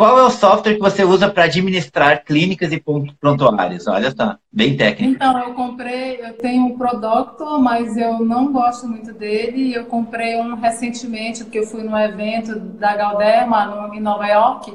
Qual 0.00 0.18
é 0.18 0.22
o 0.22 0.30
software 0.30 0.76
que 0.76 0.80
você 0.80 1.04
usa 1.04 1.28
para 1.28 1.44
administrar 1.44 2.24
clínicas 2.24 2.72
e 2.72 2.82
prontuários? 3.20 3.86
Olha 3.86 4.10
só, 4.10 4.38
bem 4.50 4.74
técnico. 4.74 5.12
Então, 5.12 5.38
eu 5.38 5.52
comprei, 5.52 6.18
eu 6.22 6.32
tenho 6.38 6.64
um 6.64 6.78
Prodoctor, 6.78 7.60
mas 7.60 7.98
eu 7.98 8.18
não 8.20 8.50
gosto 8.50 8.88
muito 8.88 9.12
dele. 9.12 9.74
Eu 9.74 9.84
comprei 9.84 10.36
um 10.36 10.54
recentemente, 10.54 11.44
porque 11.44 11.58
eu 11.58 11.66
fui 11.66 11.82
num 11.82 11.94
evento 11.98 12.58
da 12.58 12.96
Galderma 12.96 13.90
em 13.92 14.00
Nova 14.00 14.26
York, 14.26 14.72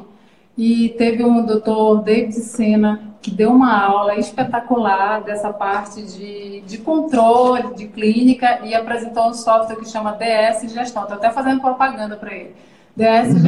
e 0.55 0.89
teve 0.89 1.25
um 1.25 1.43
doutor 1.43 2.03
David 2.03 2.33
Sena 2.33 3.15
que 3.19 3.31
deu 3.31 3.49
uma 3.49 3.83
aula 3.83 4.17
espetacular 4.17 5.23
dessa 5.23 5.51
parte 5.51 6.03
de, 6.03 6.61
de 6.61 6.77
controle, 6.77 7.73
de 7.73 7.87
clínica, 7.87 8.59
e 8.63 8.75
apresentou 8.75 9.29
um 9.29 9.33
software 9.33 9.77
que 9.77 9.89
chama 9.89 10.11
DS 10.11 10.71
Gestão. 10.71 11.01
Estou 11.01 11.17
até 11.17 11.31
fazendo 11.31 11.61
propaganda 11.61 12.15
para 12.15 12.31
ele. 12.31 12.55
DS 12.95 13.33
uhum. 13.33 13.41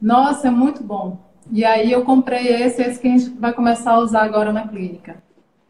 Nossa, 0.00 0.48
é 0.48 0.50
muito 0.50 0.82
bom. 0.82 1.18
E 1.52 1.64
aí 1.64 1.90
eu 1.90 2.02
comprei 2.02 2.62
esse, 2.62 2.80
esse 2.82 3.00
que 3.00 3.08
a 3.08 3.10
gente 3.10 3.30
vai 3.30 3.52
começar 3.52 3.92
a 3.92 3.98
usar 3.98 4.22
agora 4.22 4.52
na 4.52 4.68
clínica. 4.68 5.16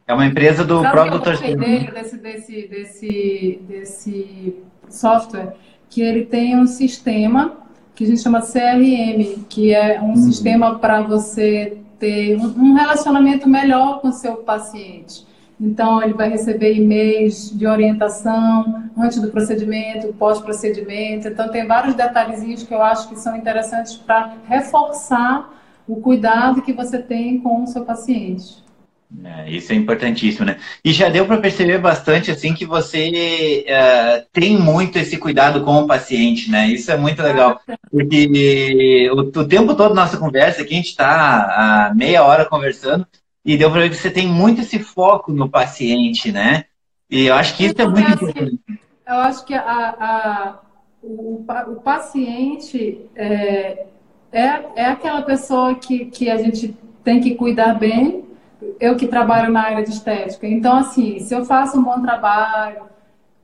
É 0.07 0.13
uma 0.13 0.27
empresa 0.27 0.65
do 0.65 0.81
próprio 0.81 1.13
doutor 1.13 1.37
desse, 1.37 2.17
desse, 2.19 2.69
desse, 2.69 3.61
desse 3.69 4.57
software, 4.89 5.55
que 5.89 6.03
ele 6.03 6.27
tem 6.27 6.57
um 6.57 6.67
sistema 6.67 7.57
que 7.95 8.05
a 8.05 8.07
gente 8.07 8.21
chama 8.21 8.41
CRM, 8.41 9.45
que 9.49 9.75
é 9.75 10.01
um 10.01 10.09
uhum. 10.09 10.17
sistema 10.17 10.79
para 10.79 11.03
você 11.03 11.79
ter 11.99 12.37
um 12.37 12.73
relacionamento 12.75 13.49
melhor 13.49 14.01
com 14.01 14.09
o 14.09 14.13
seu 14.13 14.37
paciente. 14.37 15.27
Então, 15.61 16.03
ele 16.03 16.15
vai 16.15 16.31
receber 16.31 16.73
e-mails 16.73 17.51
de 17.51 17.67
orientação 17.67 18.91
antes 18.97 19.21
do 19.21 19.29
procedimento, 19.31 20.13
pós-procedimento. 20.15 21.29
Então, 21.29 21.51
tem 21.51 21.67
vários 21.67 21.95
detalhezinhos 21.95 22.63
que 22.63 22.73
eu 22.73 22.83
acho 22.83 23.11
que 23.11 23.19
são 23.19 23.37
interessantes 23.37 23.95
para 23.95 24.37
reforçar 24.49 25.53
o 25.87 25.97
cuidado 25.97 26.63
que 26.63 26.73
você 26.73 26.99
tem 26.99 27.39
com 27.41 27.65
o 27.65 27.67
seu 27.67 27.85
paciente. 27.85 28.65
É, 29.25 29.51
isso 29.51 29.73
é 29.73 29.75
importantíssimo, 29.75 30.47
né? 30.47 30.57
E 30.85 30.93
já 30.93 31.09
deu 31.09 31.27
para 31.27 31.39
perceber 31.39 31.79
bastante 31.79 32.31
assim 32.31 32.55
que 32.55 32.65
você 32.65 33.67
uh, 33.67 34.25
tem 34.33 34.57
muito 34.57 34.99
esse 35.01 35.19
cuidado 35.19 35.65
com 35.65 35.81
o 35.81 35.87
paciente, 35.87 36.49
né? 36.49 36.69
Isso 36.69 36.93
é 36.93 36.97
muito 36.97 37.21
legal, 37.21 37.61
porque 37.91 39.11
o, 39.13 39.19
o 39.19 39.49
tempo 39.49 39.75
todo 39.75 39.97
nossa 39.97 40.17
conversa 40.17 40.63
aqui 40.63 40.75
a 40.75 40.77
gente 40.77 40.91
está 40.91 41.93
meia 41.97 42.23
hora 42.23 42.45
conversando 42.45 43.05
e 43.45 43.57
deu 43.57 43.71
para 43.71 43.81
ver 43.81 43.91
que 43.91 43.97
você 43.97 44.11
tem 44.11 44.29
muito 44.29 44.61
esse 44.61 44.79
foco 44.79 45.33
no 45.33 45.49
paciente, 45.49 46.31
né? 46.31 46.65
E 47.09 47.27
eu 47.27 47.35
acho 47.35 47.57
que 47.57 47.67
isso 47.67 47.81
é 47.81 47.87
muito 47.87 48.11
importante. 48.11 48.61
Eu 49.07 49.17
acho 49.17 49.45
que 49.45 49.55
a, 49.55 49.63
a 49.63 50.59
o, 51.03 51.45
o, 51.69 51.77
paciente 51.81 53.01
é, 53.17 53.87
é, 54.31 54.65
é 54.77 54.87
aquela 54.87 55.23
pessoa 55.23 55.75
que, 55.75 56.07
que 56.07 56.31
a 56.31 56.37
gente 56.37 56.77
tem 57.03 57.21
que 57.21 57.35
cuidar 57.35 57.75
bem 57.75 58.31
eu 58.79 58.97
que 58.97 59.07
trabalho 59.07 59.53
na 59.53 59.63
área 59.63 59.85
de 59.85 59.91
estética. 59.91 60.47
Então, 60.47 60.77
assim, 60.77 61.19
se 61.21 61.35
eu 61.35 61.45
faço 61.45 61.79
um 61.79 61.83
bom 61.83 62.01
trabalho, 62.01 62.83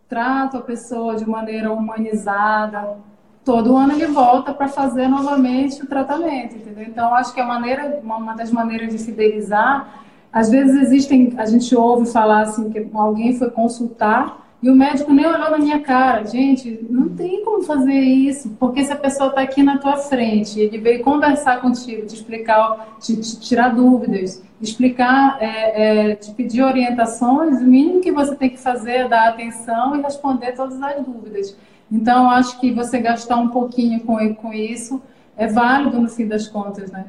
trato 0.08 0.58
a 0.58 0.62
pessoa 0.62 1.16
de 1.16 1.28
maneira 1.28 1.72
humanizada, 1.72 2.98
todo 3.46 3.76
ano 3.76 3.92
ele 3.92 4.08
volta 4.08 4.52
para 4.52 4.66
fazer 4.66 5.06
novamente 5.06 5.80
o 5.80 5.86
tratamento, 5.86 6.56
entendeu? 6.56 6.84
Então, 6.84 7.14
acho 7.14 7.32
que 7.32 7.40
a 7.40 7.46
maneira, 7.46 8.00
uma 8.02 8.34
das 8.34 8.50
maneiras 8.50 8.92
de 8.92 8.98
fidelizar, 8.98 10.02
às 10.32 10.50
vezes 10.50 10.74
existem, 10.82 11.32
a 11.38 11.46
gente 11.46 11.74
ouve 11.74 12.10
falar 12.10 12.40
assim 12.40 12.68
que 12.70 12.90
alguém 12.92 13.38
foi 13.38 13.48
consultar 13.48 14.44
e 14.60 14.68
o 14.68 14.74
médico 14.74 15.12
nem 15.12 15.24
olhou 15.24 15.48
na 15.48 15.58
minha 15.58 15.78
cara. 15.78 16.24
Gente, 16.24 16.84
não 16.90 17.10
tem 17.10 17.44
como 17.44 17.62
fazer 17.62 17.94
isso, 17.94 18.50
porque 18.58 18.82
se 18.82 18.92
a 18.92 18.96
pessoa 18.96 19.28
está 19.28 19.42
aqui 19.42 19.62
na 19.62 19.78
tua 19.78 19.96
frente, 19.96 20.58
ele 20.58 20.78
veio 20.78 21.04
conversar 21.04 21.60
contigo, 21.60 22.04
te 22.04 22.16
explicar, 22.16 22.96
te, 23.00 23.14
te 23.14 23.38
tirar 23.38 23.68
dúvidas, 23.76 24.42
explicar, 24.60 25.38
é, 25.40 26.10
é, 26.10 26.14
te 26.16 26.32
pedir 26.32 26.62
orientações, 26.62 27.60
o 27.60 27.64
mínimo 27.64 28.00
que 28.00 28.10
você 28.10 28.34
tem 28.34 28.50
que 28.50 28.58
fazer 28.58 28.92
é 28.92 29.08
dar 29.08 29.28
atenção 29.28 29.94
e 29.94 30.02
responder 30.02 30.50
todas 30.52 30.82
as 30.82 31.04
dúvidas. 31.04 31.56
Então, 31.90 32.30
acho 32.30 32.58
que 32.60 32.72
você 32.72 32.98
gastar 32.98 33.36
um 33.36 33.48
pouquinho 33.48 34.00
com, 34.00 34.34
com 34.34 34.52
isso 34.52 35.02
é 35.36 35.46
válido 35.46 36.00
no 36.00 36.08
fim 36.08 36.26
das 36.26 36.48
contas, 36.48 36.90
né? 36.90 37.06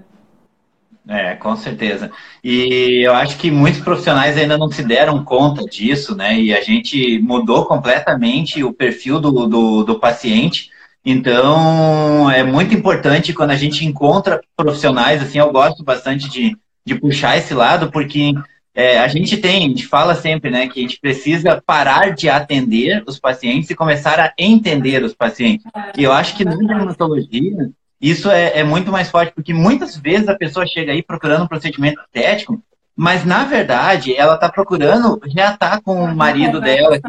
É, 1.08 1.36
com 1.36 1.56
certeza. 1.56 2.12
E 2.44 3.06
eu 3.06 3.14
acho 3.14 3.38
que 3.38 3.50
muitos 3.50 3.80
profissionais 3.80 4.38
ainda 4.38 4.58
não 4.58 4.70
se 4.70 4.84
deram 4.84 5.24
conta 5.24 5.64
disso, 5.64 6.14
né? 6.16 6.38
E 6.38 6.54
a 6.54 6.62
gente 6.62 7.20
mudou 7.20 7.66
completamente 7.66 8.62
o 8.62 8.74
perfil 8.74 9.20
do, 9.20 9.32
do, 9.48 9.84
do 9.86 10.00
paciente. 10.00 10.70
Então, 11.06 12.30
é 12.30 12.44
muito 12.44 12.76
importante 12.76 13.34
quando 13.34 13.52
a 13.52 13.56
gente 13.56 13.86
encontra 13.86 14.42
profissionais, 14.58 15.24
assim, 15.24 15.40
eu 15.40 15.50
gosto 15.50 15.82
bastante 15.82 16.30
de, 16.30 16.58
de 16.86 16.96
puxar 16.96 17.38
esse 17.38 17.54
lado, 17.54 17.90
porque 17.90 18.34
é, 18.78 19.00
a 19.00 19.08
gente 19.08 19.36
tem, 19.38 19.66
a 19.66 19.70
gente 19.70 19.88
fala 19.88 20.14
sempre, 20.14 20.52
né, 20.52 20.68
que 20.68 20.80
a 20.80 20.84
gente 20.84 21.00
precisa 21.00 21.60
parar 21.66 22.12
de 22.12 22.30
atender 22.30 23.04
os 23.08 23.20
pacientes 23.20 23.72
e 23.72 23.76
começar 23.76 24.20
a 24.20 24.32
entender 24.38 25.04
os 25.04 25.16
pacientes. 25.16 25.66
E 25.98 26.04
eu 26.04 26.14
acho 26.14 26.38
que 26.38 26.46
na 26.46 26.56
dermatologia, 26.56 27.72
isso 28.00 28.30
é, 28.30 28.60
é, 28.60 28.64
muito 28.64 28.92
mais 28.92 29.10
forte, 29.10 29.34
porque 29.34 29.52
muitas 29.52 29.98
vezes 29.98 30.30
a 30.30 30.36
pessoa 30.36 30.68
chega 30.68 30.92
aí 30.92 31.02
procurando 31.02 31.46
um 31.46 31.48
procedimento 31.48 32.00
estético, 32.02 32.62
mas 32.96 33.26
na 33.26 33.46
verdade 33.46 34.16
ela 34.16 34.36
está 34.36 34.48
procurando 34.48 35.20
já 35.26 35.54
estar 35.54 35.82
com 35.82 36.04
o 36.04 36.16
marido 36.16 36.62
dela. 36.62 37.00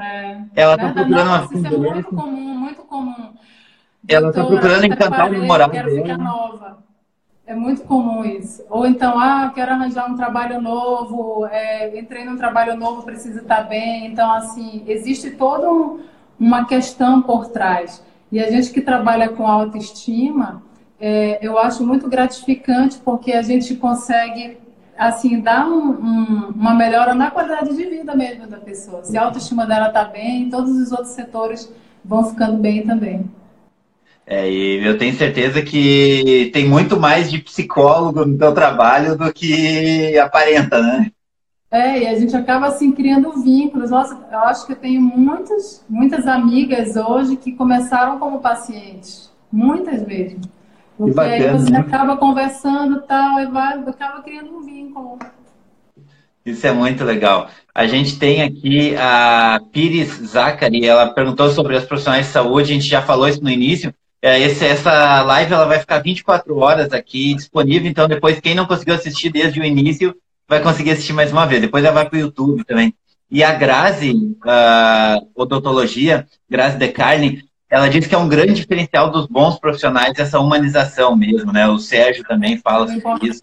É, 0.00 0.38
ela 0.56 0.74
está 0.74 0.88
procurando 0.88 1.28
uma 1.28 1.44
Isso 1.44 1.54
é 1.54 1.78
muito 1.78 2.08
comum, 2.08 2.54
muito 2.58 2.82
comum. 2.82 3.32
Ela 4.08 4.30
está 4.30 4.44
procurando 4.44 4.86
encantar 4.86 5.30
o 5.30 5.38
namorado 5.38 5.72
dela. 5.72 6.82
É 7.44 7.54
muito 7.54 7.82
comum 7.82 8.24
isso. 8.24 8.64
Ou 8.70 8.86
então, 8.86 9.18
ah, 9.18 9.50
quero 9.54 9.72
arranjar 9.72 10.10
um 10.10 10.16
trabalho 10.16 10.60
novo, 10.60 11.44
é, 11.46 11.98
entrei 11.98 12.24
num 12.24 12.36
trabalho 12.36 12.76
novo, 12.76 13.02
preciso 13.02 13.40
estar 13.40 13.62
bem. 13.64 14.06
Então, 14.06 14.30
assim, 14.32 14.84
existe 14.86 15.32
toda 15.32 15.70
um, 15.70 16.00
uma 16.38 16.64
questão 16.66 17.20
por 17.20 17.48
trás. 17.48 18.02
E 18.30 18.40
a 18.40 18.50
gente 18.50 18.70
que 18.70 18.80
trabalha 18.80 19.28
com 19.28 19.46
autoestima, 19.46 20.62
é, 21.00 21.38
eu 21.42 21.58
acho 21.58 21.84
muito 21.84 22.08
gratificante 22.08 22.98
porque 22.98 23.32
a 23.32 23.42
gente 23.42 23.74
consegue 23.74 24.58
assim 24.96 25.40
dar 25.40 25.66
um, 25.66 25.90
um, 25.90 26.48
uma 26.54 26.74
melhora 26.74 27.12
na 27.12 27.30
qualidade 27.30 27.74
de 27.74 27.84
vida 27.84 28.14
mesmo 28.14 28.46
da 28.46 28.58
pessoa. 28.58 29.02
Se 29.02 29.18
a 29.18 29.24
autoestima 29.24 29.66
dela 29.66 29.88
está 29.88 30.04
bem, 30.04 30.48
todos 30.48 30.70
os 30.70 30.92
outros 30.92 31.10
setores 31.10 31.70
vão 32.04 32.24
ficando 32.24 32.56
bem 32.58 32.86
também. 32.86 33.28
É, 34.32 34.50
e 34.50 34.82
eu 34.82 34.96
tenho 34.96 35.14
certeza 35.14 35.60
que 35.60 36.50
tem 36.54 36.66
muito 36.66 36.98
mais 36.98 37.30
de 37.30 37.36
psicólogo 37.36 38.24
no 38.24 38.38
teu 38.38 38.54
trabalho 38.54 39.14
do 39.14 39.30
que 39.30 40.18
aparenta, 40.18 40.80
né? 40.80 41.10
É, 41.70 41.98
e 41.98 42.06
a 42.06 42.18
gente 42.18 42.34
acaba 42.34 42.68
assim 42.68 42.92
criando 42.92 43.30
vínculos. 43.42 43.90
Nossa, 43.90 44.18
eu 44.32 44.38
acho 44.38 44.66
que 44.66 44.72
eu 44.72 44.76
tenho 44.76 45.02
muitas, 45.02 45.84
muitas 45.86 46.26
amigas 46.26 46.96
hoje 46.96 47.36
que 47.36 47.52
começaram 47.52 48.18
como 48.18 48.40
pacientes, 48.40 49.30
muitas 49.52 50.02
mesmo. 50.06 50.40
Porque 50.96 51.12
bacana, 51.12 51.34
aí 51.34 51.58
você 51.58 51.70
né? 51.70 51.78
acaba 51.80 52.16
conversando 52.16 53.02
tal, 53.02 53.38
e 53.38 53.46
vai, 53.48 53.78
acaba 53.80 54.22
criando 54.22 54.56
um 54.56 54.62
vínculo. 54.62 55.18
Isso 56.44 56.66
é 56.66 56.72
muito 56.72 57.04
legal. 57.04 57.50
A 57.74 57.86
gente 57.86 58.18
tem 58.18 58.40
aqui 58.40 58.96
a 58.96 59.60
Pires 59.70 60.08
Zachary, 60.08 60.86
ela 60.86 61.12
perguntou 61.12 61.50
sobre 61.50 61.76
os 61.76 61.84
profissionais 61.84 62.26
de 62.26 62.32
saúde, 62.32 62.70
a 62.70 62.74
gente 62.74 62.88
já 62.88 63.02
falou 63.02 63.28
isso 63.28 63.44
no 63.44 63.50
início. 63.50 63.92
É, 64.24 64.40
esse, 64.40 64.64
essa 64.64 65.22
live 65.22 65.52
ela 65.52 65.66
vai 65.66 65.80
ficar 65.80 65.98
24 65.98 66.56
horas 66.56 66.92
aqui 66.92 67.34
disponível, 67.34 67.90
então 67.90 68.06
depois 68.06 68.38
quem 68.38 68.54
não 68.54 68.66
conseguiu 68.66 68.94
assistir 68.94 69.30
desde 69.30 69.58
o 69.58 69.64
início 69.64 70.14
vai 70.48 70.62
conseguir 70.62 70.92
assistir 70.92 71.12
mais 71.12 71.32
uma 71.32 71.44
vez. 71.44 71.60
Depois 71.60 71.84
ela 71.84 71.94
vai 71.94 72.08
para 72.08 72.16
o 72.16 72.20
YouTube 72.20 72.62
também. 72.64 72.94
E 73.28 73.42
a 73.42 73.52
Grazi, 73.52 74.12
uh, 74.12 75.26
odontologia, 75.34 76.26
Grazi 76.48 76.76
De 76.78 76.88
Carne, 76.88 77.42
ela 77.68 77.88
diz 77.88 78.06
que 78.06 78.14
é 78.14 78.18
um 78.18 78.28
grande 78.28 78.52
diferencial 78.52 79.10
dos 79.10 79.26
bons 79.26 79.58
profissionais 79.58 80.18
essa 80.18 80.38
humanização 80.38 81.16
mesmo, 81.16 81.50
né? 81.50 81.66
O 81.66 81.78
Sérgio 81.78 82.22
também 82.24 82.58
fala 82.58 82.86
sobre 82.86 83.28
isso. 83.28 83.40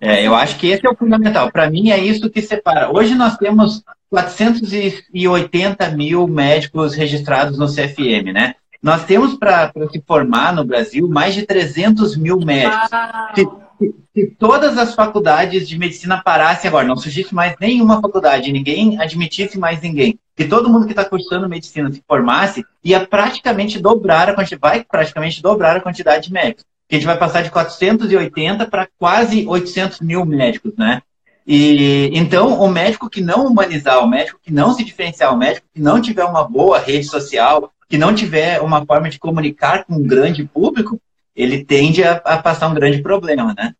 É, 0.00 0.24
eu 0.24 0.34
acho 0.34 0.56
que 0.56 0.68
esse 0.68 0.86
é 0.86 0.90
o 0.90 0.96
fundamental. 0.96 1.50
Para 1.50 1.68
mim, 1.68 1.90
é 1.90 1.98
isso 1.98 2.30
que 2.30 2.40
separa. 2.40 2.96
Hoje 2.96 3.16
nós 3.16 3.36
temos 3.36 3.82
480 4.08 5.90
mil 5.90 6.28
médicos 6.28 6.94
registrados 6.94 7.58
no 7.58 7.66
CFM, 7.66 8.32
né? 8.32 8.54
Nós 8.82 9.04
temos 9.04 9.34
para 9.34 9.72
se 9.90 10.02
formar 10.06 10.54
no 10.54 10.64
Brasil 10.64 11.08
mais 11.08 11.34
de 11.34 11.44
300 11.44 12.16
mil 12.16 12.38
médicos. 12.38 12.88
Se, 13.34 13.48
se, 13.78 13.94
se, 14.14 14.26
todas 14.38 14.78
as 14.78 14.94
faculdades 14.94 15.68
de 15.68 15.76
medicina 15.76 16.22
parassem 16.22 16.68
agora, 16.68 16.86
não 16.86 16.96
surgisse 16.96 17.34
mais 17.34 17.56
nenhuma 17.60 18.00
faculdade, 18.00 18.52
ninguém 18.52 19.00
admitisse 19.00 19.58
mais 19.58 19.80
ninguém, 19.80 20.18
que 20.36 20.44
todo 20.44 20.70
mundo 20.70 20.86
que 20.86 20.92
está 20.92 21.04
cursando 21.04 21.48
medicina 21.48 21.92
se 21.92 22.02
formasse, 22.06 22.64
ia 22.84 23.04
praticamente 23.04 23.80
dobrar 23.80 24.30
a 24.30 24.34
quantidade, 24.34 24.60
vai 24.60 24.84
praticamente 24.84 25.42
dobrar 25.42 25.76
a 25.76 25.80
quantidade 25.80 26.28
de 26.28 26.32
médicos. 26.32 26.64
Que 26.88 26.94
a 26.94 26.98
gente 26.98 27.06
vai 27.06 27.18
passar 27.18 27.42
de 27.42 27.50
480 27.50 28.66
para 28.66 28.88
quase 28.98 29.44
800 29.46 30.00
mil 30.00 30.24
médicos, 30.24 30.74
né? 30.76 31.02
E 31.46 32.10
então 32.12 32.60
o 32.60 32.68
médico 32.68 33.10
que 33.10 33.20
não 33.20 33.46
humanizar, 33.46 34.04
o 34.04 34.06
médico 34.06 34.38
que 34.42 34.52
não 34.52 34.72
se 34.72 34.84
diferenciar, 34.84 35.34
o 35.34 35.36
médico 35.36 35.66
que 35.74 35.80
não 35.80 36.00
tiver 36.00 36.24
uma 36.24 36.44
boa 36.44 36.78
rede 36.78 37.04
social, 37.04 37.72
que 37.88 37.96
não 37.96 38.14
tiver 38.14 38.60
uma 38.60 38.84
forma 38.84 39.08
de 39.08 39.18
comunicar 39.18 39.84
com 39.84 39.94
um 39.94 40.06
grande 40.06 40.44
público, 40.44 41.00
ele 41.34 41.64
tende 41.64 42.04
a, 42.04 42.16
a 42.16 42.38
passar 42.42 42.68
um 42.68 42.74
grande 42.74 43.00
problema, 43.00 43.54
né? 43.56 43.74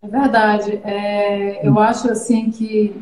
É 0.00 0.06
verdade. 0.06 0.80
É, 0.84 1.66
eu 1.66 1.78
acho 1.78 2.10
assim 2.10 2.50
que 2.50 2.94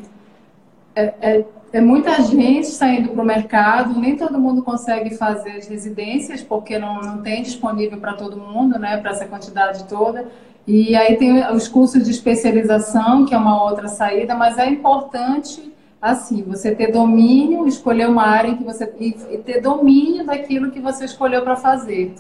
é, 0.95 1.15
é, 1.21 1.45
é 1.73 1.81
muita 1.81 2.21
gente 2.23 2.69
saindo 2.69 3.11
para 3.11 3.23
o 3.23 3.27
mercado, 3.27 3.99
nem 3.99 4.17
todo 4.17 4.39
mundo 4.39 4.63
consegue 4.63 5.17
fazer 5.17 5.53
as 5.53 5.69
residências, 5.69 6.43
porque 6.43 6.79
não, 6.79 7.01
não 7.01 7.23
tem 7.23 7.43
disponível 7.43 7.99
para 7.99 8.15
todo 8.15 8.37
mundo, 8.37 8.79
né, 8.79 8.97
para 8.97 9.11
essa 9.11 9.27
quantidade 9.27 9.85
toda. 9.85 10.27
E 10.67 10.95
aí 10.95 11.17
tem 11.17 11.45
os 11.53 11.69
cursos 11.69 12.05
de 12.05 12.11
especialização, 12.11 13.25
que 13.25 13.35
é 13.35 13.39
uma 13.39 13.65
outra 13.65 13.89
saída, 13.89 14.35
mas 14.35 14.57
é 14.57 14.67
importante 14.67 15.73
assim, 16.01 16.43
você 16.43 16.75
ter 16.75 16.91
domínio, 16.91 17.67
escolher 17.67 18.09
uma 18.09 18.27
área 18.27 18.49
em 18.49 18.57
que 18.57 18.65
você 18.65 18.91
e, 18.99 19.13
ter 19.39 19.61
domínio 19.61 20.25
daquilo 20.25 20.71
que 20.71 20.81
você 20.81 21.05
escolheu 21.05 21.43
para 21.43 21.57
fazer. 21.57 22.15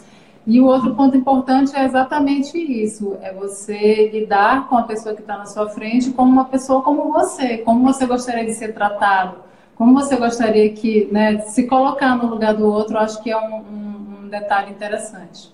E 0.46 0.60
o 0.60 0.66
outro 0.66 0.94
ponto 0.94 1.16
importante 1.16 1.74
é 1.76 1.84
exatamente 1.84 2.58
isso: 2.58 3.16
é 3.22 3.32
você 3.32 4.08
lidar 4.08 4.68
com 4.68 4.76
a 4.76 4.82
pessoa 4.82 5.14
que 5.14 5.20
está 5.20 5.36
na 5.38 5.46
sua 5.46 5.68
frente 5.68 6.10
como 6.10 6.30
uma 6.30 6.46
pessoa 6.46 6.82
como 6.82 7.12
você, 7.12 7.58
como 7.58 7.84
você 7.84 8.06
gostaria 8.06 8.44
de 8.44 8.54
ser 8.54 8.74
tratado, 8.74 9.38
como 9.76 9.94
você 9.94 10.16
gostaria 10.16 10.70
que, 10.72 11.08
né, 11.10 11.38
se 11.40 11.66
colocar 11.66 12.16
no 12.16 12.26
lugar 12.26 12.54
do 12.54 12.66
outro, 12.66 12.98
acho 12.98 13.22
que 13.22 13.30
é 13.30 13.36
um, 13.36 13.56
um, 13.56 14.24
um 14.24 14.28
detalhe 14.28 14.70
interessante. 14.70 15.52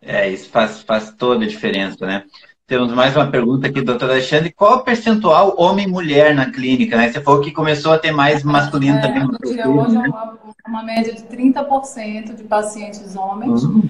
É, 0.00 0.28
isso 0.28 0.50
faz, 0.50 0.82
faz 0.82 1.12
toda 1.12 1.44
a 1.44 1.48
diferença, 1.48 2.04
né? 2.04 2.24
Temos 2.72 2.90
mais 2.94 3.14
uma 3.14 3.26
pergunta 3.26 3.66
aqui, 3.66 3.82
doutor 3.82 4.08
Alexandre. 4.08 4.50
Qual 4.50 4.78
o 4.78 4.80
percentual 4.80 5.54
homem-mulher 5.58 6.34
na 6.34 6.50
clínica? 6.50 6.96
Né? 6.96 7.12
Você 7.12 7.20
falou 7.20 7.42
que 7.42 7.50
começou 7.50 7.92
a 7.92 7.98
ter 7.98 8.12
mais 8.12 8.42
masculino 8.42 8.96
é, 8.96 9.00
também. 9.02 9.28
Hoje 9.44 9.60
é 9.60 9.66
uma, 9.66 10.38
uma, 10.66 10.82
média 10.82 11.12
de 11.12 11.20
30% 11.20 12.34
de 12.34 12.44
pacientes 12.44 13.14
homens. 13.14 13.62
Uhum. 13.64 13.82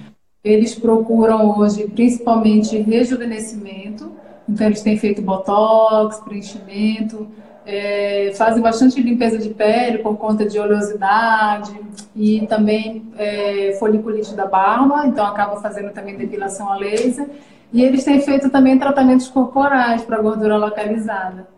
Eles 0.43 0.75
procuram 0.75 1.57
hoje 1.57 1.87
principalmente 1.87 2.77
rejuvenescimento. 2.77 4.11
Então, 4.49 4.67
eles 4.67 4.81
têm 4.81 4.97
feito 4.97 5.21
botox, 5.21 6.17
preenchimento, 6.17 7.25
é, 7.65 8.33
fazem 8.35 8.61
bastante 8.61 9.01
limpeza 9.01 9.37
de 9.37 9.51
pele 9.51 9.99
por 9.99 10.17
conta 10.17 10.45
de 10.45 10.59
oleosidade 10.59 11.73
e 12.13 12.45
também 12.47 13.09
é, 13.17 13.77
foliculite 13.79 14.35
da 14.35 14.45
barba, 14.45 15.07
então 15.07 15.25
acaba 15.25 15.61
fazendo 15.61 15.93
também 15.93 16.17
depilação 16.17 16.69
a 16.69 16.75
laser. 16.75 17.29
E 17.73 17.83
eles 17.83 18.03
têm 18.03 18.21
feito 18.21 18.51
também 18.51 18.77
tratamentos 18.77 19.27
corporais 19.27 20.03
para 20.03 20.21
gordura 20.21 20.57
localizada. 20.57 21.51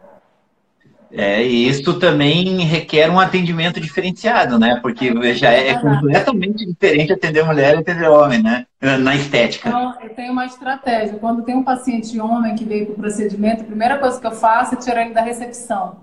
É, 1.12 1.46
e 1.46 1.68
isso 1.68 1.98
também 2.00 2.60
requer 2.62 3.10
um 3.10 3.20
atendimento 3.20 3.80
diferenciado, 3.80 4.58
né? 4.58 4.80
Porque 4.82 5.34
já 5.34 5.52
é, 5.52 5.70
é 5.70 5.80
completamente 5.80 6.66
diferente 6.66 7.14
atender 7.14 7.44
mulher 7.46 7.76
e 7.76 7.80
atender 7.80 8.10
homem, 8.10 8.42
né? 8.42 8.66
Na 8.82 9.16
estética. 9.16 9.70
Então, 9.70 9.94
eu 10.02 10.10
tenho 10.10 10.32
uma 10.32 10.46
estratégia. 10.46 11.18
Quando 11.20 11.44
tem 11.44 11.56
um 11.56 11.64
paciente 11.64 12.20
homem 12.20 12.56
que 12.56 12.66
veio 12.66 12.86
para 12.86 12.94
o 12.94 12.98
procedimento, 12.98 13.62
a 13.62 13.66
primeira 13.66 13.98
coisa 13.98 14.20
que 14.20 14.28
eu 14.28 14.32
faço 14.32 14.76
é 14.76 14.78
tirar 14.78 15.04
ele 15.04 15.14
da 15.14 15.22
recepção. 15.22 15.98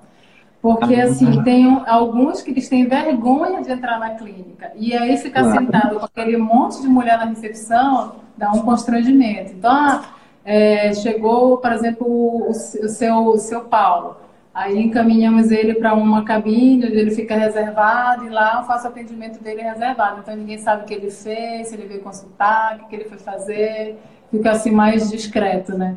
Porque, 0.63 0.95
ah, 0.95 1.05
assim, 1.05 1.43
tem 1.43 1.83
alguns 1.87 2.41
que 2.41 2.51
eles 2.51 2.69
têm 2.69 2.87
vergonha 2.87 3.63
de 3.63 3.71
entrar 3.71 3.99
na 3.99 4.11
clínica. 4.11 4.73
E 4.77 4.95
aí 4.95 5.17
ficar 5.17 5.43
claro. 5.43 5.59
sentado 5.59 5.99
com 5.99 6.07
aquele 6.07 6.37
monte 6.37 6.81
de 6.81 6.89
mulher 6.89 7.19
na 7.19 7.25
recepção 7.25 8.22
dá 8.37 8.51
um 8.53 8.63
constrangimento. 8.63 9.53
Então, 9.53 9.71
ah, 9.71 10.15
é, 10.45 10.93
chegou, 10.95 11.59
por 11.59 11.73
exemplo, 11.73 12.07
o, 12.07 12.51
o, 12.51 12.55
seu, 12.55 13.27
o 13.27 13.39
seu 13.39 13.61
Paulo. 13.63 14.17
Aí 14.55 14.79
encaminhamos 14.79 15.51
ele 15.51 15.75
para 15.75 15.95
uma 15.95 16.25
cabine 16.25 16.87
onde 16.87 16.97
ele 16.97 17.11
fica 17.11 17.35
reservado 17.35 18.27
e 18.27 18.29
lá 18.29 18.59
eu 18.61 18.67
faço 18.67 18.87
atendimento 18.87 19.43
dele 19.43 19.63
reservado. 19.63 20.21
Então 20.21 20.37
ninguém 20.37 20.59
sabe 20.59 20.83
o 20.83 20.87
que 20.87 20.93
ele 20.93 21.11
fez, 21.11 21.69
se 21.69 21.75
ele 21.75 21.87
veio 21.87 22.03
consultar, 22.03 22.79
o 22.79 22.89
que 22.89 22.95
ele 22.95 23.07
foi 23.07 23.17
fazer. 23.17 23.97
Fica 24.31 24.51
assim 24.51 24.71
mais 24.71 25.11
discreto, 25.11 25.77
né? 25.77 25.97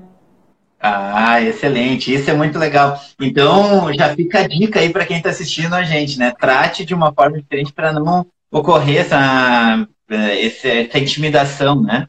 Ah, 0.80 1.42
excelente. 1.42 2.14
Isso 2.14 2.30
é 2.30 2.34
muito 2.34 2.60
legal. 2.60 3.00
Então, 3.20 3.92
já 3.94 4.14
fica 4.16 4.40
a 4.40 4.48
dica 4.48 4.80
aí 4.80 4.90
para 4.90 5.06
quem 5.06 5.18
está 5.18 5.30
assistindo 5.30 5.74
a 5.74 5.84
gente, 5.84 6.20
né? 6.20 6.32
Trate 6.32 6.86
de 6.86 6.94
uma 6.94 7.12
forma 7.14 7.42
diferente 7.42 7.74
para 7.74 7.92
não 7.92 8.26
ocorrer 8.52 9.02
essa, 9.02 9.88
eh, 10.10 10.46
essa 10.46 11.00
intimidação, 11.00 11.82
né? 11.82 12.08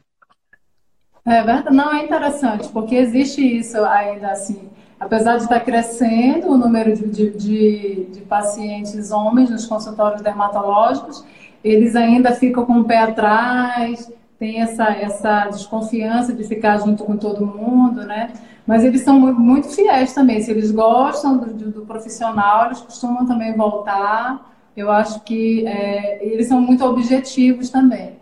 É 1.27 1.43
verdade, 1.43 1.75
não 1.75 1.93
é 1.93 2.05
interessante, 2.05 2.69
porque 2.69 2.95
existe 2.95 3.41
isso 3.41 3.83
ainda 3.83 4.31
assim. 4.31 4.69
Apesar 4.97 5.35
de 5.35 5.43
estar 5.43 5.59
crescendo 5.59 6.47
o 6.47 6.57
número 6.57 6.95
de, 6.95 7.05
de, 7.05 7.31
de, 7.31 8.05
de 8.05 8.21
pacientes 8.21 9.11
homens 9.11 9.49
nos 9.49 9.65
consultórios 9.65 10.21
dermatológicos, 10.21 11.25
eles 11.61 11.97
ainda 11.97 12.31
ficam 12.31 12.65
com 12.65 12.79
o 12.79 12.85
pé 12.85 12.99
atrás, 12.99 14.09
tem 14.39 14.61
essa, 14.61 14.85
essa 14.85 15.49
desconfiança 15.49 16.31
de 16.31 16.45
ficar 16.45 16.77
junto 16.77 17.03
com 17.03 17.17
todo 17.17 17.45
mundo, 17.45 18.05
né? 18.05 18.31
Mas 18.65 18.85
eles 18.85 19.01
são 19.01 19.19
muito, 19.19 19.67
fiéis 19.67 20.13
também. 20.13 20.41
Se 20.41 20.51
eles 20.51 20.71
gostam 20.71 21.37
do, 21.37 21.53
do, 21.53 21.71
do, 21.71 21.81
profissional, 21.81 22.67
eles 22.67 22.79
costumam 22.79 23.25
também 23.25 23.53
voltar. 23.53 24.49
Eu 24.75 24.89
acho 24.89 25.19
que 25.23 25.67
é, 25.67 26.25
eles 26.25 26.47
são 26.47 26.61
muito 26.61 26.85
objetivos 26.85 27.69
também. 27.69 28.16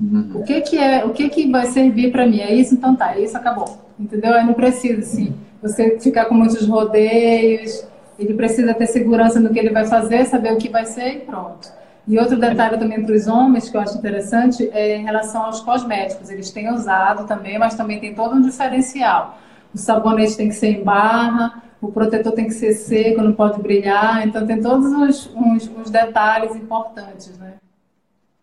Uhum. 0.00 0.30
O 0.34 0.42
que 0.42 0.60
que 0.60 0.78
é, 0.78 1.04
o 1.04 1.10
que 1.10 1.28
que 1.28 1.50
vai 1.50 1.66
servir 1.66 2.10
para 2.10 2.26
mim? 2.26 2.40
É 2.40 2.52
isso, 2.52 2.74
então 2.74 2.96
tá, 2.96 3.16
é 3.16 3.20
isso 3.20 3.36
acabou. 3.36 3.78
Entendeu? 3.98 4.34
Aí 4.34 4.44
não 4.44 4.54
precisa 4.54 5.00
assim, 5.00 5.34
você 5.62 5.98
ficar 6.00 6.26
com 6.26 6.34
muitos 6.34 6.66
rodeios. 6.66 7.86
Ele 8.18 8.34
precisa 8.34 8.74
ter 8.74 8.86
segurança 8.86 9.40
no 9.40 9.50
que 9.50 9.58
ele 9.58 9.70
vai 9.70 9.86
fazer, 9.86 10.24
saber 10.26 10.52
o 10.52 10.56
que 10.56 10.68
vai 10.68 10.84
ser 10.84 11.08
e 11.08 11.18
pronto. 11.20 11.72
E 12.06 12.18
outro 12.18 12.38
detalhe 12.38 12.76
também 12.76 13.02
para 13.02 13.14
os 13.14 13.26
homens 13.26 13.70
que 13.70 13.76
eu 13.76 13.80
acho 13.80 13.96
interessante 13.96 14.68
é 14.72 14.96
em 14.96 15.04
relação 15.04 15.42
aos 15.42 15.60
cosméticos. 15.60 16.28
Eles 16.28 16.50
têm 16.50 16.70
usado 16.70 17.26
também, 17.26 17.58
mas 17.58 17.74
também 17.74 17.98
tem 17.98 18.14
todo 18.14 18.34
um 18.34 18.42
diferencial. 18.42 19.38
O 19.74 19.78
sabonete 19.78 20.36
tem 20.36 20.48
que 20.48 20.54
ser 20.54 20.68
em 20.68 20.84
barra, 20.84 21.62
o 21.80 21.90
protetor 21.90 22.32
tem 22.32 22.44
que 22.44 22.52
ser 22.52 22.74
seco, 22.74 23.22
não 23.22 23.32
pode 23.32 23.60
brilhar. 23.60 24.26
Então 24.26 24.46
tem 24.46 24.60
todos 24.60 24.92
os, 24.92 25.34
uns, 25.34 25.70
uns 25.76 25.90
detalhes 25.90 26.54
importantes, 26.54 27.36
né? 27.38 27.54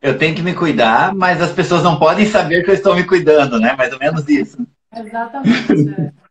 Eu 0.01 0.17
tenho 0.17 0.35
que 0.35 0.41
me 0.41 0.53
cuidar, 0.53 1.13
mas 1.13 1.41
as 1.41 1.51
pessoas 1.51 1.83
não 1.83 1.99
podem 1.99 2.25
saber 2.25 2.63
que 2.63 2.71
eu 2.71 2.75
estou 2.75 2.95
me 2.95 3.03
cuidando, 3.03 3.59
né? 3.59 3.75
Mais 3.77 3.93
ou 3.93 3.99
menos 3.99 4.27
isso. 4.27 4.57
Exatamente. 4.93 5.71
É. 5.97 6.21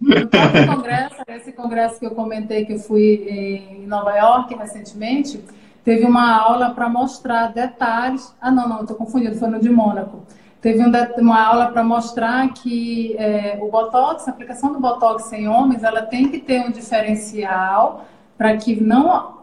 No 0.00 0.76
congresso, 0.76 1.16
esse 1.28 1.52
congresso 1.52 1.98
que 1.98 2.06
eu 2.06 2.12
comentei 2.12 2.64
que 2.64 2.74
eu 2.74 2.78
fui 2.78 3.26
em 3.28 3.86
Nova 3.86 4.16
York 4.16 4.54
recentemente, 4.54 5.44
teve 5.84 6.06
uma 6.06 6.36
aula 6.36 6.70
para 6.70 6.88
mostrar 6.88 7.48
detalhes. 7.48 8.34
Ah, 8.40 8.50
não, 8.50 8.68
não, 8.68 8.82
estou 8.82 8.96
confundindo, 8.96 9.36
foi 9.36 9.48
no 9.48 9.60
de 9.60 9.68
Mônaco. 9.68 10.24
Teve 10.60 10.82
um, 10.82 10.92
uma 11.18 11.40
aula 11.40 11.66
para 11.66 11.84
mostrar 11.84 12.48
que 12.52 13.16
é, 13.18 13.58
o 13.60 13.70
Botox, 13.70 14.26
a 14.26 14.30
aplicação 14.30 14.72
do 14.72 14.80
Botox 14.80 15.32
em 15.32 15.48
homens, 15.48 15.82
ela 15.82 16.02
tem 16.02 16.28
que 16.28 16.38
ter 16.38 16.60
um 16.60 16.70
diferencial 16.70 18.06
para 18.36 18.56
que 18.56 18.80
não 18.80 19.37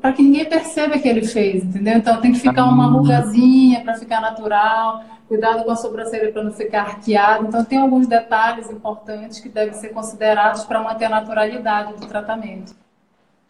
para 0.00 0.12
que 0.12 0.22
ninguém 0.22 0.44
perceba 0.44 0.98
que 0.98 1.08
ele 1.08 1.26
fez, 1.26 1.64
entendeu? 1.64 1.98
Então 1.98 2.20
tem 2.20 2.32
que 2.32 2.40
ficar 2.40 2.64
uma 2.64 2.86
rugazinha 2.86 3.82
para 3.82 3.94
ficar 3.94 4.20
natural, 4.20 5.04
cuidado 5.28 5.64
com 5.64 5.70
a 5.70 5.76
sobrancelha 5.76 6.32
para 6.32 6.42
não 6.42 6.52
ficar 6.52 6.82
arqueado. 6.82 7.46
Então 7.46 7.64
tem 7.64 7.78
alguns 7.78 8.06
detalhes 8.06 8.70
importantes 8.70 9.40
que 9.40 9.48
devem 9.48 9.74
ser 9.74 9.88
considerados 9.90 10.64
para 10.64 10.82
manter 10.82 11.06
a 11.06 11.10
naturalidade 11.10 11.94
do 11.94 12.06
tratamento. 12.06 12.74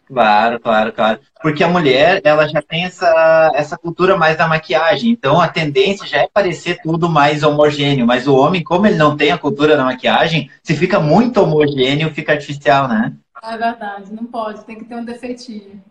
Claro, 0.07 0.57
claro, 0.61 0.93
claro. 0.93 1.19
Porque 1.41 1.61
a 1.61 1.67
mulher, 1.67 2.21
ela 2.23 2.47
já 2.47 2.61
tem 2.61 2.85
essa, 2.85 3.51
essa 3.53 3.77
cultura 3.77 4.15
mais 4.15 4.37
da 4.37 4.47
maquiagem. 4.47 5.11
Então, 5.11 5.41
a 5.41 5.49
tendência 5.49 6.07
já 6.07 6.19
é 6.19 6.29
parecer 6.33 6.79
tudo 6.81 7.09
mais 7.09 7.43
homogêneo. 7.43 8.07
Mas 8.07 8.25
o 8.25 8.33
homem, 8.33 8.63
como 8.63 8.87
ele 8.87 8.95
não 8.95 9.17
tem 9.17 9.31
a 9.31 9.37
cultura 9.37 9.75
da 9.75 9.83
maquiagem, 9.83 10.49
se 10.63 10.77
fica 10.77 10.97
muito 10.97 11.41
homogêneo, 11.41 12.13
fica 12.13 12.31
artificial, 12.31 12.87
né? 12.87 13.13
É 13.43 13.57
verdade, 13.57 14.13
não 14.13 14.25
pode, 14.25 14.65
tem 14.65 14.77
que 14.77 14.85
ter 14.85 14.95
um 14.95 15.05
defeitinho. 15.05 15.81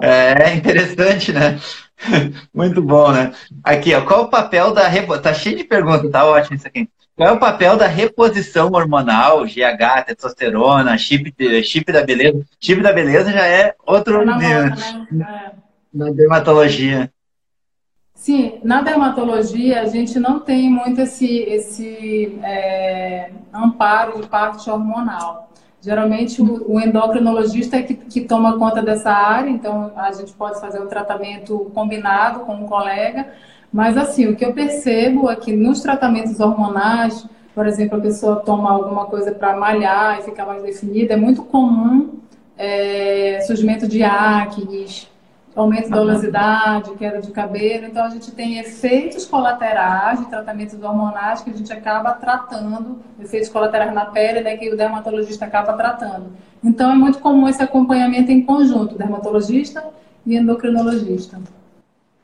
É 0.00 0.54
interessante, 0.54 1.32
né? 1.32 1.58
Muito 2.52 2.82
bom, 2.82 3.12
né? 3.12 3.32
Aqui, 3.62 3.94
ó, 3.94 4.04
qual 4.04 4.24
o 4.24 4.28
papel 4.28 4.72
da. 4.72 4.90
Tá 5.20 5.32
cheio 5.32 5.56
de 5.56 5.64
perguntas, 5.64 6.10
tá 6.10 6.24
ótimo 6.26 6.56
isso 6.56 6.66
aqui. 6.66 6.88
Qual 7.16 7.28
é 7.28 7.32
o 7.32 7.38
papel 7.38 7.76
da 7.76 7.86
reposição 7.86 8.72
hormonal, 8.72 9.44
GH, 9.44 10.04
testosterona, 10.06 10.98
chip, 10.98 11.32
chip 11.62 11.92
da 11.92 12.02
beleza? 12.02 12.44
Chip 12.60 12.82
da 12.82 12.92
beleza 12.92 13.30
já 13.30 13.46
é 13.46 13.74
outro 13.86 14.22
é 14.22 14.24
na, 14.24 14.38
volta, 14.38 15.06
né? 15.12 15.52
na 15.92 16.10
dermatologia. 16.10 17.10
Sim, 18.14 18.58
na 18.64 18.82
dermatologia 18.82 19.82
a 19.82 19.86
gente 19.86 20.18
não 20.18 20.40
tem 20.40 20.68
muito 20.68 21.02
esse, 21.02 21.26
esse 21.26 22.38
é, 22.42 23.30
amparo 23.52 24.20
de 24.20 24.26
parte 24.26 24.68
hormonal. 24.68 25.52
Geralmente 25.84 26.40
o, 26.40 26.80
endocrinologista 26.80 27.76
é 27.76 27.82
que, 27.82 27.92
que, 27.94 28.22
toma 28.22 28.58
conta 28.58 28.80
dessa 28.80 29.10
área, 29.10 29.50
então 29.50 29.92
a 29.94 30.10
gente 30.12 30.32
pode 30.32 30.58
fazer 30.58 30.80
um 30.80 30.86
tratamento 30.86 31.70
combinado 31.74 32.40
com 32.40 32.54
um 32.54 32.66
colega. 32.66 33.28
Mas 33.70 33.98
assim, 33.98 34.26
o 34.26 34.34
que 34.34 34.46
eu 34.46 34.54
percebo 34.54 35.30
é 35.30 35.36
que 35.36 35.52
nos 35.54 35.82
tratamentos 35.82 36.40
hormonais, 36.40 37.26
por 37.54 37.66
exemplo, 37.66 37.98
a 37.98 38.00
pessoa 38.00 38.36
toma 38.36 38.72
alguma 38.72 39.04
coisa 39.04 39.30
para 39.30 39.54
malhar 39.58 40.20
e 40.20 40.22
ficar 40.22 40.46
mais 40.46 40.62
definida, 40.62 41.12
é 41.12 41.16
muito 41.18 41.42
comum 41.42 42.14
é, 42.56 43.42
surgimento 43.46 43.86
de 43.86 44.02
acne, 44.02 44.86
aumento 45.60 45.88
da 45.88 46.00
oleosidade, 46.00 46.94
queda 46.94 47.20
de 47.20 47.30
cabelo. 47.30 47.86
Então, 47.86 48.04
a 48.04 48.10
gente 48.10 48.30
tem 48.32 48.58
efeitos 48.58 49.24
colaterais 49.24 50.18
de 50.18 50.26
tratamentos 50.26 50.82
hormonais 50.82 51.42
que 51.42 51.50
a 51.50 51.52
gente 51.52 51.72
acaba 51.72 52.12
tratando, 52.12 52.98
efeitos 53.20 53.48
colaterais 53.48 53.92
na 53.94 54.06
pele, 54.06 54.40
né, 54.40 54.56
que 54.56 54.70
o 54.70 54.76
dermatologista 54.76 55.44
acaba 55.44 55.74
tratando. 55.74 56.32
Então, 56.62 56.90
é 56.90 56.94
muito 56.94 57.18
comum 57.18 57.48
esse 57.48 57.62
acompanhamento 57.62 58.32
em 58.32 58.42
conjunto, 58.42 58.98
dermatologista 58.98 59.84
e 60.26 60.36
endocrinologista. 60.36 61.40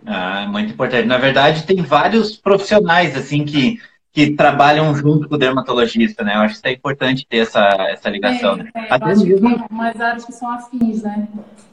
Ah, 0.04 0.46
muito 0.48 0.72
importante. 0.72 1.06
Na 1.06 1.18
verdade, 1.18 1.64
tem 1.64 1.82
vários 1.82 2.36
profissionais, 2.36 3.16
assim, 3.16 3.44
que 3.44 3.78
que 4.12 4.32
trabalham 4.32 4.94
junto 4.94 5.28
com 5.28 5.36
o 5.36 5.38
dermatologista, 5.38 6.24
né? 6.24 6.34
Eu 6.34 6.40
acho 6.40 6.60
que 6.60 6.68
é 6.68 6.72
importante 6.72 7.24
ter 7.28 7.38
essa, 7.38 7.68
essa 7.90 8.08
ligação. 8.08 8.56
Né? 8.56 8.68
É, 8.74 8.92
Até 8.92 9.04
acho 9.04 9.24
mesmo... 9.24 9.48
tem 9.48 9.66
umas 9.70 10.00
áreas 10.00 10.24
que 10.24 10.32
são 10.32 10.50
afins, 10.50 11.02
né? 11.02 11.28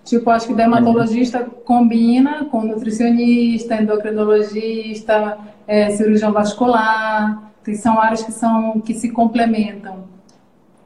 Tipo, 0.07 0.29
acho 0.29 0.47
que 0.47 0.53
dermatologista 0.53 1.43
combina 1.65 2.45
com 2.45 2.61
nutricionista, 2.63 3.75
endocrinologista, 3.75 5.37
é, 5.67 5.89
cirurgião 5.89 6.31
vascular, 6.31 7.51
que 7.61 7.75
são 7.75 7.99
áreas 7.99 8.23
que, 8.23 8.31
são, 8.31 8.79
que 8.79 8.93
se 8.93 9.11
complementam. 9.11 10.07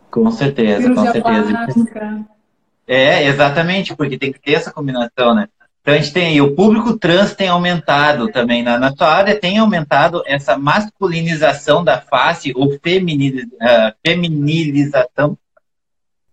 Com 0.10 0.32
certeza, 0.32 0.82
Cirurgia 0.82 1.06
com 1.06 1.12
certeza. 1.12 1.50
Plástica. 1.50 2.26
É, 2.88 3.28
exatamente, 3.28 3.96
porque 3.96 4.18
tem 4.18 4.34
que 4.34 4.42
ter 4.42 4.54
essa 4.54 4.72
combinação, 4.72 5.36
né? 5.36 5.48
Então 5.82 5.94
a 5.94 5.98
gente 5.98 6.12
tem 6.12 6.26
aí, 6.26 6.42
o 6.42 6.56
público 6.56 6.98
trans 6.98 7.36
tem 7.36 7.48
aumentado 7.48 8.28
também 8.32 8.64
na, 8.64 8.80
na 8.80 8.92
sua 8.92 9.08
área, 9.08 9.40
tem 9.40 9.60
aumentado 9.60 10.24
essa 10.26 10.58
masculinização 10.58 11.84
da 11.84 12.02
face 12.02 12.52
ou 12.56 12.76
feminiliz, 12.80 13.46
uh, 13.46 13.94
feminilização? 14.04 15.38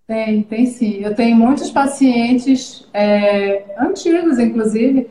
Tem, 0.09 0.43
tem 0.43 0.65
sim. 0.65 1.01
Eu 1.03 1.15
tenho 1.15 1.37
muitos 1.37 1.71
pacientes 1.71 2.89
é, 2.95 3.77
antigos, 3.79 4.39
inclusive. 4.39 5.07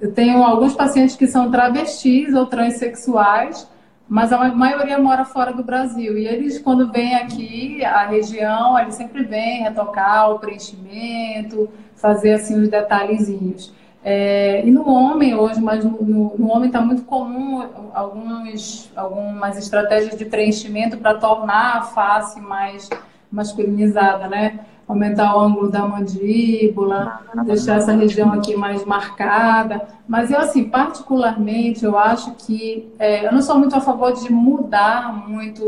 Eu 0.00 0.12
tenho 0.12 0.42
alguns 0.42 0.74
pacientes 0.74 1.14
que 1.14 1.28
são 1.28 1.52
travestis 1.52 2.34
ou 2.34 2.46
transexuais, 2.46 3.68
mas 4.08 4.32
a 4.32 4.48
maioria 4.48 4.98
mora 4.98 5.24
fora 5.24 5.52
do 5.52 5.62
Brasil. 5.62 6.18
E 6.18 6.26
eles, 6.26 6.58
quando 6.58 6.90
vêm 6.90 7.14
aqui, 7.14 7.84
a 7.84 8.08
região, 8.08 8.76
eles 8.76 8.96
sempre 8.96 9.22
vêm 9.22 9.62
retocar 9.62 10.32
o 10.32 10.40
preenchimento, 10.40 11.70
fazer 11.94 12.32
assim 12.32 12.60
os 12.60 12.68
detalhezinhos. 12.68 13.72
É, 14.02 14.66
e 14.66 14.70
no 14.72 14.88
homem 14.88 15.32
hoje, 15.32 15.60
mas 15.60 15.84
no, 15.84 15.92
no, 16.36 16.48
homem 16.50 16.66
está 16.66 16.80
muito 16.80 17.02
comum 17.02 17.68
alguns, 17.94 18.90
algumas 18.96 19.56
estratégias 19.58 20.18
de 20.18 20.24
preenchimento 20.24 20.96
para 20.96 21.14
tornar 21.14 21.76
a 21.76 21.82
face 21.82 22.40
mais 22.40 22.88
masculinizada, 23.30 24.28
né? 24.28 24.60
Aumentar 24.88 25.36
o 25.36 25.40
ângulo 25.40 25.70
da 25.70 25.86
mandíbula, 25.86 27.20
deixar 27.44 27.76
essa 27.76 27.92
região 27.92 28.32
aqui 28.32 28.56
mais 28.56 28.84
marcada. 28.84 29.86
Mas 30.08 30.32
eu, 30.32 30.38
assim, 30.38 30.64
particularmente, 30.64 31.84
eu 31.84 31.96
acho 31.96 32.32
que 32.32 32.92
é, 32.98 33.26
eu 33.26 33.32
não 33.32 33.40
sou 33.40 33.56
muito 33.56 33.76
a 33.76 33.80
favor 33.80 34.12
de 34.12 34.32
mudar 34.32 35.28
muito. 35.28 35.62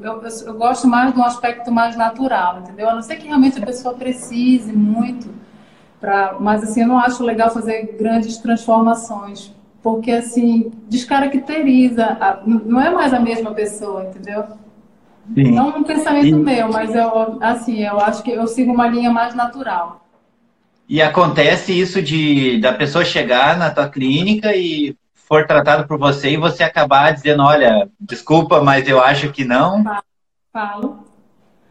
Eu, 0.00 0.22
eu, 0.22 0.28
eu 0.46 0.54
gosto 0.54 0.86
mais 0.86 1.12
de 1.12 1.18
um 1.18 1.24
aspecto 1.24 1.72
mais 1.72 1.96
natural, 1.96 2.60
entendeu? 2.60 2.88
A 2.88 2.94
não 2.94 3.02
ser 3.02 3.16
que 3.16 3.26
realmente 3.26 3.60
a 3.60 3.66
pessoa 3.66 3.94
precise 3.94 4.72
muito 4.72 5.38
Pra, 6.00 6.36
mas 6.38 6.62
assim, 6.62 6.82
eu 6.82 6.88
não 6.88 6.98
acho 6.98 7.24
legal 7.24 7.50
fazer 7.50 7.96
grandes 7.98 8.38
transformações, 8.38 9.52
porque 9.82 10.12
assim, 10.12 10.70
descaracteriza, 10.88 12.04
a, 12.04 12.40
não 12.46 12.80
é 12.80 12.88
mais 12.90 13.12
a 13.12 13.18
mesma 13.18 13.52
pessoa, 13.52 14.04
entendeu? 14.04 14.44
Sim. 15.34 15.52
Não 15.52 15.68
um 15.68 15.84
pensamento 15.84 16.26
e... 16.26 16.34
meu, 16.34 16.72
mas 16.72 16.94
eu, 16.94 17.38
assim, 17.40 17.82
eu 17.82 18.00
acho 18.00 18.22
que 18.22 18.30
eu 18.30 18.46
sigo 18.46 18.72
uma 18.72 18.88
linha 18.88 19.10
mais 19.10 19.34
natural. 19.34 20.04
E 20.88 21.02
acontece 21.02 21.78
isso 21.78 22.00
de 22.00 22.58
da 22.60 22.72
pessoa 22.72 23.04
chegar 23.04 23.58
na 23.58 23.70
tua 23.70 23.88
clínica 23.88 24.56
e 24.56 24.96
for 25.12 25.46
tratado 25.46 25.86
por 25.86 25.98
você 25.98 26.30
e 26.30 26.36
você 26.38 26.62
acabar 26.62 27.12
dizendo, 27.12 27.42
olha, 27.42 27.90
desculpa, 28.00 28.62
mas 28.62 28.88
eu 28.88 28.98
acho 29.02 29.30
que 29.30 29.44
não. 29.44 29.84
Falo. 30.50 31.07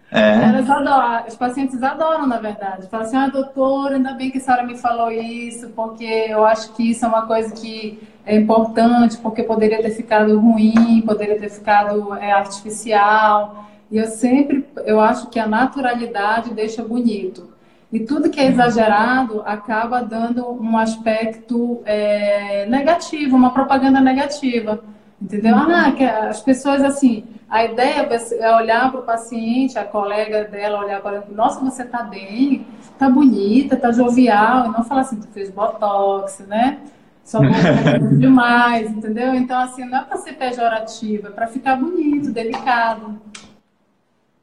É. 0.10 0.36
Elas 0.36 0.70
adoram, 0.70 1.26
os 1.28 1.36
pacientes 1.36 1.84
adoram, 1.84 2.26
na 2.26 2.38
verdade. 2.38 2.88
Falam 2.88 3.06
assim, 3.06 3.18
ah, 3.18 3.28
doutora, 3.28 3.96
ainda 3.96 4.14
bem 4.14 4.32
que 4.32 4.38
a 4.38 4.42
senhora 4.42 4.64
me 4.64 4.78
falou 4.78 5.12
isso, 5.12 5.70
porque 5.70 6.06
eu 6.30 6.46
acho 6.46 6.74
que 6.74 6.92
isso 6.92 7.06
é 7.06 7.08
uma 7.08 7.26
coisa 7.26 7.54
que 7.54 8.00
é 8.26 8.36
importante, 8.36 9.18
porque 9.18 9.44
poderia 9.44 9.82
ter 9.82 9.92
ficado 9.92 10.40
ruim, 10.40 11.02
poderia 11.06 11.38
ter 11.38 11.50
ficado 11.50 12.14
é, 12.16 12.32
artificial. 12.32 13.66
E 13.92 13.98
eu 13.98 14.08
sempre, 14.08 14.66
eu 14.86 15.00
acho 15.00 15.28
que 15.28 15.40
a 15.40 15.48
naturalidade 15.48 16.54
deixa 16.54 16.84
bonito. 16.84 17.50
E 17.92 18.02
tudo 18.02 18.30
que 18.30 18.40
é 18.40 18.48
exagerado 18.48 19.42
acaba 19.46 20.02
dando 20.02 20.50
um 20.52 20.78
aspecto 20.78 21.82
é, 21.86 22.66
negativo, 22.66 23.36
uma 23.36 23.52
propaganda 23.52 24.02
negativa. 24.02 24.82
Entendeu? 25.22 25.56
Ah, 25.56 25.94
as 26.30 26.42
pessoas 26.42 26.84
assim, 26.84 27.24
a 27.50 27.64
ideia 27.64 28.08
é 28.40 28.56
olhar 28.56 28.92
para 28.92 29.00
o 29.00 29.04
paciente, 29.04 29.80
a 29.80 29.86
colega 29.86 30.44
dela 30.46 30.84
olhar 30.84 31.02
para 31.02 31.24
nossa, 31.32 31.60
você 31.62 31.84
está 31.84 32.04
bem, 32.04 32.68
está 32.82 33.10
bonita, 33.10 33.76
está 33.76 33.92
jovial, 33.92 34.66
e 34.66 34.70
não 34.70 34.84
falar 34.84 35.02
assim, 35.02 35.20
tu 35.20 35.28
fez 35.28 35.50
botox, 35.50 36.40
né? 36.48 36.80
Só 37.24 37.40
demais, 38.20 38.90
entendeu? 38.90 39.34
Então, 39.34 39.60
assim, 39.60 39.86
não 39.86 40.00
é 40.00 40.04
para 40.04 40.18
ser 40.18 40.34
pejorativa, 40.34 41.30
é 41.30 41.32
para 41.32 41.48
ficar 41.48 41.78
bonito, 41.78 42.32
delicado. 42.32 43.20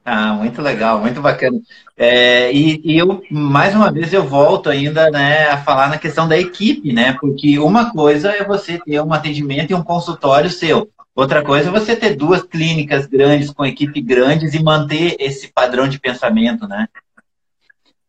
Ah, 0.05 0.35
muito 0.35 0.61
legal, 0.61 1.01
muito 1.01 1.21
bacana. 1.23 1.59
É, 1.97 2.53
e, 2.53 2.81
e, 2.85 2.99
eu, 2.99 3.23
mais 3.31 3.75
uma 3.75 3.91
vez, 3.91 4.13
eu 4.13 4.23
volto 4.23 4.69
ainda 4.69 5.11
né, 5.11 5.49
a 5.49 5.57
falar 5.59 5.89
na 5.89 5.97
questão 5.97 6.29
da 6.29 6.37
equipe, 6.39 6.93
né? 6.93 7.17
Porque 7.19 7.59
uma 7.59 7.91
coisa 7.91 8.31
é 8.31 8.45
você 8.45 8.79
ter 8.79 9.01
um 9.01 9.15
atendimento 9.15 9.71
e 9.71 9.75
um 9.75 9.83
consultório 9.83 10.51
seu. 10.51 10.91
Outra 11.15 11.45
coisa 11.45 11.69
é 11.69 11.73
você 11.73 11.95
ter 11.95 12.17
duas 12.17 12.43
clínicas 12.43 13.07
grandes, 13.07 13.53
com 13.53 13.65
equipe 13.65 14.01
grandes 14.01 14.53
e 14.53 14.63
manter 14.63 15.17
esse 15.21 15.49
padrão 15.49 15.87
de 15.87 16.01
pensamento, 16.01 16.67
né? 16.67 16.89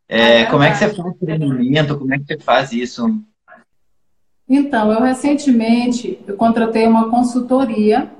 É, 0.10 0.42
é 0.42 0.46
como 0.46 0.64
é 0.64 0.72
que 0.72 0.78
você 0.78 0.90
faz 0.90 1.00
o 1.00 1.14
treinamento? 1.14 1.98
Como 1.98 2.14
é 2.14 2.18
que 2.18 2.26
você 2.26 2.40
faz 2.40 2.72
isso? 2.72 3.22
Então, 4.48 4.92
eu 4.92 5.02
recentemente 5.02 6.20
eu 6.28 6.36
contratei 6.36 6.88
uma 6.88 7.10
consultoria 7.10 8.12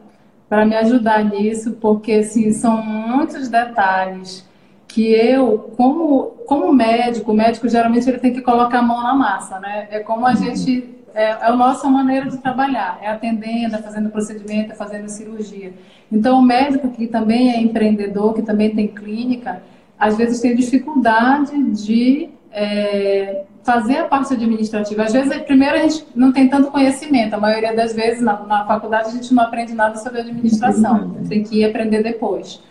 para 0.48 0.66
me 0.66 0.76
ajudar 0.76 1.24
nisso, 1.24 1.74
porque 1.74 2.14
assim, 2.14 2.52
são 2.52 2.82
muitos 2.84 3.50
detalhes 3.50 4.48
que 4.88 5.12
eu, 5.12 5.74
como, 5.76 6.28
como 6.48 6.72
médico, 6.72 7.32
o 7.32 7.36
médico 7.36 7.68
geralmente 7.68 8.08
ele 8.08 8.20
tem 8.20 8.34
que 8.34 8.42
colocar 8.42 8.80
a 8.80 8.84
mão 8.84 9.02
na 9.02 9.14
massa, 9.14 9.60
né? 9.60 9.88
É 9.92 10.00
como 10.00 10.26
a 10.26 10.30
uhum. 10.30 10.36
gente, 10.38 10.96
é, 11.16 11.24
é 11.24 11.46
a 11.46 11.56
nossa 11.56 11.88
maneira 11.88 12.30
de 12.30 12.38
trabalhar, 12.38 13.00
é 13.02 13.08
atendendo, 13.08 13.76
é 13.76 13.82
fazendo 13.82 14.10
procedimento, 14.10 14.74
é 14.74 14.76
fazendo 14.76 15.08
cirurgia. 15.08 15.74
Então, 16.12 16.38
o 16.40 16.42
médico 16.42 16.90
que 16.90 17.08
também 17.08 17.52
é 17.52 17.60
empreendedor, 17.60 18.34
que 18.34 18.42
também 18.42 18.76
tem 18.76 18.88
clínica, 18.88 19.64
às 19.98 20.18
vezes 20.18 20.42
tem 20.42 20.56
dificuldade 20.56 21.58
de 21.72 22.30
é, 22.52 23.44
fazer 23.64 23.98
a 23.98 24.04
parte 24.06 24.34
administrativa. 24.34 25.04
Às 25.04 25.14
vezes, 25.14 25.36
primeiro, 25.44 25.76
a 25.76 25.80
gente 25.80 26.06
não 26.14 26.32
tem 26.32 26.48
tanto 26.48 26.70
conhecimento. 26.70 27.34
A 27.34 27.40
maioria 27.40 27.74
das 27.74 27.94
vezes, 27.94 28.22
na, 28.22 28.38
na 28.46 28.66
faculdade, 28.66 29.10
a 29.10 29.12
gente 29.12 29.34
não 29.34 29.44
aprende 29.44 29.74
nada 29.74 29.98
sobre 29.98 30.20
administração. 30.22 31.16
Uhum. 31.18 31.28
Tem 31.28 31.44
que 31.44 31.60
ir 31.60 31.66
aprender 31.66 32.04
depois. 32.04 32.62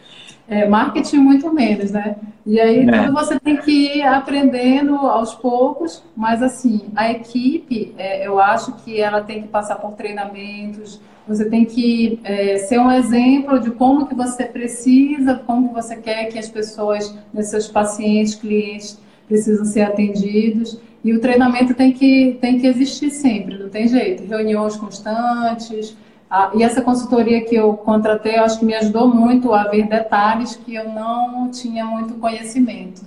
É, 0.47 0.69
marketing, 0.69 1.19
muito 1.19 1.53
menos, 1.53 1.91
né? 1.91 2.17
E 2.47 2.61
aí, 2.61 2.87
é. 2.87 3.05
tudo 3.05 3.15
você 3.15 3.41
tem 3.41 3.57
que 3.57 3.97
ir 3.97 4.03
aprendendo 4.03 4.95
aos 4.95 5.35
poucos. 5.35 6.03
Mas, 6.15 6.43
assim, 6.43 6.83
a 6.95 7.11
equipe, 7.11 7.95
é, 7.97 8.27
eu 8.27 8.39
acho 8.39 8.73
que 8.85 9.01
ela 9.01 9.23
tem 9.23 9.43
que 9.43 9.49
passar 9.49 9.77
por 9.77 9.93
treinamentos. 9.93 11.01
Você 11.27 11.49
tem 11.49 11.65
que 11.65 12.21
é, 12.23 12.59
ser 12.59 12.79
um 12.79 12.93
exemplo 12.93 13.59
de 13.59 13.71
como 13.71 14.07
que 14.07 14.15
você 14.15 14.45
precisa, 14.45 15.37
como 15.47 15.69
que 15.69 15.75
você 15.75 15.97
quer 15.97 16.27
que 16.27 16.39
as 16.39 16.49
pessoas, 16.49 17.17
né, 17.33 17.43
seus 17.43 17.67
pacientes, 17.69 18.35
clientes, 18.35 19.01
precisam 19.27 19.65
ser 19.65 19.83
atendidos. 19.83 20.79
E 21.03 21.15
o 21.15 21.21
treinamento 21.21 21.73
tem 21.75 21.93
que, 21.93 22.37
tem 22.41 22.59
que 22.59 22.67
existir 22.67 23.11
sempre, 23.11 23.59
não 23.59 23.71
tem 23.71 23.89
jeito. 23.89 24.25
Reuniões 24.25 24.77
constantes. 24.77 25.97
Ah, 26.37 26.51
e 26.53 26.65
essa 26.65 26.83
consultoria 26.83 27.45
que 27.45 27.55
eu 27.55 27.75
contratei, 27.75 28.37
eu 28.37 28.43
acho 28.43 28.59
que 28.59 28.65
me 28.65 28.75
ajudou 28.75 29.07
muito 29.07 29.55
a 29.55 29.69
ver 29.69 29.87
detalhes 29.87 30.57
que 30.57 30.75
eu 30.75 30.89
não 30.89 31.49
tinha 31.49 31.85
muito 31.85 32.15
conhecimento. 32.15 33.03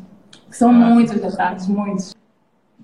São 0.49 0.69
ah. 0.69 0.73
muitos 0.73 1.19
detalhes, 1.19 1.67
muitos. 1.67 2.15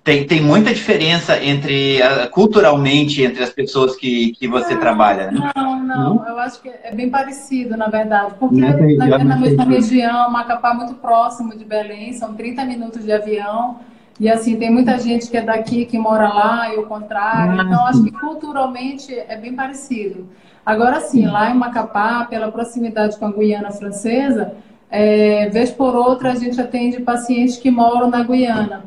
tem, 0.03 0.27
tem 0.27 0.41
muita 0.41 0.73
diferença 0.73 1.41
entre 1.41 1.99
culturalmente 2.31 3.23
entre 3.23 3.41
as 3.41 3.51
pessoas 3.51 3.95
que, 3.95 4.33
que 4.33 4.45
você 4.45 4.73
não, 4.73 4.81
trabalha, 4.81 5.31
né? 5.31 5.49
Não, 5.55 5.79
não, 5.81 6.15
não, 6.15 6.27
eu 6.27 6.37
acho 6.39 6.61
que 6.61 6.67
é 6.67 6.93
bem 6.93 7.09
parecido, 7.09 7.77
na 7.77 7.87
verdade, 7.87 8.33
porque 8.37 8.59
na, 8.59 9.23
na 9.23 9.37
mesma 9.37 9.63
região, 9.63 10.29
Macapá 10.29 10.71
é 10.71 10.73
muito 10.73 10.95
próximo 10.95 11.57
de 11.57 11.63
Belém, 11.63 12.11
são 12.11 12.33
30 12.33 12.65
minutos 12.65 13.05
de 13.05 13.13
avião, 13.13 13.79
e 14.19 14.29
assim, 14.29 14.57
tem 14.57 14.69
muita 14.69 14.97
gente 14.99 15.29
que 15.29 15.37
é 15.37 15.41
daqui, 15.41 15.85
que 15.85 15.97
mora 15.97 16.27
lá, 16.27 16.73
e 16.73 16.77
o 16.77 16.85
contrário, 16.85 17.59
ah, 17.59 17.63
então 17.63 17.85
acho 17.87 18.03
que 18.03 18.11
culturalmente 18.11 19.13
é 19.13 19.35
bem 19.35 19.53
parecido. 19.53 20.29
Agora 20.65 20.99
sim, 21.01 21.25
lá 21.25 21.49
em 21.49 21.55
Macapá, 21.55 22.25
pela 22.25 22.51
proximidade 22.51 23.17
com 23.17 23.25
a 23.25 23.31
Guiana 23.31 23.71
Francesa, 23.71 24.55
é, 24.89 25.49
vez 25.49 25.71
por 25.71 25.95
outra 25.95 26.31
a 26.31 26.35
gente 26.35 26.61
atende 26.61 27.01
pacientes 27.01 27.57
que 27.57 27.71
moram 27.71 28.09
na 28.09 28.23
Guiana. 28.23 28.83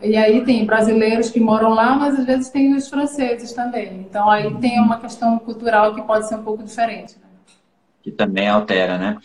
E 0.00 0.16
aí 0.16 0.44
tem 0.44 0.64
brasileiros 0.64 1.28
que 1.28 1.40
moram 1.40 1.70
lá, 1.70 1.96
mas 1.96 2.20
às 2.20 2.24
vezes 2.24 2.48
tem 2.48 2.74
os 2.74 2.88
franceses 2.88 3.52
também. 3.52 4.06
Então 4.08 4.30
aí 4.30 4.54
tem 4.58 4.80
uma 4.80 5.00
questão 5.00 5.38
cultural 5.40 5.94
que 5.94 6.02
pode 6.02 6.28
ser 6.28 6.36
um 6.36 6.42
pouco 6.44 6.62
diferente. 6.62 7.16
Né? 7.16 7.26
Que 8.00 8.12
também 8.12 8.48
altera, 8.48 8.96
né? 8.96 9.18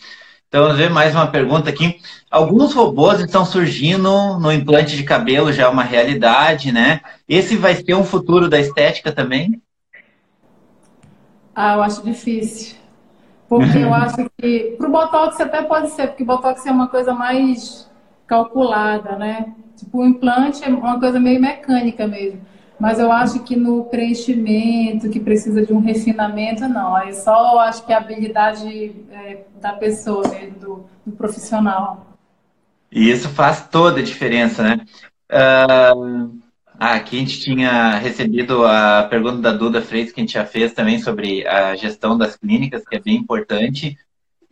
Então, 0.54 0.66
vamos 0.66 0.78
ver 0.78 0.92
mais 0.92 1.16
uma 1.16 1.26
pergunta 1.26 1.68
aqui. 1.68 2.00
Alguns 2.30 2.76
robôs 2.76 3.20
estão 3.20 3.44
surgindo 3.44 4.38
no 4.38 4.52
implante 4.52 4.96
de 4.96 5.04
cabelo, 5.04 5.52
já 5.52 5.64
é 5.64 5.68
uma 5.68 5.82
realidade, 5.82 6.72
né? 6.72 7.02
Esse 7.28 7.58
vai 7.58 7.74
ser 7.74 7.96
um 7.96 8.04
futuro 8.04 8.48
da 8.48 8.60
estética 8.60 9.12
também? 9.12 9.60
Ah, 11.56 11.74
eu 11.74 11.82
acho 11.82 12.04
difícil. 12.04 12.76
Porque 13.50 13.80
eu 13.80 13.92
acho 13.96 14.30
que. 14.38 14.76
Para 14.78 14.88
o 14.88 14.92
Botox 14.92 15.42
até 15.42 15.64
pode 15.64 15.90
ser, 15.90 16.10
porque 16.10 16.24
Botox 16.24 16.64
é 16.68 16.72
uma 16.72 16.88
coisa 16.88 17.16
mais 17.16 17.90
calculada, 18.28 19.16
né? 19.16 19.56
Tipo, 19.76 20.02
o 20.02 20.06
implante 20.06 20.64
é 20.64 20.68
uma 20.68 21.00
coisa 21.00 21.20
meio 21.20 21.42
mecânica 21.42 22.06
mesmo. 22.06 22.42
Mas 22.84 23.00
eu 23.00 23.10
acho 23.14 23.40
que 23.44 23.56
no 23.56 23.86
preenchimento, 23.86 25.10
que 25.10 25.18
precisa 25.18 25.66
de 25.66 25.72
um 25.72 25.80
refinamento, 25.80 26.68
não. 26.68 26.94
Aí 26.94 27.14
só 27.14 27.60
acho 27.60 27.86
que 27.86 27.94
a 27.94 27.98
habilidade 27.98 28.94
é, 29.10 29.46
da 29.62 29.72
pessoa 29.72 30.28
mesmo, 30.28 30.60
do, 30.60 30.86
do, 31.06 31.14
profissional. 31.14 32.18
E 32.92 33.10
isso 33.10 33.30
faz 33.30 33.70
toda 33.70 34.02
a 34.02 34.04
diferença, 34.04 34.64
né? 34.64 34.86
Uh, 35.32 36.38
aqui 36.78 37.16
a 37.16 37.20
gente 37.22 37.40
tinha 37.40 37.96
recebido 38.00 38.66
a 38.66 39.08
pergunta 39.10 39.38
da 39.38 39.54
Duda 39.54 39.82
Freitas, 39.82 40.12
que 40.12 40.20
a 40.20 40.24
gente 40.24 40.34
já 40.34 40.46
fez 40.46 40.74
também 40.74 41.00
sobre 41.00 41.48
a 41.48 41.78
gestão 41.78 42.18
das 42.18 42.36
clínicas, 42.36 42.84
que 42.86 42.98
é 42.98 43.00
bem 43.00 43.16
importante. 43.16 43.98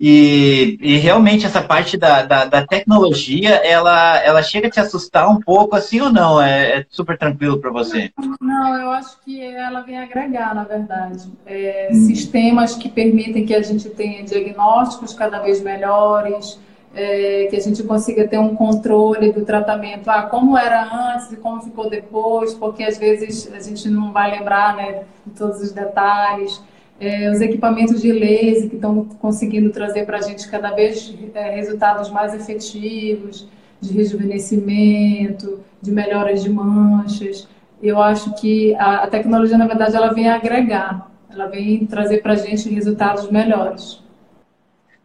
E, 0.03 0.79
e 0.81 0.97
realmente 0.97 1.45
essa 1.45 1.61
parte 1.61 1.95
da, 1.95 2.23
da, 2.23 2.45
da, 2.45 2.65
tecnologia, 2.65 3.51
ela, 3.63 4.17
ela 4.23 4.41
chega 4.41 4.67
a 4.67 4.71
te 4.71 4.79
assustar 4.79 5.29
um 5.29 5.39
pouco, 5.39 5.75
assim 5.75 6.01
ou 6.01 6.11
não? 6.11 6.41
É, 6.41 6.79
é 6.79 6.85
super 6.89 7.15
tranquilo 7.15 7.59
para 7.59 7.69
você? 7.69 8.11
Não, 8.41 8.75
eu 8.81 8.89
acho 8.89 9.19
que 9.23 9.39
ela 9.39 9.81
vem 9.81 9.99
agregar, 9.99 10.55
na 10.55 10.63
verdade. 10.63 11.31
É, 11.45 11.89
hum. 11.91 12.07
Sistemas 12.07 12.73
que 12.73 12.89
permitem 12.89 13.45
que 13.45 13.53
a 13.53 13.61
gente 13.61 13.91
tenha 13.91 14.23
diagnósticos 14.23 15.13
cada 15.13 15.37
vez 15.37 15.61
melhores, 15.61 16.59
é, 16.95 17.45
que 17.51 17.55
a 17.55 17.61
gente 17.61 17.83
consiga 17.83 18.27
ter 18.27 18.39
um 18.39 18.55
controle 18.55 19.31
do 19.31 19.45
tratamento, 19.45 20.09
ah, 20.09 20.23
como 20.23 20.57
era 20.57 21.13
antes 21.13 21.31
e 21.31 21.35
como 21.35 21.61
ficou 21.61 21.87
depois, 21.87 22.55
porque 22.55 22.83
às 22.83 22.97
vezes 22.97 23.53
a 23.53 23.59
gente 23.59 23.87
não 23.87 24.11
vai 24.11 24.31
lembrar 24.31 24.75
né, 24.75 25.03
todos 25.37 25.61
os 25.61 25.71
detalhes 25.71 26.59
é, 27.01 27.31
os 27.31 27.41
equipamentos 27.41 27.99
de 27.99 28.11
laser 28.11 28.69
que 28.69 28.75
estão 28.75 29.03
conseguindo 29.19 29.71
trazer 29.71 30.05
para 30.05 30.19
a 30.19 30.21
gente 30.21 30.47
cada 30.47 30.69
vez 30.69 31.11
é, 31.33 31.55
resultados 31.55 32.11
mais 32.11 32.35
efetivos 32.35 33.49
de 33.81 33.91
rejuvenescimento, 33.91 35.59
de 35.81 35.91
melhoras 35.91 36.43
de 36.43 36.49
manchas. 36.51 37.47
Eu 37.81 37.99
acho 37.99 38.35
que 38.35 38.75
a, 38.75 38.97
a 39.03 39.07
tecnologia, 39.07 39.57
na 39.57 39.65
verdade, 39.65 39.95
ela 39.95 40.13
vem 40.13 40.29
agregar, 40.29 41.09
ela 41.27 41.47
vem 41.47 41.87
trazer 41.87 42.21
para 42.21 42.33
a 42.33 42.35
gente 42.35 42.69
resultados 42.69 43.31
melhores. 43.31 43.99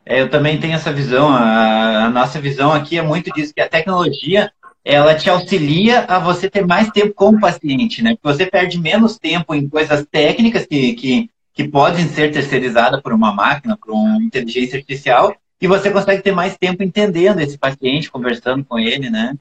É, 0.04 0.20
eu 0.20 0.28
também 0.28 0.60
tenho 0.60 0.74
essa 0.74 0.92
visão. 0.92 1.30
A, 1.30 2.04
a, 2.04 2.10
nossa 2.10 2.38
visão 2.38 2.72
aqui 2.72 2.98
é 2.98 3.02
muito 3.02 3.32
disso, 3.32 3.54
que 3.54 3.62
a 3.62 3.68
tecnologia 3.68 4.52
ela 4.84 5.14
te 5.14 5.30
auxilia 5.30 6.00
a 6.00 6.18
você 6.18 6.50
ter 6.50 6.64
mais 6.64 6.90
tempo 6.90 7.14
com 7.14 7.30
o 7.30 7.40
paciente, 7.40 8.02
né? 8.02 8.10
Porque 8.10 8.36
você 8.36 8.46
perde 8.46 8.78
menos 8.78 9.18
tempo 9.18 9.54
em 9.54 9.66
coisas 9.66 10.06
técnicas 10.12 10.66
que, 10.66 10.92
que 10.92 11.30
que 11.56 11.66
podem 11.66 12.06
ser 12.06 12.30
terceirizadas 12.30 13.00
por 13.00 13.14
uma 13.14 13.32
máquina, 13.32 13.78
por 13.78 13.90
uma 13.90 14.22
inteligência 14.22 14.76
artificial, 14.76 15.34
e 15.58 15.66
você 15.66 15.90
consegue 15.90 16.22
ter 16.22 16.32
mais 16.32 16.54
tempo 16.54 16.82
entendendo 16.82 17.40
esse 17.40 17.56
paciente, 17.56 18.10
conversando 18.10 18.62
com 18.62 18.78
ele, 18.78 19.08
né? 19.08 19.34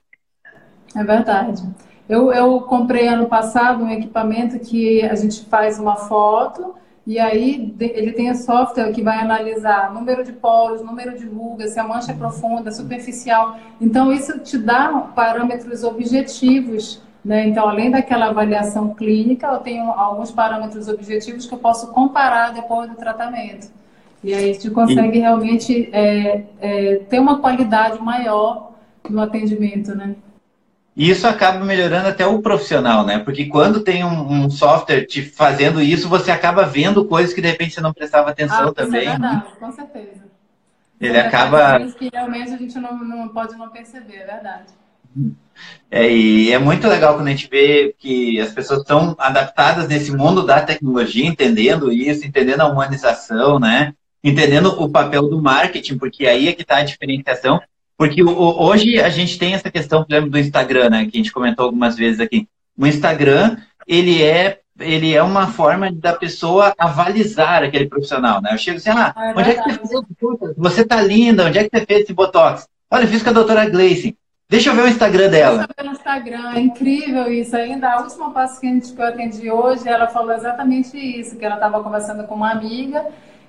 É 0.96 1.04
verdade. 1.04 1.62
Eu, 2.08 2.32
eu 2.32 2.62
comprei 2.62 3.06
ano 3.06 3.26
passado 3.26 3.84
um 3.84 3.92
equipamento 3.92 4.58
que 4.60 5.02
a 5.02 5.14
gente 5.14 5.44
faz 5.44 5.78
uma 5.78 5.98
foto 5.98 6.74
e 7.06 7.20
aí 7.20 7.76
ele 7.80 8.14
tem 8.14 8.32
um 8.32 8.36
software 8.36 8.94
que 8.94 9.02
vai 9.02 9.20
analisar 9.20 9.94
número 9.94 10.24
de 10.24 10.32
poros, 10.32 10.82
número 10.82 11.18
de 11.18 11.26
rugas, 11.26 11.72
se 11.72 11.80
a 11.80 11.84
mancha 11.84 12.14
é 12.14 12.16
profunda, 12.16 12.72
superficial. 12.72 13.60
Então 13.82 14.14
isso 14.14 14.40
te 14.40 14.58
dá 14.58 14.90
parâmetros 15.14 15.84
objetivos 15.84 17.02
né? 17.26 17.48
Então, 17.48 17.68
além 17.68 17.90
daquela 17.90 18.28
avaliação 18.28 18.94
clínica, 18.94 19.48
eu 19.48 19.58
tenho 19.58 19.90
alguns 19.90 20.30
parâmetros 20.30 20.88
objetivos 20.88 21.48
que 21.48 21.54
eu 21.56 21.58
posso 21.58 21.88
comparar 21.88 22.54
depois 22.54 22.88
do 22.88 22.96
tratamento. 22.96 23.68
E 24.24 24.32
aí 24.32 24.52
a 24.52 24.54
gente 24.54 24.70
consegue 24.70 25.18
e... 25.18 25.22
realmente 25.22 25.90
é, 25.92 26.44
é, 26.62 26.96
ter 27.10 27.20
uma 27.20 27.40
qualidade 27.40 28.00
maior 28.00 28.74
no 29.10 29.20
atendimento, 29.20 29.96
né? 29.96 30.16
E 30.96 31.10
isso 31.10 31.28
acaba 31.28 31.66
melhorando 31.66 32.08
até 32.08 32.28
o 32.28 32.42
profissional, 32.44 33.04
né? 33.04 33.18
Porque 33.18 33.46
quando 33.48 33.84
tem 33.84 34.04
um, 34.04 34.46
um, 34.46 34.50
software 34.50 35.06
te 35.06 35.24
fazendo 35.24 35.82
isso, 35.82 36.08
você 36.08 36.30
acaba 36.32 36.64
vendo 36.64 37.06
coisas 37.06 37.34
que 37.34 37.42
de 37.42 37.50
repente 37.50 37.74
você 37.74 37.82
não 37.82 37.92
prestava 37.92 38.30
atenção 38.30 38.70
ah, 38.70 38.74
também. 38.74 39.08
É 39.08 39.12
verdade, 39.12 39.36
né? 39.36 39.52
com 39.60 39.72
certeza. 39.72 40.26
Ele 41.02 41.20
acaba. 41.20 41.80
Que 41.92 42.10
realmente 42.14 42.54
a 42.54 42.58
gente 42.58 42.78
não, 42.78 42.98
não 43.04 43.28
pode 43.30 43.58
não 43.58 43.70
perceber, 43.70 44.18
é 44.18 44.26
verdade. 44.26 44.85
É, 45.90 46.12
e 46.12 46.52
é 46.52 46.60
muito 46.60 46.88
legal 46.88 47.16
quando 47.16 47.28
a 47.28 47.32
gente 47.32 47.50
vê 47.50 47.96
que 47.98 48.40
as 48.40 48.52
pessoas 48.52 48.82
estão 48.82 49.16
adaptadas 49.18 49.88
nesse 49.88 50.12
mundo 50.12 50.46
da 50.46 50.62
tecnologia, 50.62 51.26
entendendo 51.26 51.92
isso, 51.92 52.26
entendendo 52.26 52.62
a 52.62 52.68
humanização, 52.68 53.60
né? 53.60 53.94
Entendendo 54.24 54.82
o 54.82 54.90
papel 54.90 55.30
do 55.30 55.42
marketing, 55.42 55.98
porque 55.98 56.28
aí 56.28 56.48
é 56.48 56.54
que 56.54 56.64
está 56.64 56.78
a 56.78 56.84
diferenciação. 56.84 57.62
Porque 57.98 58.22
hoje 58.24 59.00
a 59.00 59.10
gente 59.10 59.38
tem 59.38 59.54
essa 59.54 59.72
questão, 59.72 60.04
por 60.04 60.12
exemplo, 60.12 60.32
do 60.32 60.40
Instagram, 60.40 60.90
né? 60.90 61.06
Que 61.06 61.18
a 61.18 61.18
gente 61.18 61.32
comentou 61.32 61.66
algumas 61.66 61.96
vezes 61.96 62.20
aqui. 62.20 62.48
O 62.78 62.86
Instagram, 62.86 63.58
ele 63.88 64.22
é 64.22 64.60
ele 64.78 65.14
é 65.14 65.24
uma 65.24 65.48
forma 65.48 65.90
da 65.90 66.12
pessoa 66.12 66.74
avalizar 66.78 67.64
aquele 67.64 67.88
profissional, 67.88 68.42
né? 68.42 68.50
Eu 68.52 68.58
chego 68.58 68.78
assim, 68.78 68.90
ah, 68.90 69.14
é 69.16 69.40
onde 69.40 69.50
é 69.50 69.54
que 69.54 69.62
você 69.62 69.80
fez? 69.80 70.56
Você 70.58 70.86
tá 70.86 71.02
linda, 71.02 71.46
onde 71.46 71.58
é 71.58 71.64
que 71.64 71.70
você 71.78 71.86
fez 71.86 72.02
esse 72.02 72.14
Botox? 72.14 72.68
Olha, 72.92 73.04
eu 73.04 73.08
fiz 73.08 73.24
com 73.24 73.30
a 73.30 73.34
doutora 73.34 73.70
Gleice. 73.70 74.18
Deixa 74.48 74.70
eu 74.70 74.76
ver 74.76 74.84
o 74.84 74.88
Instagram 74.88 75.30
dela. 75.30 75.58
Deixa 75.58 75.72
eu 75.72 75.84
ver 75.84 75.90
no 75.90 75.96
Instagram, 75.96 76.54
é 76.54 76.60
incrível 76.60 77.32
isso. 77.32 77.56
Ainda 77.56 77.92
a 77.92 78.02
última 78.02 78.32
paciente 78.32 78.94
que 78.94 79.02
eu 79.02 79.06
atendi 79.06 79.50
hoje, 79.50 79.88
ela 79.90 80.08
falou 80.08 80.34
exatamente 80.34 80.98
isso, 80.98 81.38
que 81.38 81.44
ela 81.44 81.56
estava 81.56 81.84
conversando 81.84 82.26
com 82.26 82.36
uma 82.36 82.52
amiga 82.52 83.06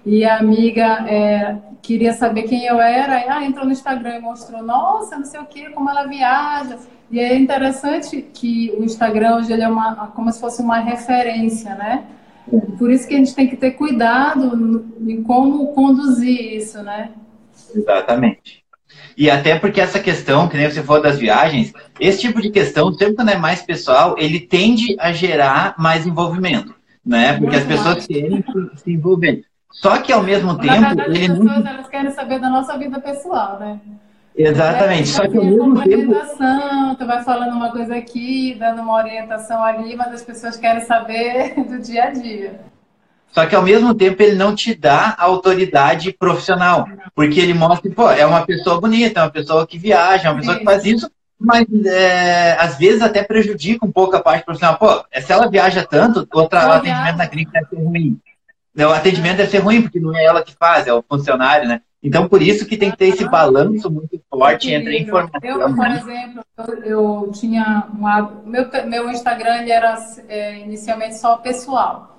e 0.07 0.24
a 0.24 0.38
amiga 0.38 1.05
é, 1.09 1.57
queria 1.82 2.12
saber 2.12 2.44
quem 2.44 2.64
eu 2.64 2.80
era, 2.80 3.26
e 3.26 3.28
ah, 3.28 3.44
entrou 3.44 3.66
no 3.66 3.72
Instagram 3.72 4.16
e 4.16 4.20
mostrou, 4.20 4.62
nossa, 4.62 5.18
não 5.18 5.24
sei 5.24 5.40
o 5.40 5.47
que, 5.47 5.68
como 5.70 5.90
ela 5.90 6.07
viaja. 6.07 6.78
E 7.11 7.18
é 7.18 7.36
interessante 7.36 8.22
que 8.32 8.72
o 8.78 8.84
Instagram 8.84 9.36
hoje 9.36 9.53
ele 9.53 9.62
é 9.62 9.68
uma, 9.68 10.09
como 10.09 10.32
se 10.32 10.40
fosse 10.40 10.62
uma 10.62 10.78
referência, 10.78 11.74
né? 11.74 12.05
Por 12.78 12.90
isso 12.90 13.09
que 13.09 13.14
a 13.14 13.18
gente 13.18 13.34
tem 13.34 13.49
que 13.49 13.57
ter 13.57 13.72
cuidado 13.72 14.86
em 15.01 15.22
como 15.24 15.72
conduzir 15.74 16.55
isso, 16.55 16.80
né? 16.84 17.11
Exatamente. 17.74 18.64
E 19.16 19.30
até 19.30 19.59
porque 19.59 19.80
essa 19.80 19.99
questão, 19.99 20.49
que 20.49 20.57
nem 20.57 20.70
você 20.70 20.82
falou 20.82 21.03
das 21.03 21.18
viagens, 21.18 21.72
esse 21.99 22.20
tipo 22.20 22.40
de 22.40 22.51
questão, 22.51 22.92
sempre 22.92 23.14
quando 23.14 23.30
é 23.30 23.36
mais 23.36 23.62
pessoal, 23.62 24.14
ele 24.18 24.40
tende 24.40 24.97
a 25.01 25.12
gerar 25.12 25.74
mais 25.78 26.07
envolvimento, 26.07 26.74
né? 27.05 27.38
Porque 27.38 27.57
as 27.57 27.64
pessoas 27.64 28.07
querem 28.07 28.44
se 28.76 28.92
envolver. 28.92 29.44
Só 29.70 29.99
que 29.99 30.12
ao 30.12 30.22
mesmo 30.22 30.53
Na 30.55 30.59
tempo. 30.59 30.86
Verdade, 30.86 31.11
ele 31.11 31.32
as 31.32 31.38
pessoas 31.38 31.64
não... 31.64 31.70
elas 31.70 31.88
querem 31.88 32.11
saber 32.11 32.38
da 32.40 32.51
nossa 32.51 32.78
vida 32.78 33.01
pessoal, 33.01 33.59
né? 33.59 33.80
Exatamente. 34.36 35.09
Só 35.09 35.26
que 35.26 35.36
ao 35.36 35.44
mesmo 35.44 35.82
tempo. 35.82 36.14
Tu 36.99 37.07
vai 37.07 37.24
falando 37.24 37.55
uma 37.55 37.70
coisa 37.70 37.97
aqui, 37.97 38.55
dando 38.59 38.82
uma 38.82 38.94
orientação 38.94 39.62
ali, 39.62 39.97
mas 39.97 40.12
as 40.12 40.22
pessoas 40.22 40.57
querem 40.57 40.82
saber 40.84 41.55
do 41.64 41.78
dia 41.78 42.05
a 42.05 42.11
dia. 42.11 42.61
Só 43.37 43.45
que 43.45 43.55
ao 43.55 43.62
mesmo 43.62 43.95
tempo 43.95 44.22
ele 44.22 44.34
não 44.34 44.55
te 44.55 44.74
dá 44.74 45.14
autoridade 45.18 46.11
profissional, 46.11 46.89
porque 47.14 47.39
ele 47.39 47.53
mostra, 47.53 47.91
pô, 47.91 48.11
é 48.11 48.24
uma 48.24 48.47
pessoa 48.47 48.80
bonita, 48.80 49.20
é 49.20 49.22
uma 49.24 49.30
pessoa 49.30 49.66
que 49.66 49.76
viaja, 49.76 50.28
é 50.28 50.30
uma 50.30 50.39
pessoa 50.39 50.57
que 50.57 50.64
faz 50.64 50.87
isso, 50.87 51.11
mas 51.39 51.66
é, 51.84 52.57
às 52.59 52.78
vezes 52.78 53.03
até 53.03 53.22
prejudica 53.22 53.84
um 53.84 53.93
pouco 53.93 54.16
a 54.16 54.22
parte 54.22 54.43
profissional. 54.43 54.78
Pô, 54.78 55.05
se 55.20 55.30
ela 55.30 55.51
viaja 55.51 55.84
tanto, 55.84 56.26
outra, 56.32 56.66
o 56.66 56.72
atendimento 56.72 57.18
na 57.18 57.26
clínica 57.26 57.53
deve 57.53 57.68
ser 57.68 57.76
ruim. 57.76 58.18
O 58.74 58.82
atendimento 58.84 59.37
deve 59.37 59.51
ser 59.51 59.59
ruim, 59.59 59.82
porque 59.82 60.01
não 60.01 60.16
é 60.16 60.24
ela 60.24 60.43
que 60.43 60.55
faz, 60.59 60.87
é 60.87 60.95
o 60.95 61.05
funcionário, 61.07 61.68
né? 61.68 61.82
Então, 62.03 62.26
por 62.28 62.41
isso 62.41 62.64
que 62.64 62.78
tem 62.78 62.91
que 62.91 62.97
ter 62.97 63.09
esse 63.09 63.28
balanço 63.28 63.91
muito 63.91 64.18
forte 64.30 64.72
entre 64.72 64.97
a 64.97 65.01
informação. 65.01 65.41
Eu, 65.43 65.74
por 65.74 65.87
exemplo, 65.89 66.45
eu, 66.57 66.84
eu 66.84 67.30
tinha 67.34 67.87
um 67.93 68.49
meu, 68.49 68.70
meu 68.87 69.11
Instagram 69.11 69.66
era 69.68 69.95
é, 70.26 70.61
inicialmente 70.61 71.18
só 71.18 71.37
pessoal. 71.37 72.16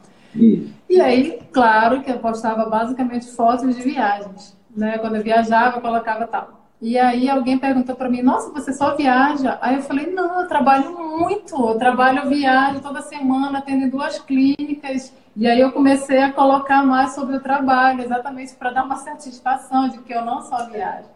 E 0.90 1.02
aí, 1.02 1.40
claro 1.52 2.02
que 2.02 2.12
eu 2.12 2.20
postava 2.20 2.66
basicamente 2.70 3.28
fotos 3.28 3.76
de 3.76 3.82
viagens. 3.82 4.58
Né? 4.76 4.98
Quando 4.98 5.16
eu 5.16 5.24
viajava, 5.24 5.78
eu 5.78 5.82
colocava 5.82 6.28
tal. 6.28 6.58
E 6.80 6.98
aí 6.98 7.28
alguém 7.28 7.58
perguntou 7.58 7.96
para 7.96 8.08
mim, 8.08 8.22
nossa, 8.22 8.52
você 8.52 8.72
só 8.72 8.96
viaja? 8.96 9.58
Aí 9.62 9.76
eu 9.76 9.82
falei, 9.82 10.12
não, 10.12 10.42
eu 10.42 10.48
trabalho 10.48 10.92
muito, 10.92 11.56
eu 11.56 11.78
trabalho, 11.78 12.20
eu 12.20 12.30
viajo 12.30 12.80
toda 12.82 13.02
semana, 13.02 13.58
atendo 13.58 13.90
duas 13.90 14.20
clínicas. 14.20 15.12
E 15.36 15.48
aí 15.48 15.60
eu 15.60 15.72
comecei 15.72 16.22
a 16.22 16.32
colocar 16.32 16.86
mais 16.86 17.16
sobre 17.16 17.36
o 17.36 17.40
trabalho, 17.40 18.04
exatamente 18.04 18.54
para 18.54 18.72
dar 18.72 18.84
uma 18.84 18.96
satisfação 18.98 19.90
de 19.90 19.98
que 20.00 20.14
eu 20.14 20.24
não 20.24 20.42
só 20.42 20.68
viajo. 20.70 21.08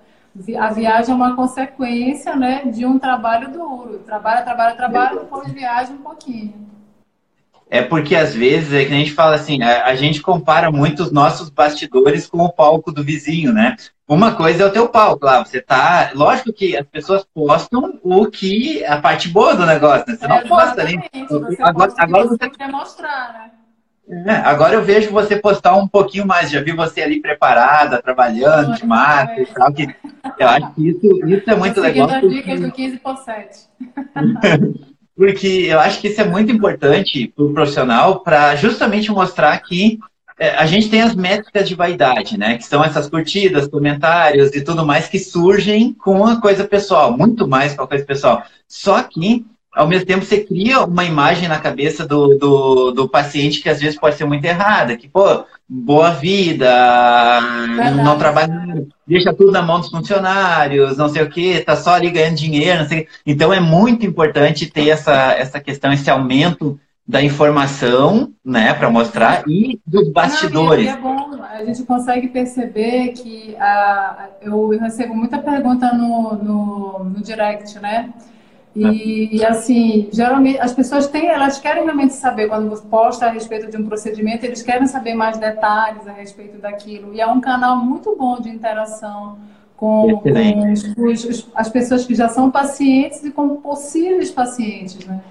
A 0.60 0.70
viagem 0.70 1.12
é 1.12 1.16
uma 1.16 1.36
consequência 1.36 2.36
né, 2.36 2.66
de 2.66 2.84
um 2.86 2.98
trabalho 2.98 3.52
duro. 3.52 4.00
Trabalho, 4.00 4.44
trabalho, 4.44 4.76
trabalho, 4.76 5.20
depois 5.20 5.52
viaja 5.52 5.92
um 5.94 5.98
pouquinho. 5.98 6.54
É 7.74 7.82
porque 7.82 8.18
às 8.18 8.36
vezes 8.36 8.74
é 8.74 8.84
que 8.84 8.92
a 8.92 8.98
gente 8.98 9.14
fala 9.14 9.34
assim, 9.34 9.64
a, 9.64 9.86
a, 9.86 9.96
gente 9.96 10.22
compara 10.22 10.70
muito 10.70 11.04
os 11.04 11.10
nossos 11.10 11.50
bastidores 11.50 12.28
com 12.28 12.40
o 12.40 12.52
palco 12.52 12.92
do 12.92 13.02
vizinho, 13.02 13.54
né? 13.54 13.78
Uma 14.06 14.36
coisa 14.36 14.64
é 14.64 14.66
o 14.66 14.72
teu 14.72 14.90
palco 14.90 15.26
lá, 15.26 15.42
você 15.42 15.62
tá. 15.62 16.12
Lógico 16.14 16.52
que 16.52 16.76
as 16.76 16.86
pessoas 16.86 17.26
postam 17.34 17.98
o 18.04 18.26
que. 18.26 18.84
a 18.84 18.98
parte 18.98 19.30
boa 19.30 19.56
do 19.56 19.66
negócio, 19.66 20.04
né? 20.06 20.18
Você 20.18 20.28
não 20.28 20.42
posta 20.42 20.82
ali. 20.82 21.00
Agora, 21.62 21.94
agora 21.98 22.28
você 22.28 22.50
quer 22.50 22.68
mostrar, 22.68 23.34
né? 23.34 23.52
É, 24.28 24.36
agora 24.44 24.74
eu 24.74 24.84
vejo 24.84 25.10
você 25.10 25.38
postar 25.38 25.74
um 25.78 25.88
pouquinho 25.88 26.28
mais, 26.28 26.52
já 26.52 26.62
vi 26.62 26.74
você 26.74 27.02
ali 27.02 27.22
preparada, 27.22 28.02
trabalhando 28.02 28.76
de 28.76 28.86
mata 28.86 29.40
e 29.40 29.46
tal, 29.46 29.72
que 29.72 29.88
eu 30.38 30.48
acho 30.50 30.74
que 30.74 30.90
isso, 30.90 31.26
isso 31.26 31.50
é 31.50 31.56
muito 31.56 31.80
legal. 31.80 32.10
As 32.10 32.30
dicas 32.30 32.60
do 32.60 32.70
15 32.70 32.98
por 32.98 33.16
7. 33.16 33.60
porque 35.16 35.66
eu 35.70 35.80
acho 35.80 36.00
que 36.00 36.08
isso 36.08 36.22
é 36.22 36.24
muito 36.24 36.52
importante 36.52 37.32
para 37.36 37.46
o 37.46 37.54
profissional 37.54 38.22
para 38.22 38.56
justamente 38.56 39.12
mostrar 39.12 39.58
que 39.60 40.00
é, 40.40 40.56
a 40.56 40.66
gente 40.66 40.90
tem 40.90 41.02
as 41.02 41.14
métricas 41.14 41.70
de 41.70 41.76
vaidade, 41.76 42.38
né? 42.38 42.58
Que 42.58 42.66
são 42.66 42.84
essas 42.84 43.08
curtidas, 43.08 43.68
comentários 43.68 44.56
e 44.56 44.62
tudo 44.62 44.86
mais 44.86 45.08
que 45.08 45.20
surgem 45.20 45.94
com 45.94 46.26
a 46.26 46.42
coisa 46.42 46.64
pessoal, 46.64 47.16
muito 47.16 47.48
mais 47.48 47.76
com 47.76 47.84
a 47.84 47.88
coisa 47.88 48.04
pessoal. 48.04 48.44
Só 48.68 49.04
que 49.04 49.46
ao 49.74 49.88
mesmo 49.88 50.06
tempo 50.06 50.26
você 50.26 50.44
cria 50.44 50.82
uma 50.82 51.06
imagem 51.06 51.48
na 51.48 51.60
cabeça 51.60 52.06
do, 52.06 52.38
do, 52.38 52.92
do, 52.92 53.10
paciente 53.10 53.62
que 53.62 53.70
às 53.70 53.80
vezes 53.80 53.98
pode 53.98 54.16
ser 54.16 54.26
muito 54.26 54.44
errada, 54.44 54.98
que, 54.98 55.08
pô, 55.08 55.46
boa 55.68 56.12
vida, 56.12 56.70
Verdade. 57.68 58.04
não 58.04 58.18
trabalha, 58.18 58.86
deixa 59.08 59.34
tudo 59.34 59.52
na 59.52 59.62
mão 59.62 59.80
dos 59.80 59.90
funcionários, 59.90 60.98
não 60.98 61.08
sei 61.08 61.24
o 61.24 61.30
que, 61.30 61.62
tá 61.62 61.76
só 61.76 61.94
ali 61.94 62.10
ganhando 62.10 62.36
dinheiro, 62.36 62.82
não 62.82 62.88
sei 62.88 63.08
Então 63.26 63.54
é 63.54 63.62
muito 63.62 64.06
importante 64.06 64.70
ter 64.70 64.90
essa, 64.90 65.34
essa 65.34 65.60
questão, 65.60 65.94
esse 65.94 66.10
aumento 66.10 66.78
da 67.08 67.22
informação, 67.22 68.32
né, 68.44 68.74
para 68.74 68.90
mostrar, 68.90 69.44
e 69.48 69.80
dos 69.86 70.10
bastidores. 70.12 70.86
Não, 70.86 70.94
é 70.94 70.98
bom, 70.98 71.44
a 71.44 71.64
gente 71.66 71.84
consegue 71.84 72.28
perceber 72.28 73.10
que 73.10 73.56
a, 73.58 74.30
eu 74.42 74.70
recebo 74.70 75.16
muita 75.16 75.38
pergunta 75.38 75.94
no, 75.94 76.34
no, 76.36 77.04
no 77.06 77.22
direct, 77.22 77.80
né? 77.80 78.10
E, 78.74 79.38
e, 79.38 79.46
assim, 79.46 80.08
geralmente 80.14 80.58
as 80.60 80.74
pessoas 80.74 81.08
têm, 81.08 81.28
elas 81.28 81.60
querem 81.60 81.84
realmente 81.84 82.14
saber 82.14 82.48
quando 82.48 82.70
você 82.70 82.88
posta 82.88 83.26
a 83.26 83.30
respeito 83.30 83.70
de 83.70 83.76
um 83.76 83.86
procedimento, 83.86 84.46
eles 84.46 84.62
querem 84.62 84.88
saber 84.88 85.14
mais 85.14 85.38
detalhes 85.38 86.08
a 86.08 86.14
respeito 86.14 86.58
daquilo. 86.58 87.14
E 87.14 87.20
é 87.20 87.28
um 87.28 87.42
canal 87.42 87.78
muito 87.78 88.16
bom 88.16 88.40
de 88.40 88.50
interação 88.50 89.38
com, 89.76 90.22
com 90.22 90.72
os, 90.72 91.26
os, 91.26 91.48
as 91.54 91.68
pessoas 91.68 92.06
que 92.06 92.16
já 92.16 92.30
são 92.30 92.50
pacientes 92.50 93.24
e 93.26 93.32
com 93.32 93.58
possíveis 93.58 94.32
pacientes, 94.32 95.06
né? 95.06 95.22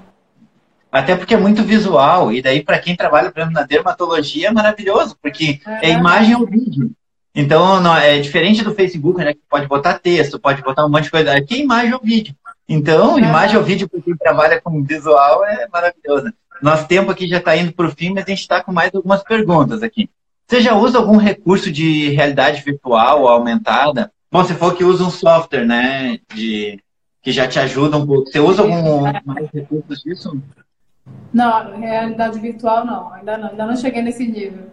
Até 0.92 1.14
porque 1.14 1.34
é 1.34 1.38
muito 1.38 1.62
visual, 1.62 2.32
e 2.32 2.42
daí 2.42 2.64
para 2.64 2.80
quem 2.80 2.96
trabalha, 2.96 3.30
por 3.30 3.38
exemplo, 3.38 3.54
na 3.54 3.62
dermatologia 3.62 4.48
é 4.48 4.52
maravilhoso, 4.52 5.16
porque 5.22 5.60
é, 5.64 5.90
é 5.90 5.92
imagem 5.92 6.34
ou 6.34 6.44
vídeo. 6.44 6.90
Então, 7.32 7.80
não, 7.80 7.96
é 7.96 8.18
diferente 8.18 8.64
do 8.64 8.74
Facebook, 8.74 9.20
né? 9.20 9.34
Que 9.34 9.40
pode 9.48 9.68
botar 9.68 10.00
texto, 10.00 10.40
pode 10.40 10.62
botar 10.62 10.84
um 10.84 10.88
monte 10.88 11.04
de 11.04 11.10
coisa. 11.12 11.32
Aqui 11.32 11.54
é 11.54 11.58
imagem 11.58 11.94
ou 11.94 12.00
vídeo. 12.00 12.34
Então, 12.72 13.18
é. 13.18 13.22
imagem 13.22 13.56
ou 13.56 13.64
vídeo 13.64 13.88
para 13.88 14.00
quem 14.00 14.16
trabalha 14.16 14.60
com 14.60 14.84
visual 14.84 15.44
é 15.44 15.66
maravilhoso. 15.66 16.32
Nosso 16.62 16.86
tempo 16.86 17.10
aqui 17.10 17.26
já 17.26 17.38
está 17.38 17.56
indo 17.56 17.72
para 17.72 17.88
o 17.88 17.90
fim, 17.90 18.10
mas 18.14 18.24
a 18.24 18.30
gente 18.30 18.42
está 18.42 18.62
com 18.62 18.72
mais 18.72 18.94
algumas 18.94 19.24
perguntas 19.24 19.82
aqui. 19.82 20.08
Você 20.46 20.60
já 20.60 20.76
usa 20.76 20.98
algum 20.98 21.16
recurso 21.16 21.70
de 21.70 22.10
realidade 22.10 22.62
virtual 22.62 23.22
ou 23.22 23.28
aumentada? 23.28 24.12
Bom, 24.30 24.44
você 24.44 24.54
falou 24.54 24.76
que 24.76 24.84
usa 24.84 25.02
um 25.02 25.10
software, 25.10 25.66
né? 25.66 26.18
De, 26.32 26.80
que 27.20 27.32
já 27.32 27.48
te 27.48 27.58
ajuda 27.58 27.96
um 27.96 28.06
pouco. 28.06 28.30
Você 28.30 28.38
usa 28.38 28.62
algum 28.62 29.00
mais 29.24 29.50
recursos 29.52 30.00
disso? 30.02 30.40
Não, 31.32 31.76
realidade 31.76 32.38
virtual 32.38 32.84
não. 32.84 33.12
Ainda 33.12 33.36
não, 33.36 33.48
ainda 33.48 33.66
não 33.66 33.76
cheguei 33.76 34.00
nesse 34.00 34.24
nível. 34.26 34.68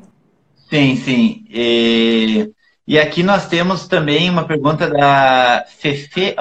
Sim, 0.70 0.96
sim. 0.98 1.46
E, 1.50 2.52
e 2.88 3.00
aqui 3.00 3.24
nós 3.24 3.48
temos 3.48 3.88
também 3.88 4.30
uma 4.30 4.44
pergunta 4.44 4.88
da 4.88 5.66
Fefe 5.68 6.36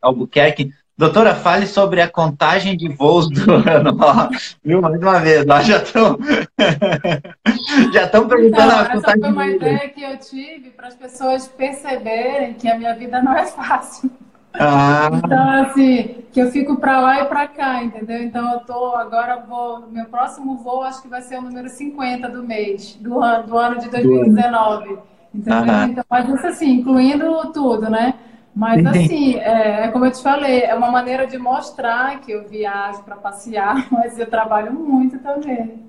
Albuquerque. 0.00 0.70
Doutora, 1.02 1.34
fale 1.34 1.66
sobre 1.66 2.00
a 2.00 2.08
contagem 2.08 2.76
de 2.76 2.88
voos 2.88 3.28
do 3.28 3.42
ano. 3.68 3.98
viu? 4.64 4.80
Mais 4.80 5.02
uma 5.02 5.18
vez, 5.18 5.44
nós 5.44 5.66
já 5.66 5.78
estão 5.78 6.16
já 7.92 8.04
estão 8.04 8.28
perguntando 8.28 8.68
então, 8.68 8.78
a 8.78 8.88
contagem. 8.88 9.20
Essa 9.20 9.20
foi 9.20 9.32
uma 9.32 9.46
ideia 9.48 9.88
que 9.88 10.00
eu 10.00 10.16
tive 10.18 10.70
para 10.70 10.86
as 10.86 10.94
pessoas 10.94 11.48
perceberem 11.48 12.54
que 12.54 12.68
a 12.68 12.78
minha 12.78 12.94
vida 12.94 13.20
não 13.20 13.36
é 13.36 13.44
fácil. 13.46 14.12
Ah. 14.54 15.10
Então, 15.12 15.50
assim, 15.62 16.22
que 16.30 16.40
eu 16.40 16.52
fico 16.52 16.76
para 16.76 17.00
lá 17.00 17.22
e 17.22 17.24
para 17.24 17.48
cá, 17.48 17.82
entendeu? 17.82 18.22
Então, 18.22 18.52
eu 18.52 18.60
tô 18.60 18.94
agora, 18.94 19.44
vou, 19.44 19.88
meu 19.90 20.04
próximo 20.04 20.58
voo 20.58 20.82
acho 20.82 21.02
que 21.02 21.08
vai 21.08 21.22
ser 21.22 21.36
o 21.36 21.42
número 21.42 21.68
50 21.68 22.28
do 22.28 22.44
mês, 22.44 22.96
do 23.00 23.20
ano, 23.20 23.48
do 23.48 23.58
ano 23.58 23.80
de 23.80 23.88
2019. 23.88 24.98
Entendeu? 25.34 25.84
Então, 25.88 26.04
mas 26.08 26.28
isso 26.28 26.46
assim, 26.46 26.74
incluindo 26.74 27.50
tudo, 27.52 27.90
né? 27.90 28.14
Mas 28.54 28.84
assim, 28.84 29.36
é, 29.36 29.84
é, 29.84 29.88
como 29.88 30.04
eu 30.04 30.10
te 30.10 30.22
falei, 30.22 30.60
é 30.60 30.74
uma 30.74 30.90
maneira 30.90 31.26
de 31.26 31.38
mostrar 31.38 32.20
que 32.20 32.32
eu 32.32 32.46
viajo 32.46 33.02
para 33.02 33.16
passear, 33.16 33.86
mas 33.90 34.18
eu 34.18 34.26
trabalho 34.26 34.72
muito 34.72 35.18
também. 35.18 35.82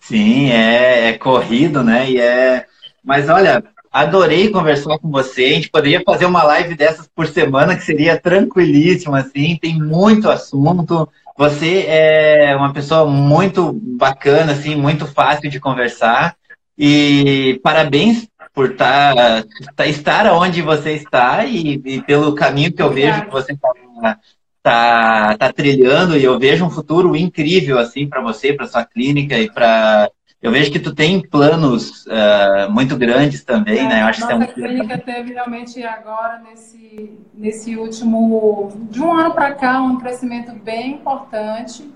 Sim, 0.00 0.50
é, 0.50 1.08
é 1.10 1.18
corrido, 1.18 1.82
né? 1.82 2.10
E 2.10 2.20
é. 2.20 2.66
Mas 3.04 3.28
olha, 3.28 3.62
adorei 3.92 4.50
conversar 4.50 4.98
com 4.98 5.10
você. 5.10 5.44
A 5.44 5.54
gente 5.54 5.70
poderia 5.70 6.02
fazer 6.04 6.26
uma 6.26 6.42
live 6.42 6.74
dessas 6.74 7.08
por 7.08 7.26
semana, 7.26 7.76
que 7.76 7.82
seria 7.82 8.18
tranquilíssimo, 8.18 9.14
assim, 9.14 9.58
tem 9.60 9.78
muito 9.78 10.30
assunto. 10.30 11.08
Você 11.36 11.84
é 11.86 12.56
uma 12.56 12.72
pessoa 12.72 13.04
muito 13.04 13.72
bacana, 13.72 14.52
assim, 14.52 14.74
muito 14.74 15.06
fácil 15.06 15.50
de 15.50 15.60
conversar. 15.60 16.36
E 16.78 17.60
parabéns 17.62 18.28
por 18.56 18.74
tá, 18.74 19.44
tá, 19.76 19.86
estar 19.86 20.32
onde 20.32 20.62
você 20.62 20.92
está 20.92 21.44
e, 21.44 21.74
e 21.84 22.00
pelo 22.00 22.34
caminho 22.34 22.72
que 22.72 22.80
eu 22.80 22.90
vejo 22.90 23.26
que 23.26 23.30
você 23.30 23.52
está 23.52 24.18
tá, 24.62 25.36
tá 25.36 25.52
trilhando 25.52 26.16
e 26.16 26.24
eu 26.24 26.38
vejo 26.38 26.64
um 26.64 26.70
futuro 26.70 27.14
incrível 27.14 27.78
assim 27.78 28.08
para 28.08 28.22
você, 28.22 28.54
para 28.54 28.66
sua 28.66 28.82
clínica 28.82 29.38
e 29.38 29.50
para 29.50 30.10
eu 30.40 30.50
vejo 30.50 30.72
que 30.72 30.78
tu 30.78 30.94
tem 30.94 31.20
planos 31.20 32.06
uh, 32.06 32.70
muito 32.70 32.96
grandes 32.96 33.44
também, 33.44 33.80
é, 33.80 33.88
né? 33.88 34.02
Eu 34.02 34.06
acho 34.06 34.20
nossa 34.22 34.46
que 34.46 34.64
é 34.64 34.68
clínica 34.68 34.98
teve 34.98 35.34
realmente 35.34 35.82
agora 35.84 36.38
nesse 36.38 37.10
nesse 37.34 37.76
último 37.76 38.72
de 38.90 39.02
um 39.02 39.12
ano 39.12 39.34
para 39.34 39.52
cá 39.52 39.82
um 39.82 39.98
crescimento 39.98 40.54
bem 40.54 40.94
importante 40.94 41.86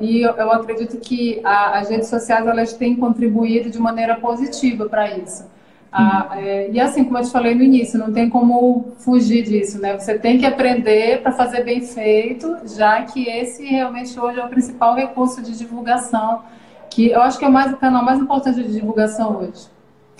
e 0.00 0.22
eu, 0.22 0.32
eu 0.32 0.50
acredito 0.50 0.96
que 0.96 1.42
a, 1.44 1.78
as 1.78 1.90
redes 1.90 2.08
sociais 2.08 2.46
elas 2.46 2.72
têm 2.72 2.96
contribuído 2.96 3.68
de 3.68 3.78
maneira 3.78 4.14
positiva 4.14 4.88
para 4.88 5.14
isso. 5.14 5.54
Ah, 5.98 6.28
é, 6.36 6.70
e 6.70 6.78
assim, 6.78 7.04
como 7.04 7.16
eu 7.16 7.22
te 7.22 7.30
falei 7.30 7.54
no 7.54 7.62
início, 7.62 7.98
não 7.98 8.12
tem 8.12 8.28
como 8.28 8.92
fugir 8.98 9.44
disso, 9.44 9.80
né? 9.80 9.98
Você 9.98 10.18
tem 10.18 10.36
que 10.36 10.44
aprender 10.44 11.22
para 11.22 11.32
fazer 11.32 11.64
bem 11.64 11.80
feito, 11.80 12.54
já 12.76 13.02
que 13.04 13.26
esse 13.26 13.64
realmente 13.64 14.20
hoje 14.20 14.38
é 14.38 14.44
o 14.44 14.48
principal 14.50 14.94
recurso 14.94 15.40
de 15.40 15.56
divulgação, 15.56 16.42
que 16.90 17.08
eu 17.08 17.22
acho 17.22 17.38
que 17.38 17.46
é 17.46 17.48
o, 17.48 17.52
mais, 17.52 17.72
o 17.72 17.78
canal 17.78 18.04
mais 18.04 18.18
importante 18.20 18.62
de 18.62 18.70
divulgação 18.70 19.38
hoje. 19.38 19.68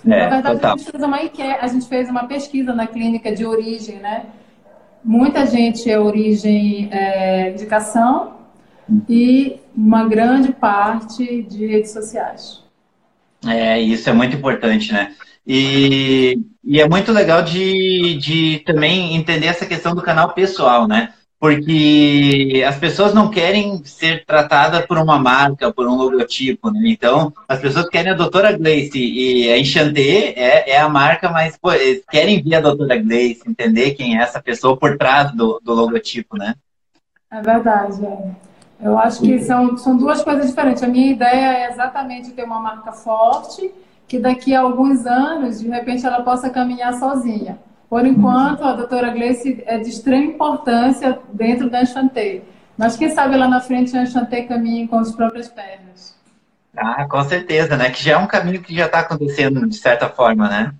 É, 0.06 0.22
Na 0.22 0.28
verdade, 0.40 0.64
a 0.64 0.70
gente, 0.70 0.90
fez 0.90 1.04
uma, 1.04 1.18
a 1.60 1.66
gente 1.66 1.88
fez 1.88 2.08
uma 2.08 2.24
pesquisa 2.24 2.72
na 2.72 2.86
clínica 2.86 3.34
de 3.34 3.44
origem, 3.44 3.96
né? 3.96 4.24
Muita 5.04 5.44
gente 5.44 5.90
é 5.90 6.00
origem 6.00 6.88
é, 6.90 7.50
indicação 7.50 8.32
e 9.06 9.60
uma 9.76 10.08
grande 10.08 10.54
parte 10.54 11.42
de 11.42 11.66
redes 11.66 11.90
sociais. 11.90 12.64
É, 13.46 13.78
isso 13.78 14.08
é 14.08 14.14
muito 14.14 14.34
importante, 14.34 14.90
né? 14.90 15.14
E, 15.46 16.38
e 16.64 16.80
é 16.80 16.88
muito 16.88 17.12
legal 17.12 17.42
de, 17.42 18.18
de 18.18 18.58
também 18.66 19.14
entender 19.14 19.46
essa 19.46 19.64
questão 19.64 19.94
do 19.94 20.02
canal 20.02 20.32
pessoal, 20.32 20.88
né? 20.88 21.12
porque 21.38 22.64
as 22.66 22.76
pessoas 22.76 23.12
não 23.12 23.30
querem 23.30 23.84
ser 23.84 24.24
tratadas 24.24 24.86
por 24.86 24.96
uma 24.96 25.18
marca, 25.18 25.72
por 25.72 25.86
um 25.86 25.94
logotipo, 25.94 26.70
né? 26.70 26.80
Então, 26.86 27.32
as 27.46 27.60
pessoas 27.60 27.88
querem 27.88 28.12
a 28.12 28.16
doutora 28.16 28.56
Gleice 28.56 28.98
e 28.98 29.52
a 29.52 29.58
Enchanté 29.58 30.32
é, 30.34 30.70
é 30.70 30.80
a 30.80 30.88
marca, 30.88 31.30
mas 31.30 31.56
pô, 31.56 31.68
querem 32.10 32.42
ver 32.42 32.56
a 32.56 32.60
doutora 32.60 32.96
Gleice, 32.96 33.42
entender 33.46 33.92
quem 33.92 34.18
é 34.18 34.22
essa 34.22 34.40
pessoa 34.40 34.76
por 34.76 34.96
trás 34.96 35.30
do, 35.32 35.60
do 35.62 35.74
logotipo, 35.74 36.38
né? 36.38 36.54
É 37.30 37.42
verdade, 37.42 38.04
é. 38.04 38.30
Eu 38.80 38.98
acho 38.98 39.20
que 39.22 39.38
são, 39.38 39.76
são 39.76 39.96
duas 39.96 40.22
coisas 40.22 40.48
diferentes. 40.48 40.82
A 40.82 40.88
minha 40.88 41.10
ideia 41.10 41.58
é 41.58 41.70
exatamente 41.70 42.30
ter 42.32 42.44
uma 42.44 42.60
marca 42.60 42.92
forte, 42.92 43.72
que 44.06 44.18
daqui 44.18 44.54
a 44.54 44.60
alguns 44.60 45.06
anos, 45.06 45.60
de 45.60 45.68
repente, 45.68 46.06
ela 46.06 46.22
possa 46.22 46.48
caminhar 46.50 46.94
sozinha. 46.94 47.58
Por 47.88 48.04
enquanto, 48.04 48.64
a 48.64 48.72
doutora 48.72 49.10
Gleice 49.10 49.62
é 49.66 49.78
de 49.78 49.88
extrema 49.88 50.24
importância 50.24 51.18
dentro 51.32 51.70
da 51.70 51.82
Enchanté. 51.82 52.42
Mas 52.76 52.96
quem 52.96 53.10
sabe 53.10 53.36
lá 53.36 53.48
na 53.48 53.60
frente 53.60 53.96
a 53.96 54.02
Enchanté 54.02 54.42
caminhe 54.42 54.86
com 54.88 54.98
as 54.98 55.14
próprias 55.14 55.48
pernas. 55.48 56.16
Ah, 56.76 57.06
com 57.08 57.22
certeza, 57.24 57.76
né? 57.76 57.90
Que 57.90 58.02
já 58.02 58.12
é 58.12 58.16
um 58.18 58.26
caminho 58.26 58.60
que 58.60 58.74
já 58.74 58.86
está 58.86 59.00
acontecendo 59.00 59.66
de 59.66 59.76
certa 59.76 60.08
forma, 60.08 60.48
né? 60.48 60.74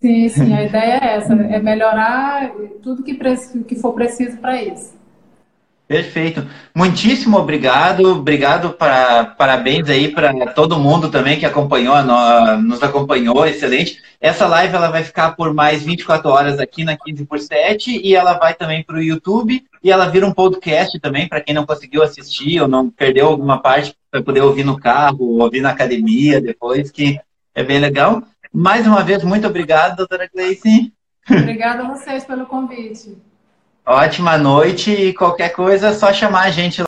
Sim, 0.00 0.28
sim, 0.28 0.54
a 0.54 0.62
ideia 0.62 1.00
é 1.02 1.16
essa, 1.16 1.32
é 1.32 1.58
melhorar 1.58 2.52
tudo 2.82 3.02
que, 3.02 3.14
que 3.64 3.74
for 3.74 3.94
preciso 3.94 4.36
para 4.36 4.62
isso. 4.62 4.97
Perfeito. 5.88 6.46
Muitíssimo 6.74 7.38
obrigado. 7.38 8.18
Obrigado 8.18 8.74
para 8.74 9.24
parabéns 9.24 9.88
aí 9.88 10.08
para 10.08 10.52
todo 10.52 10.78
mundo 10.78 11.10
também 11.10 11.38
que 11.38 11.46
acompanhou, 11.46 11.96
nos 12.58 12.82
acompanhou. 12.82 13.46
Excelente. 13.46 13.98
Essa 14.20 14.46
live 14.46 14.76
ela 14.76 14.90
vai 14.90 15.02
ficar 15.02 15.30
por 15.30 15.54
mais 15.54 15.82
24 15.82 16.28
horas 16.28 16.60
aqui 16.60 16.84
na 16.84 16.94
15 16.94 17.24
por 17.24 17.38
7 17.38 18.02
e 18.04 18.14
ela 18.14 18.34
vai 18.34 18.52
também 18.52 18.84
para 18.84 18.96
o 18.96 19.02
YouTube 19.02 19.64
e 19.82 19.90
ela 19.90 20.10
vira 20.10 20.26
um 20.26 20.34
podcast 20.34 21.00
também 21.00 21.26
para 21.26 21.40
quem 21.40 21.54
não 21.54 21.64
conseguiu 21.64 22.02
assistir 22.02 22.60
ou 22.60 22.68
não 22.68 22.90
perdeu 22.90 23.26
alguma 23.26 23.58
parte 23.58 23.96
para 24.10 24.22
poder 24.22 24.42
ouvir 24.42 24.64
no 24.64 24.78
carro, 24.78 25.40
ouvir 25.40 25.62
na 25.62 25.70
academia 25.70 26.38
depois, 26.38 26.90
que 26.90 27.18
é 27.54 27.64
bem 27.64 27.78
legal. 27.78 28.22
Mais 28.52 28.86
uma 28.86 29.02
vez, 29.02 29.24
muito 29.24 29.46
obrigado, 29.46 29.96
doutora 29.96 30.28
Gleice. 30.30 30.92
Obrigada 31.30 31.84
a 31.84 31.96
vocês 31.96 32.24
pelo 32.24 32.44
convite. 32.44 33.16
Ótima 33.90 34.36
noite 34.36 34.90
e 34.90 35.14
qualquer 35.14 35.48
coisa 35.48 35.86
é 35.88 35.94
só 35.94 36.12
chamar 36.12 36.42
a 36.42 36.50
gente 36.50 36.76